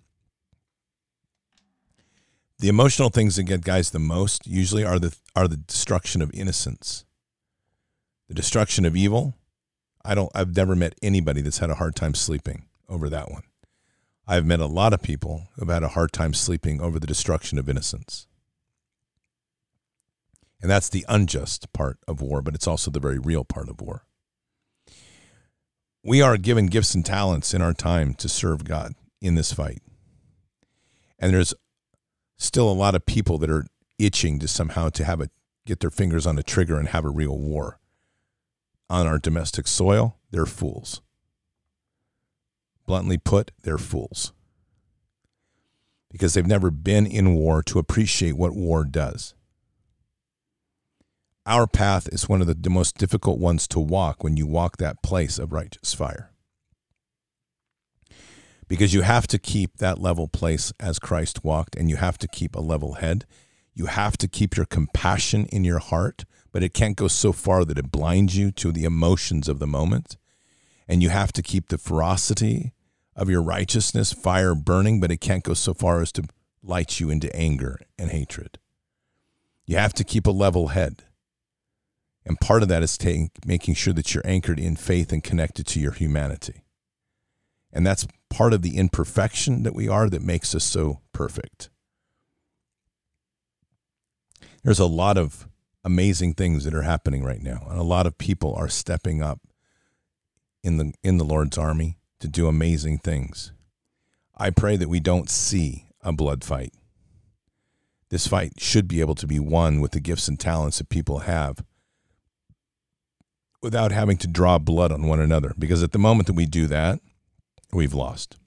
The 2.59 2.69
emotional 2.69 3.09
things 3.09 3.35
that 3.35 3.43
get 3.43 3.63
guys 3.63 3.91
the 3.91 3.99
most 3.99 4.47
usually 4.47 4.83
are 4.83 4.97
the 4.97 5.15
are 5.35 5.47
the 5.47 5.57
destruction 5.57 6.21
of 6.21 6.31
innocence. 6.33 7.05
The 8.27 8.33
destruction 8.33 8.85
of 8.85 8.95
evil. 8.95 9.35
I 10.03 10.15
don't 10.15 10.31
I've 10.33 10.55
never 10.55 10.75
met 10.75 10.95
anybody 11.03 11.41
that's 11.41 11.59
had 11.59 11.69
a 11.69 11.75
hard 11.75 11.95
time 11.95 12.15
sleeping 12.15 12.65
over 12.89 13.09
that 13.09 13.29
one. 13.29 13.43
I've 14.27 14.45
met 14.45 14.59
a 14.59 14.65
lot 14.65 14.93
of 14.93 15.01
people 15.01 15.49
who've 15.55 15.69
had 15.69 15.83
a 15.83 15.89
hard 15.89 16.11
time 16.11 16.33
sleeping 16.33 16.81
over 16.81 16.99
the 16.99 17.07
destruction 17.07 17.57
of 17.57 17.69
innocence. 17.69 18.26
And 20.61 20.71
that's 20.71 20.89
the 20.89 21.05
unjust 21.07 21.71
part 21.73 21.97
of 22.07 22.21
war, 22.21 22.41
but 22.41 22.55
it's 22.55 22.67
also 22.67 22.89
the 22.89 22.99
very 22.99 23.19
real 23.19 23.43
part 23.43 23.69
of 23.69 23.79
war. 23.81 24.03
We 26.03 26.21
are 26.21 26.37
given 26.37 26.67
gifts 26.67 26.95
and 26.95 27.05
talents 27.05 27.53
in 27.53 27.61
our 27.61 27.73
time 27.73 28.13
to 28.15 28.29
serve 28.29 28.63
God 28.63 28.93
in 29.21 29.35
this 29.35 29.53
fight. 29.53 29.81
And 31.19 31.33
there's 31.33 31.53
still 32.37 32.71
a 32.71 32.73
lot 32.73 32.95
of 32.95 33.05
people 33.05 33.37
that 33.39 33.49
are 33.49 33.65
itching 33.99 34.39
to 34.39 34.47
somehow 34.47 34.89
to 34.89 35.03
have 35.03 35.21
a 35.21 35.29
get 35.65 35.81
their 35.81 35.91
fingers 35.91 36.25
on 36.25 36.39
a 36.39 36.43
trigger 36.43 36.79
and 36.79 36.87
have 36.87 37.03
a 37.03 37.09
real 37.09 37.37
war 37.37 37.79
on 38.89 39.05
our 39.05 39.19
domestic 39.19 39.67
soil. 39.67 40.17
They're 40.31 40.45
fools. 40.45 41.01
Bluntly 42.85 43.17
put, 43.17 43.51
they're 43.63 43.77
fools. 43.77 44.31
Because 46.09 46.33
they've 46.33 46.47
never 46.47 46.71
been 46.71 47.05
in 47.05 47.35
war 47.35 47.61
to 47.63 47.79
appreciate 47.79 48.37
what 48.37 48.55
war 48.55 48.85
does. 48.85 49.33
Our 51.47 51.65
path 51.65 52.09
is 52.11 52.27
one 52.27 52.41
of 52.41 52.61
the 52.61 52.69
most 52.69 52.97
difficult 52.97 53.39
ones 53.39 53.69
to 53.69 53.79
walk 53.79 54.21
when 54.21 54.35
you 54.35 54.45
walk 54.45 54.77
that 54.77 55.01
place 55.01 55.39
of 55.39 55.53
righteous 55.53 55.93
fire. 55.93 56.31
Because 58.67 58.93
you 58.93 59.03
have 59.03 59.27
to 59.27 59.39
keep 59.39 59.77
that 59.77 59.97
level 59.97 60.27
place 60.27 60.73
as 60.77 60.99
Christ 60.99 61.45
walked, 61.45 61.77
and 61.77 61.89
you 61.89 61.95
have 61.95 62.17
to 62.17 62.27
keep 62.27 62.53
a 62.53 62.59
level 62.59 62.95
head. 62.95 63.25
You 63.73 63.85
have 63.85 64.17
to 64.17 64.27
keep 64.27 64.57
your 64.57 64.65
compassion 64.65 65.45
in 65.45 65.63
your 65.63 65.79
heart, 65.79 66.25
but 66.51 66.63
it 66.63 66.73
can't 66.73 66.97
go 66.97 67.07
so 67.07 67.31
far 67.31 67.63
that 67.63 67.77
it 67.77 67.93
blinds 67.93 68.35
you 68.35 68.51
to 68.51 68.73
the 68.73 68.83
emotions 68.83 69.47
of 69.47 69.59
the 69.59 69.67
moment. 69.67 70.17
And 70.85 71.01
you 71.01 71.07
have 71.07 71.31
to 71.31 71.41
keep 71.41 71.69
the 71.69 71.77
ferocity 71.77 72.73
of 73.15 73.29
your 73.29 73.41
righteousness 73.41 74.11
fire 74.11 74.53
burning, 74.53 74.99
but 74.99 75.11
it 75.11 75.21
can't 75.21 75.45
go 75.45 75.53
so 75.53 75.73
far 75.73 76.01
as 76.01 76.11
to 76.13 76.23
light 76.61 76.99
you 76.99 77.09
into 77.09 77.33
anger 77.33 77.79
and 77.97 78.11
hatred. 78.11 78.59
You 79.65 79.77
have 79.77 79.93
to 79.93 80.03
keep 80.03 80.27
a 80.27 80.31
level 80.31 80.69
head. 80.69 81.03
And 82.27 82.39
part 82.41 82.61
of 82.61 82.67
that 82.67 82.83
is 82.83 82.97
taking, 82.97 83.31
making 83.45 83.75
sure 83.75 83.93
that 83.93 84.13
you're 84.13 84.27
anchored 84.27 84.59
in 84.59 84.75
faith 84.75 85.13
and 85.13 85.23
connected 85.23 85.65
to 85.67 85.79
your 85.79 85.93
humanity. 85.93 86.65
And 87.71 87.87
that's 87.87 88.05
part 88.29 88.51
of 88.51 88.63
the 88.63 88.77
imperfection 88.77 89.63
that 89.63 89.73
we 89.73 89.87
are 89.87 90.09
that 90.09 90.21
makes 90.21 90.53
us 90.53 90.65
so 90.65 90.99
perfect. 91.13 91.69
There's 94.63 94.79
a 94.79 94.85
lot 94.85 95.17
of 95.17 95.47
amazing 95.85 96.33
things 96.33 96.65
that 96.65 96.73
are 96.73 96.81
happening 96.81 97.23
right 97.23 97.41
now, 97.41 97.65
and 97.69 97.79
a 97.79 97.83
lot 97.83 98.05
of 98.05 98.17
people 98.17 98.53
are 98.55 98.67
stepping 98.67 99.21
up 99.21 99.39
in 100.63 100.77
the 100.77 100.93
in 101.03 101.17
the 101.17 101.23
Lord's 101.23 101.57
army 101.57 101.97
to 102.19 102.27
do 102.27 102.47
amazing 102.47 102.97
things. 102.97 103.53
I 104.35 104.49
pray 104.49 104.75
that 104.75 104.89
we 104.89 104.99
don't 104.99 105.29
see 105.29 105.87
a 106.01 106.11
blood 106.11 106.43
fight. 106.43 106.73
This 108.09 108.27
fight 108.27 108.53
should 108.57 108.89
be 108.89 108.99
able 108.99 109.15
to 109.15 109.27
be 109.27 109.39
won 109.39 109.79
with 109.79 109.91
the 109.91 110.01
gifts 110.01 110.27
and 110.27 110.37
talents 110.37 110.79
that 110.79 110.89
people 110.89 111.19
have 111.19 111.63
without 113.61 113.91
having 113.91 114.17
to 114.17 114.27
draw 114.27 114.57
blood 114.57 114.91
on 114.91 115.07
one 115.07 115.19
another. 115.19 115.53
Because 115.57 115.83
at 115.83 115.91
the 115.91 115.99
moment 115.99 116.27
that 116.27 116.33
we 116.33 116.45
do 116.45 116.67
that, 116.67 116.99
we've 117.71 117.93
lost. 117.93 118.37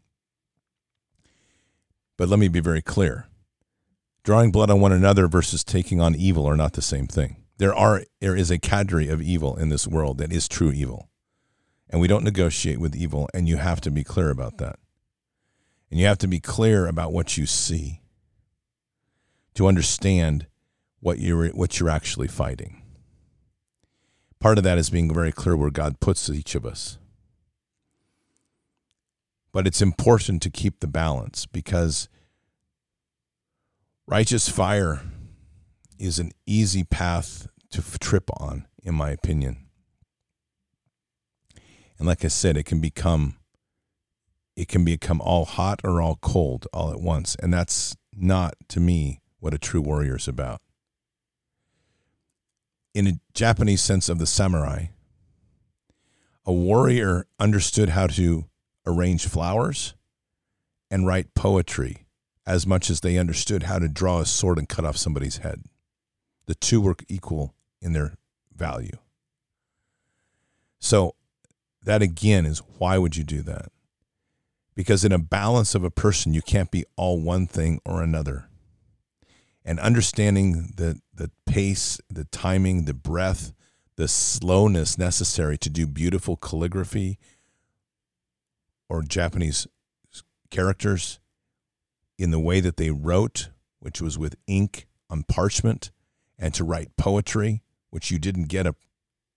But 2.17 2.29
let 2.29 2.39
me 2.39 2.49
be 2.49 2.61
very 2.61 2.83
clear 2.83 3.27
Drawing 4.23 4.51
blood 4.51 4.71
on 4.71 4.81
one 4.81 4.93
another 4.93 5.27
versus 5.27 5.65
taking 5.65 6.01
on 6.01 6.15
evil 6.15 6.47
are 6.47 6.57
not 6.57 6.75
the 6.75 6.83
same 6.83 7.07
thing. 7.07 7.37
There 7.57 7.75
are 7.75 8.05
there 8.21 8.37
is 8.37 8.51
a 8.51 8.59
cadre 8.59 9.09
of 9.09 9.23
evil 9.23 9.57
in 9.57 9.71
this 9.71 9.87
world 9.87 10.19
that 10.19 10.33
is 10.33 10.47
true 10.47 10.73
evil. 10.73 11.09
And 11.89 12.01
we 12.01 12.07
don't 12.07 12.23
negotiate 12.23 12.79
with 12.79 12.95
evil, 12.95 13.29
and 13.35 13.49
you 13.49 13.57
have 13.57 13.81
to 13.81 13.91
be 13.91 14.05
clear 14.05 14.31
about 14.31 14.59
that. 14.59 14.79
And 15.91 15.99
you 15.99 16.07
have 16.07 16.19
to 16.19 16.29
be 16.29 16.39
clear 16.39 16.87
about 16.87 17.13
what 17.13 17.37
you 17.37 17.47
see 17.47 18.03
to 19.55 19.67
understand 19.67 20.47
what 21.01 21.19
you're 21.19 21.49
what 21.49 21.81
you're 21.81 21.89
actually 21.89 22.29
fighting. 22.29 22.80
Part 24.41 24.57
of 24.57 24.65
that 24.65 24.79
is 24.79 24.89
being 24.89 25.13
very 25.13 25.33
clear 25.33 25.55
where 25.55 25.71
God 25.71 26.01
puts 26.01 26.31
each 26.31 26.55
of 26.55 26.65
us. 26.65 26.99
But 29.53 29.67
it's 29.67 29.83
important 29.83 30.41
to 30.43 30.51
keep 30.51 30.81
the 30.81 30.87
balance 30.87 31.45
because 31.45 32.09
righteous 34.07 34.49
fire 34.49 35.03
is 35.99 36.19
an 36.19 36.33
easy 36.47 36.85
path 36.85 37.49
to 37.71 37.83
trip 37.99 38.31
on, 38.39 38.67
in 38.83 38.95
my 38.95 39.11
opinion. 39.11 39.67
And 41.99 42.07
like 42.07 42.25
I 42.25 42.29
said, 42.29 42.57
it 42.57 42.65
can 42.65 42.81
become 42.81 43.37
it 44.57 44.69
can 44.69 44.85
become 44.85 45.21
all 45.21 45.45
hot 45.45 45.81
or 45.85 46.01
all 46.01 46.17
cold 46.17 46.67
all 46.73 46.91
at 46.91 47.01
once. 47.01 47.37
And 47.37 47.53
that's 47.53 47.97
not 48.13 48.55
to 48.69 48.81
me 48.81 49.21
what 49.39 49.55
a 49.55 49.59
true 49.59 49.81
warrior 49.81 50.17
is 50.17 50.29
about. 50.29 50.61
In 52.93 53.07
a 53.07 53.21
Japanese 53.35 53.81
sense 53.81 54.09
of 54.09 54.19
the 54.19 54.27
samurai, 54.27 54.87
a 56.45 56.53
warrior 56.53 57.27
understood 57.39 57.91
how 57.91 58.09
to 58.09 58.47
arrange 58.85 59.27
flowers 59.27 59.95
and 60.91 61.07
write 61.07 61.35
poetry 61.35 62.07
as 62.45 62.67
much 62.67 62.91
as 62.91 63.01
they 63.01 63.17
understood 63.17 63.65
how 63.65 63.79
to 63.79 63.89
draw 63.89 64.19
a 64.19 64.27
sword 64.27 64.59
and 64.59 64.69
cut 64.69 64.85
off 64.85 64.97
somebody's 64.97 65.39
head. 65.39 65.63
The 66.47 66.57
two 66.57 66.81
were 66.81 66.97
equal 67.09 67.55
in 67.81 67.93
their 67.93 68.15
value. 68.53 68.99
So, 70.81 71.15
that 71.85 72.03
again 72.03 72.45
is 72.45 72.59
why 72.79 72.99
would 72.99 73.17
you 73.17 73.23
do 73.23 73.43
that? 73.43 73.71
Because 74.75 75.05
in 75.05 75.13
a 75.13 75.19
balance 75.19 75.75
of 75.77 75.85
a 75.85 75.91
person, 75.91 76.35
you 76.35 76.43
can't 76.43 76.71
be 76.71 76.85
all 76.97 77.21
one 77.21 77.47
thing 77.47 77.81
or 77.85 78.03
another. 78.03 78.50
And 79.71 79.79
understanding 79.79 80.73
the, 80.75 81.01
the 81.15 81.31
pace, 81.47 82.01
the 82.11 82.25
timing, 82.25 82.87
the 82.87 82.93
breath, 82.93 83.53
the 83.95 84.09
slowness 84.09 84.99
necessary 84.99 85.57
to 85.59 85.71
do 85.71 85.87
beautiful 85.87 86.35
calligraphy 86.35 87.21
or 88.89 89.05
Japanese 89.05 89.69
characters 90.51 91.21
in 92.19 92.33
the 92.33 92.41
way 92.41 92.59
that 92.59 92.79
they 92.79 92.91
wrote, 92.91 93.51
which 93.79 94.01
was 94.01 94.19
with 94.19 94.35
ink 94.49 94.89
on 95.09 95.23
parchment, 95.23 95.93
and 96.37 96.53
to 96.55 96.65
write 96.65 96.97
poetry, 96.97 97.63
which 97.91 98.11
you 98.11 98.19
didn't 98.19 98.49
get 98.49 98.67
a, 98.67 98.75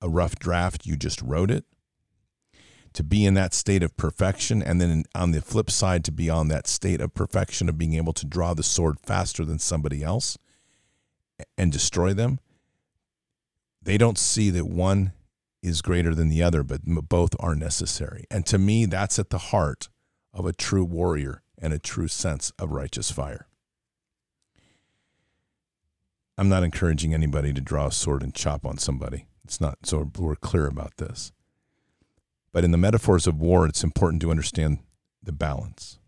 a 0.02 0.10
rough 0.10 0.40
draft, 0.40 0.88
you 0.88 0.98
just 0.98 1.22
wrote 1.22 1.52
it. 1.52 1.64
To 2.94 3.04
be 3.04 3.26
in 3.26 3.34
that 3.34 3.54
state 3.54 3.82
of 3.82 3.98
perfection, 3.98 4.62
and 4.62 4.80
then 4.80 5.04
on 5.16 5.32
the 5.32 5.42
flip 5.42 5.72
side, 5.72 6.06
to 6.06 6.12
be 6.12 6.30
on 6.30 6.48
that 6.50 6.68
state 6.68 7.02
of 7.02 7.14
perfection 7.14 7.68
of 7.68 7.78
being 7.78 7.96
able 7.96 8.14
to 8.14 8.26
draw 8.26 8.54
the 8.54 8.64
sword 8.64 9.00
faster 9.00 9.44
than 9.44 9.60
somebody 9.60 10.04
else 10.04 10.38
and 11.58 11.72
destroy 11.72 12.14
them. 12.14 12.40
They 13.82 13.98
don't 13.98 14.20
see 14.20 14.50
that 14.52 14.68
one 14.68 15.12
is 15.62 15.82
greater 15.82 16.14
than 16.14 16.30
the 16.30 16.44
other, 16.44 16.62
but 16.62 16.82
both 16.86 17.36
are 17.40 17.56
necessary. 17.56 18.26
And 18.30 18.46
to 18.46 18.58
me, 18.58 18.86
that's 18.86 19.18
at 19.18 19.30
the 19.30 19.38
heart 19.38 19.90
of 20.34 20.46
a 20.46 20.54
true 20.54 20.86
warrior 20.86 21.42
and 21.58 21.74
a 21.74 21.80
true 21.80 22.08
sense 22.08 22.52
of 22.60 22.72
righteous 22.72 23.10
fire. 23.10 23.48
I'm 26.38 26.50
not 26.50 26.64
encouraging 26.64 27.14
anybody 27.14 27.54
to 27.54 27.62
draw 27.62 27.88
a 27.88 27.92
sword 27.92 28.24
and 28.24 28.34
chop 28.34 28.66
on 28.66 28.78
somebody. 28.78 29.26
It's 29.46 29.62
not 29.62 29.80
so 29.84 30.12
we're 30.18 30.36
clear 30.36 30.68
about 30.68 30.98
this. 30.98 31.32
But 32.54 32.64
in 32.64 32.72
the 32.72 32.78
metaphors 32.78 33.28
of 33.28 33.42
war, 33.42 33.66
it's 33.68 33.84
important 33.84 34.22
to 34.22 34.32
understand 34.32 34.78
the 35.22 35.34
balance. 35.34 36.00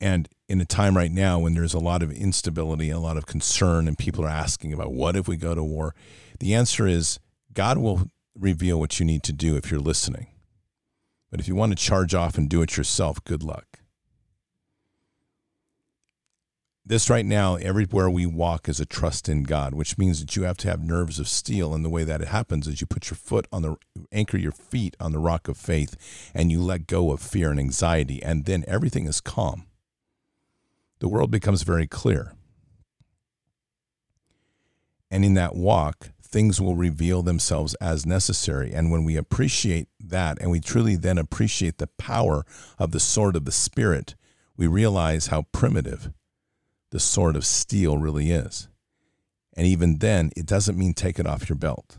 And 0.00 0.28
in 0.48 0.60
a 0.60 0.64
time 0.64 0.96
right 0.96 1.10
now 1.10 1.38
when 1.38 1.54
there's 1.54 1.74
a 1.74 1.78
lot 1.78 2.02
of 2.02 2.12
instability 2.12 2.88
and 2.88 2.96
a 2.96 3.02
lot 3.02 3.16
of 3.16 3.26
concern, 3.26 3.88
and 3.88 3.98
people 3.98 4.24
are 4.24 4.28
asking 4.28 4.72
about 4.72 4.92
what 4.92 5.16
if 5.16 5.26
we 5.26 5.36
go 5.36 5.54
to 5.54 5.64
war, 5.64 5.94
the 6.38 6.54
answer 6.54 6.86
is 6.86 7.18
God 7.52 7.78
will 7.78 8.10
reveal 8.38 8.78
what 8.78 9.00
you 9.00 9.06
need 9.06 9.22
to 9.24 9.32
do 9.32 9.56
if 9.56 9.70
you're 9.70 9.80
listening. 9.80 10.28
But 11.30 11.40
if 11.40 11.48
you 11.48 11.56
want 11.56 11.76
to 11.76 11.84
charge 11.84 12.14
off 12.14 12.38
and 12.38 12.48
do 12.48 12.62
it 12.62 12.76
yourself, 12.76 13.22
good 13.24 13.42
luck. 13.42 13.80
This 16.88 17.10
right 17.10 17.26
now, 17.26 17.56
everywhere 17.56 18.08
we 18.08 18.26
walk 18.26 18.68
is 18.68 18.78
a 18.78 18.86
trust 18.86 19.28
in 19.28 19.42
God, 19.42 19.74
which 19.74 19.98
means 19.98 20.20
that 20.20 20.36
you 20.36 20.44
have 20.44 20.56
to 20.58 20.68
have 20.68 20.80
nerves 20.80 21.18
of 21.18 21.26
steel. 21.26 21.74
And 21.74 21.84
the 21.84 21.90
way 21.90 22.04
that 22.04 22.20
it 22.20 22.28
happens 22.28 22.68
is 22.68 22.80
you 22.80 22.86
put 22.86 23.10
your 23.10 23.16
foot 23.16 23.48
on 23.50 23.62
the 23.62 23.76
anchor 24.12 24.36
your 24.36 24.52
feet 24.52 24.94
on 25.00 25.10
the 25.10 25.18
rock 25.18 25.48
of 25.48 25.56
faith 25.56 26.30
and 26.32 26.52
you 26.52 26.60
let 26.62 26.86
go 26.86 27.10
of 27.10 27.20
fear 27.20 27.50
and 27.50 27.58
anxiety, 27.58 28.22
and 28.22 28.44
then 28.44 28.64
everything 28.68 29.06
is 29.06 29.20
calm. 29.20 29.66
The 31.00 31.08
world 31.08 31.32
becomes 31.32 31.64
very 31.64 31.88
clear. 31.88 32.34
And 35.10 35.24
in 35.24 35.34
that 35.34 35.56
walk, 35.56 36.10
things 36.22 36.60
will 36.60 36.76
reveal 36.76 37.24
themselves 37.24 37.74
as 37.80 38.06
necessary. 38.06 38.72
And 38.72 38.92
when 38.92 39.02
we 39.02 39.16
appreciate 39.16 39.88
that 39.98 40.38
and 40.40 40.52
we 40.52 40.60
truly 40.60 40.94
then 40.94 41.18
appreciate 41.18 41.78
the 41.78 41.88
power 41.98 42.46
of 42.78 42.92
the 42.92 43.00
sword 43.00 43.34
of 43.34 43.44
the 43.44 43.50
Spirit, 43.50 44.14
we 44.56 44.68
realize 44.68 45.26
how 45.26 45.46
primitive 45.50 46.12
the 46.90 47.00
sword 47.00 47.36
of 47.36 47.44
steel 47.44 47.98
really 47.98 48.30
is. 48.30 48.68
And 49.56 49.66
even 49.66 49.98
then, 49.98 50.30
it 50.36 50.46
doesn't 50.46 50.78
mean 50.78 50.94
take 50.94 51.18
it 51.18 51.26
off 51.26 51.48
your 51.48 51.56
belt. 51.56 51.98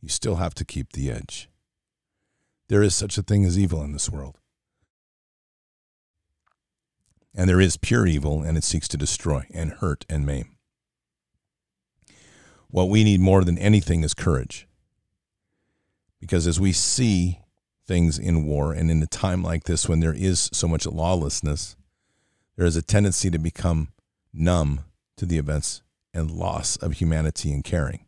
You 0.00 0.08
still 0.08 0.36
have 0.36 0.54
to 0.54 0.64
keep 0.64 0.92
the 0.92 1.10
edge. 1.10 1.48
There 2.68 2.82
is 2.82 2.94
such 2.94 3.18
a 3.18 3.22
thing 3.22 3.44
as 3.44 3.58
evil 3.58 3.82
in 3.82 3.92
this 3.92 4.10
world. 4.10 4.38
And 7.34 7.48
there 7.48 7.60
is 7.60 7.76
pure 7.76 8.06
evil, 8.06 8.42
and 8.42 8.58
it 8.58 8.64
seeks 8.64 8.88
to 8.88 8.96
destroy 8.96 9.46
and 9.52 9.72
hurt 9.72 10.04
and 10.08 10.26
maim. 10.26 10.56
What 12.68 12.88
we 12.88 13.04
need 13.04 13.20
more 13.20 13.44
than 13.44 13.58
anything 13.58 14.02
is 14.02 14.14
courage. 14.14 14.66
Because 16.20 16.46
as 16.46 16.58
we 16.58 16.72
see 16.72 17.40
things 17.86 18.18
in 18.18 18.46
war 18.46 18.72
and 18.72 18.90
in 18.90 19.02
a 19.02 19.06
time 19.06 19.42
like 19.42 19.64
this 19.64 19.88
when 19.88 20.00
there 20.00 20.14
is 20.14 20.48
so 20.52 20.66
much 20.66 20.86
lawlessness, 20.86 21.76
there 22.56 22.66
is 22.66 22.76
a 22.76 22.82
tendency 22.82 23.30
to 23.30 23.38
become 23.38 23.88
numb 24.32 24.84
to 25.16 25.26
the 25.26 25.38
events 25.38 25.82
and 26.14 26.30
loss 26.30 26.76
of 26.76 26.94
humanity 26.94 27.52
and 27.52 27.64
caring. 27.64 28.04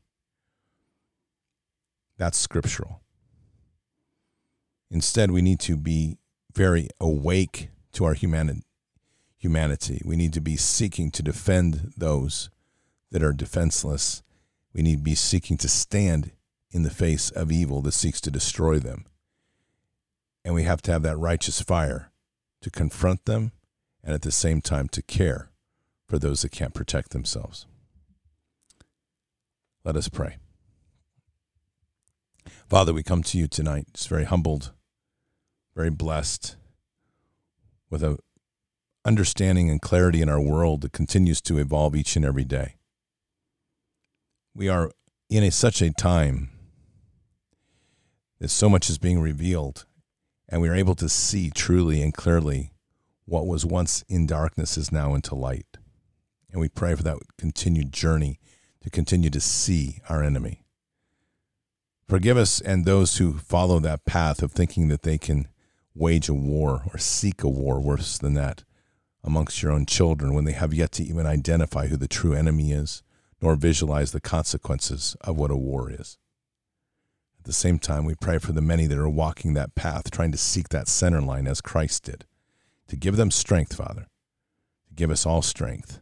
That's 2.19 2.39
scriptural. 2.39 3.01
Instead, 4.91 5.31
we 5.31 5.43
need 5.43 5.61
to 5.61 5.77
be 5.77 6.19
very 6.55 6.89
awake 7.01 7.71
to 7.93 8.05
our 8.05 8.15
humanity. 8.15 8.63
Humanity. 9.39 10.01
We 10.05 10.17
need 10.17 10.33
to 10.35 10.41
be 10.41 10.57
seeking 10.57 11.11
to 11.13 11.23
defend 11.23 11.93
those 11.97 12.51
that 13.11 13.23
are 13.23 13.33
defenseless. 13.33 14.23
We 14.73 14.83
need 14.83 14.99
to 14.99 15.03
be 15.03 15.15
seeking 15.15 15.57
to 15.59 15.69
stand 15.69 16.31
in 16.71 16.83
the 16.83 16.91
face 16.91 17.31
of 17.31 17.51
evil 17.53 17.83
that 17.83 17.93
seeks 17.93 18.21
to 18.23 18.31
destroy 18.31 18.79
them. 18.79 19.07
And 20.45 20.55
we 20.55 20.65
have 20.65 20.83
to 20.83 20.93
have 20.93 21.03
that 21.03 21.17
righteous 21.17 21.61
fire 21.61 22.11
to 22.61 22.71
confront 22.71 23.25
them 23.25 23.53
and 24.05 24.15
at 24.15 24.23
the 24.23 24.31
same 24.31 24.61
time 24.61 24.87
to 24.89 25.03
care 25.03 25.51
for 26.07 26.19
those 26.19 26.43
that 26.43 26.53
can't 26.53 26.75
protect 26.75 27.11
themselves. 27.11 27.67
Let 29.85 29.97
us 29.97 30.09
pray. 30.09 30.37
Father, 32.69 32.93
we 32.93 33.03
come 33.03 33.23
to 33.23 33.39
you 33.39 33.47
tonight 33.47 33.87
just 33.95 34.09
very 34.09 34.25
humbled, 34.25 34.73
very 35.75 35.91
blessed, 35.91 36.57
with 37.91 38.03
a 38.03 38.19
understanding 39.05 39.71
and 39.71 39.83
clarity 39.83 40.23
in 40.23 40.29
our 40.29 40.41
world 40.41 40.81
that 40.83 40.93
continues 40.93 41.41
to 41.43 41.59
evolve 41.59 41.95
each 41.95 42.17
and 42.17 42.25
every 42.25 42.45
day. 42.45 42.77
We 44.55 44.69
are 44.69 44.91
in 45.29 45.43
a, 45.43 45.51
such 45.51 45.83
a 45.83 45.93
time 45.93 46.51
that 48.39 48.49
so 48.49 48.69
much 48.69 48.89
is 48.89 48.99
being 48.99 49.21
revealed, 49.21 49.85
and 50.49 50.61
we 50.63 50.69
are 50.69 50.75
able 50.75 50.95
to 50.97 51.09
see 51.09 51.51
truly 51.51 52.03
and 52.03 52.15
clearly 52.15 52.74
what 53.27 53.47
was 53.47 53.65
once 53.65 54.05
in 54.09 54.27
darkness 54.27 54.77
is 54.77 54.93
now 54.93 55.15
into 55.15 55.35
light. 55.35 55.79
And 56.51 56.61
we 56.61 56.69
pray 56.69 56.95
for 56.95 57.03
that 57.03 57.19
continued 57.39 57.93
journey 57.93 58.39
to 58.83 58.91
continue 58.91 59.31
to 59.31 59.41
see 59.41 60.01
our 60.09 60.23
enemy. 60.23 60.63
Forgive 62.07 62.37
us 62.37 62.61
and 62.61 62.85
those 62.85 63.17
who 63.17 63.33
follow 63.39 63.81
that 63.81 64.05
path 64.05 64.43
of 64.43 64.53
thinking 64.53 64.89
that 64.89 65.03
they 65.03 65.17
can 65.17 65.49
wage 65.95 66.29
a 66.29 66.35
war 66.35 66.83
or 66.93 66.99
seek 66.99 67.43
a 67.43 67.49
war 67.49 67.81
worse 67.81 68.19
than 68.19 68.35
that 68.35 68.63
amongst 69.23 69.63
your 69.63 69.73
own 69.73 69.87
children 69.87 70.35
when 70.35 70.45
they 70.45 70.53
have 70.53 70.75
yet 70.75 70.93
to 70.93 71.03
even 71.03 71.27
identify 71.27 71.87
who 71.87 71.97
the 71.97 72.07
true 72.07 72.35
enemy 72.35 72.73
is, 72.73 73.03
nor 73.41 73.57
visualize 73.57 74.13
the 74.13 74.21
consequences 74.21 75.17
of 75.23 75.37
what 75.37 75.51
a 75.51 75.57
war 75.57 75.91
is. 75.91 76.19
At 77.39 77.47
the 77.47 77.53
same 77.55 77.79
time, 77.79 78.05
we 78.05 78.15
pray 78.15 78.39
for 78.39 78.53
the 78.53 78.61
many 78.61 78.87
that 78.87 78.99
are 78.99 79.09
walking 79.09 79.55
that 79.55 79.75
path, 79.75 80.11
trying 80.11 80.33
to 80.33 80.39
seek 80.39 80.69
that 80.69 80.89
center 80.89 81.23
line 81.23 81.47
as 81.47 81.63
Christ 81.63 82.05
did 82.05 82.27
to 82.89 82.97
give 82.97 83.17
them 83.17 83.31
strength, 83.31 83.77
Father, 83.77 84.07
to 84.89 84.95
give 84.95 85.11
us 85.11 85.27
all 85.27 85.43
strength 85.43 86.01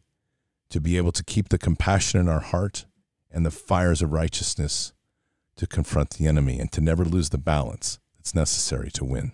to 0.72 0.80
be 0.80 0.96
able 0.96 1.12
to 1.12 1.22
keep 1.22 1.50
the 1.50 1.58
compassion 1.58 2.18
in 2.18 2.30
our 2.30 2.40
heart 2.40 2.86
and 3.30 3.44
the 3.44 3.50
fires 3.50 4.00
of 4.00 4.10
righteousness 4.10 4.94
to 5.54 5.66
confront 5.66 6.10
the 6.10 6.26
enemy 6.26 6.58
and 6.58 6.72
to 6.72 6.80
never 6.80 7.04
lose 7.04 7.28
the 7.28 7.36
balance 7.36 7.98
that's 8.16 8.34
necessary 8.34 8.90
to 8.90 9.04
win. 9.04 9.32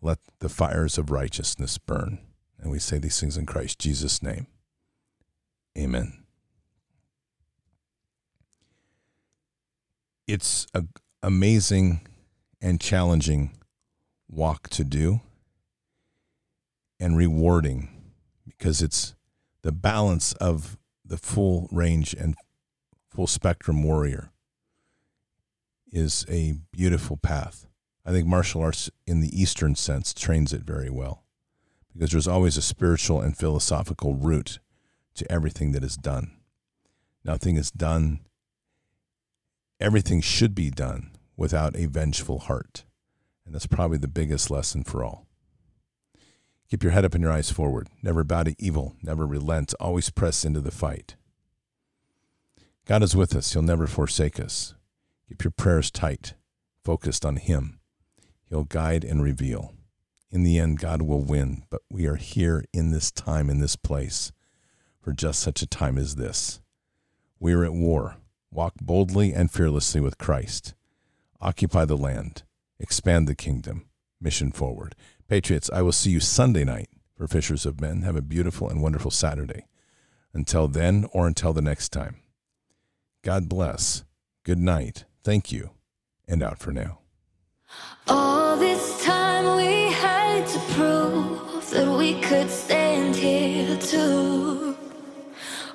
Let 0.00 0.20
the 0.38 0.48
fires 0.48 0.96
of 0.96 1.10
righteousness 1.10 1.76
burn. 1.76 2.18
And 2.58 2.70
we 2.70 2.78
say 2.78 2.98
these 2.98 3.20
things 3.20 3.36
in 3.36 3.44
Christ 3.44 3.78
Jesus' 3.78 4.22
name. 4.22 4.46
Amen. 5.76 6.24
It's 10.26 10.66
amazing 11.22 12.08
and 12.62 12.80
challenging 12.80 13.50
walk 14.34 14.68
to 14.68 14.84
do 14.84 15.20
and 16.98 17.16
rewarding 17.16 17.88
because 18.46 18.82
it's 18.82 19.14
the 19.62 19.72
balance 19.72 20.32
of 20.34 20.76
the 21.04 21.16
full 21.16 21.68
range 21.70 22.14
and 22.14 22.34
full 23.08 23.26
spectrum 23.26 23.82
warrior 23.82 24.30
is 25.92 26.26
a 26.28 26.54
beautiful 26.72 27.16
path. 27.16 27.66
I 28.04 28.10
think 28.10 28.26
martial 28.26 28.62
arts, 28.62 28.90
in 29.06 29.20
the 29.20 29.40
Eastern 29.40 29.74
sense, 29.76 30.12
trains 30.12 30.52
it 30.52 30.62
very 30.62 30.90
well 30.90 31.24
because 31.92 32.10
there's 32.10 32.28
always 32.28 32.56
a 32.56 32.62
spiritual 32.62 33.20
and 33.20 33.36
philosophical 33.36 34.14
root 34.14 34.58
to 35.14 35.30
everything 35.30 35.72
that 35.72 35.84
is 35.84 35.96
done. 35.96 36.32
Nothing 37.24 37.56
is 37.56 37.70
done, 37.70 38.20
everything 39.80 40.20
should 40.20 40.54
be 40.54 40.70
done 40.70 41.12
without 41.36 41.76
a 41.76 41.86
vengeful 41.86 42.40
heart. 42.40 42.84
And 43.44 43.54
that's 43.54 43.66
probably 43.66 43.98
the 43.98 44.08
biggest 44.08 44.50
lesson 44.50 44.84
for 44.84 45.04
all. 45.04 45.26
Keep 46.70 46.82
your 46.82 46.92
head 46.92 47.04
up 47.04 47.14
and 47.14 47.22
your 47.22 47.32
eyes 47.32 47.50
forward. 47.50 47.88
Never 48.02 48.24
bow 48.24 48.44
to 48.44 48.56
evil. 48.58 48.96
Never 49.02 49.26
relent. 49.26 49.74
Always 49.78 50.10
press 50.10 50.44
into 50.44 50.60
the 50.60 50.70
fight. 50.70 51.16
God 52.86 53.02
is 53.02 53.16
with 53.16 53.34
us. 53.34 53.52
He'll 53.52 53.62
never 53.62 53.86
forsake 53.86 54.40
us. 54.40 54.74
Keep 55.28 55.44
your 55.44 55.50
prayers 55.52 55.90
tight, 55.90 56.34
focused 56.84 57.24
on 57.24 57.36
Him. 57.36 57.80
He'll 58.48 58.64
guide 58.64 59.04
and 59.04 59.22
reveal. 59.22 59.72
In 60.30 60.42
the 60.42 60.58
end, 60.58 60.80
God 60.80 61.02
will 61.02 61.22
win, 61.22 61.64
but 61.70 61.82
we 61.88 62.06
are 62.06 62.16
here 62.16 62.64
in 62.72 62.90
this 62.90 63.10
time, 63.10 63.48
in 63.48 63.60
this 63.60 63.76
place, 63.76 64.32
for 65.00 65.12
just 65.12 65.40
such 65.40 65.62
a 65.62 65.66
time 65.66 65.96
as 65.96 66.16
this. 66.16 66.60
We 67.38 67.52
are 67.54 67.64
at 67.64 67.72
war. 67.72 68.16
Walk 68.50 68.74
boldly 68.80 69.32
and 69.32 69.50
fearlessly 69.50 70.00
with 70.00 70.18
Christ. 70.18 70.74
Occupy 71.40 71.84
the 71.84 71.96
land. 71.96 72.42
Expand 72.78 73.28
the 73.28 73.34
kingdom. 73.34 73.86
Mission 74.20 74.52
forward. 74.52 74.94
Patriots, 75.28 75.70
I 75.72 75.82
will 75.82 75.92
see 75.92 76.10
you 76.10 76.20
Sunday 76.20 76.64
night 76.64 76.88
for 77.16 77.26
Fishers 77.26 77.66
of 77.66 77.80
Men. 77.80 78.02
Have 78.02 78.16
a 78.16 78.22
beautiful 78.22 78.68
and 78.68 78.82
wonderful 78.82 79.10
Saturday. 79.10 79.66
Until 80.32 80.66
then, 80.66 81.06
or 81.12 81.26
until 81.26 81.52
the 81.52 81.62
next 81.62 81.90
time, 81.90 82.16
God 83.22 83.48
bless. 83.48 84.04
Good 84.44 84.58
night. 84.58 85.04
Thank 85.22 85.52
you. 85.52 85.70
And 86.26 86.42
out 86.42 86.58
for 86.58 86.72
now. 86.72 86.98
All 88.08 88.56
this 88.56 89.04
time 89.04 89.56
we 89.56 89.92
had 89.92 90.46
to 90.46 90.58
prove 90.74 91.70
that 91.70 91.88
we 91.96 92.20
could 92.20 92.50
stand 92.50 93.14
here 93.16 93.76
too. 93.78 94.76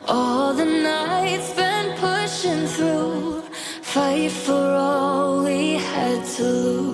All 0.07 0.53
the 0.53 0.65
nights 0.65 1.53
been 1.53 1.95
pushing 1.97 2.67
through, 2.67 3.41
fight 3.81 4.31
for 4.31 4.53
all 4.53 5.43
we 5.43 5.73
had 5.73 6.25
to 6.37 6.43
lose. 6.43 6.88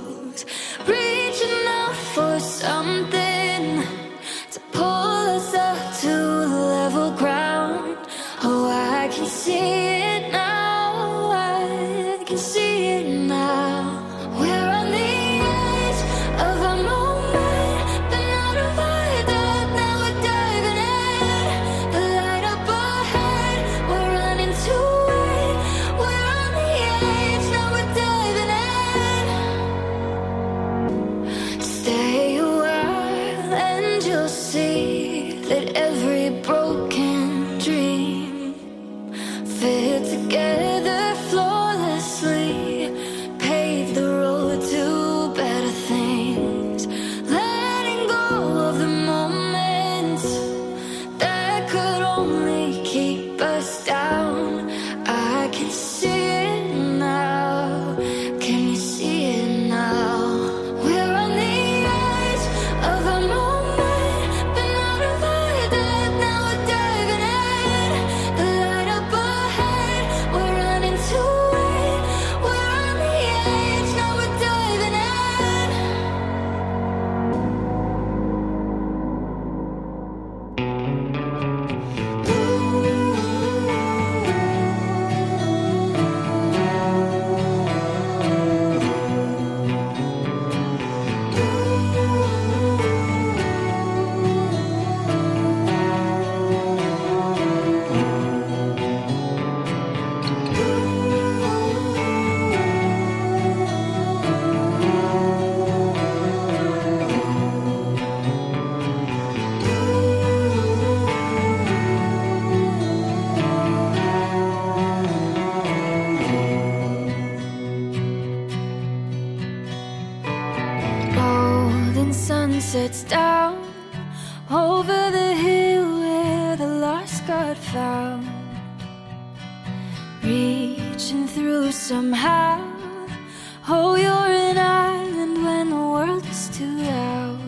Oh, 133.68 133.96
you're 133.96 134.32
an 134.52 134.58
island 134.60 135.44
when 135.44 135.70
the 135.72 135.76
world 135.76 136.24
is 136.28 136.50
too 136.50 136.78
loud. 136.78 137.40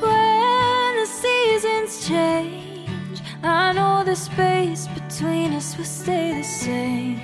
When 0.00 0.96
the 1.00 1.06
seasons 1.06 2.08
change, 2.08 3.20
I 3.42 3.72
know 3.72 4.04
the 4.04 4.16
space 4.16 4.88
between 4.88 5.52
us 5.52 5.76
will 5.76 5.84
stay 5.84 6.38
the 6.38 6.44
same. 6.44 7.20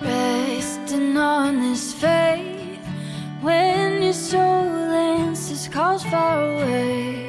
Resting 0.00 1.16
on 1.16 1.60
this 1.60 1.92
faith 1.92 2.78
when 3.40 4.02
your 4.02 4.12
soul 4.12 4.92
answers 4.92 5.66
calls 5.66 6.04
far 6.04 6.44
away. 6.44 7.27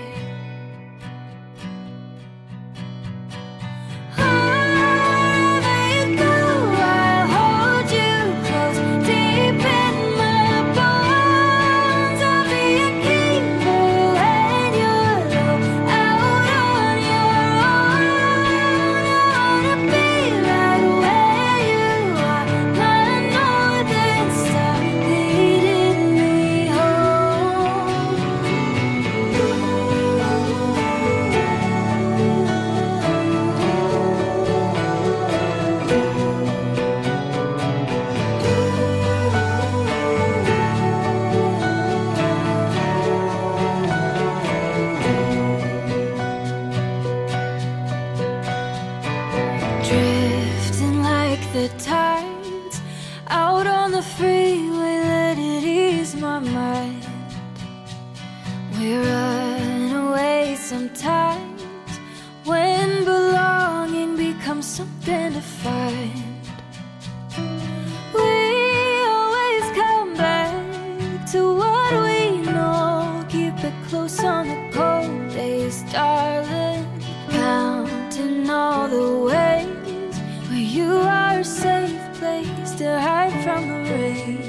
From 83.50 83.68
the 83.84 83.94
rain. 83.96 84.49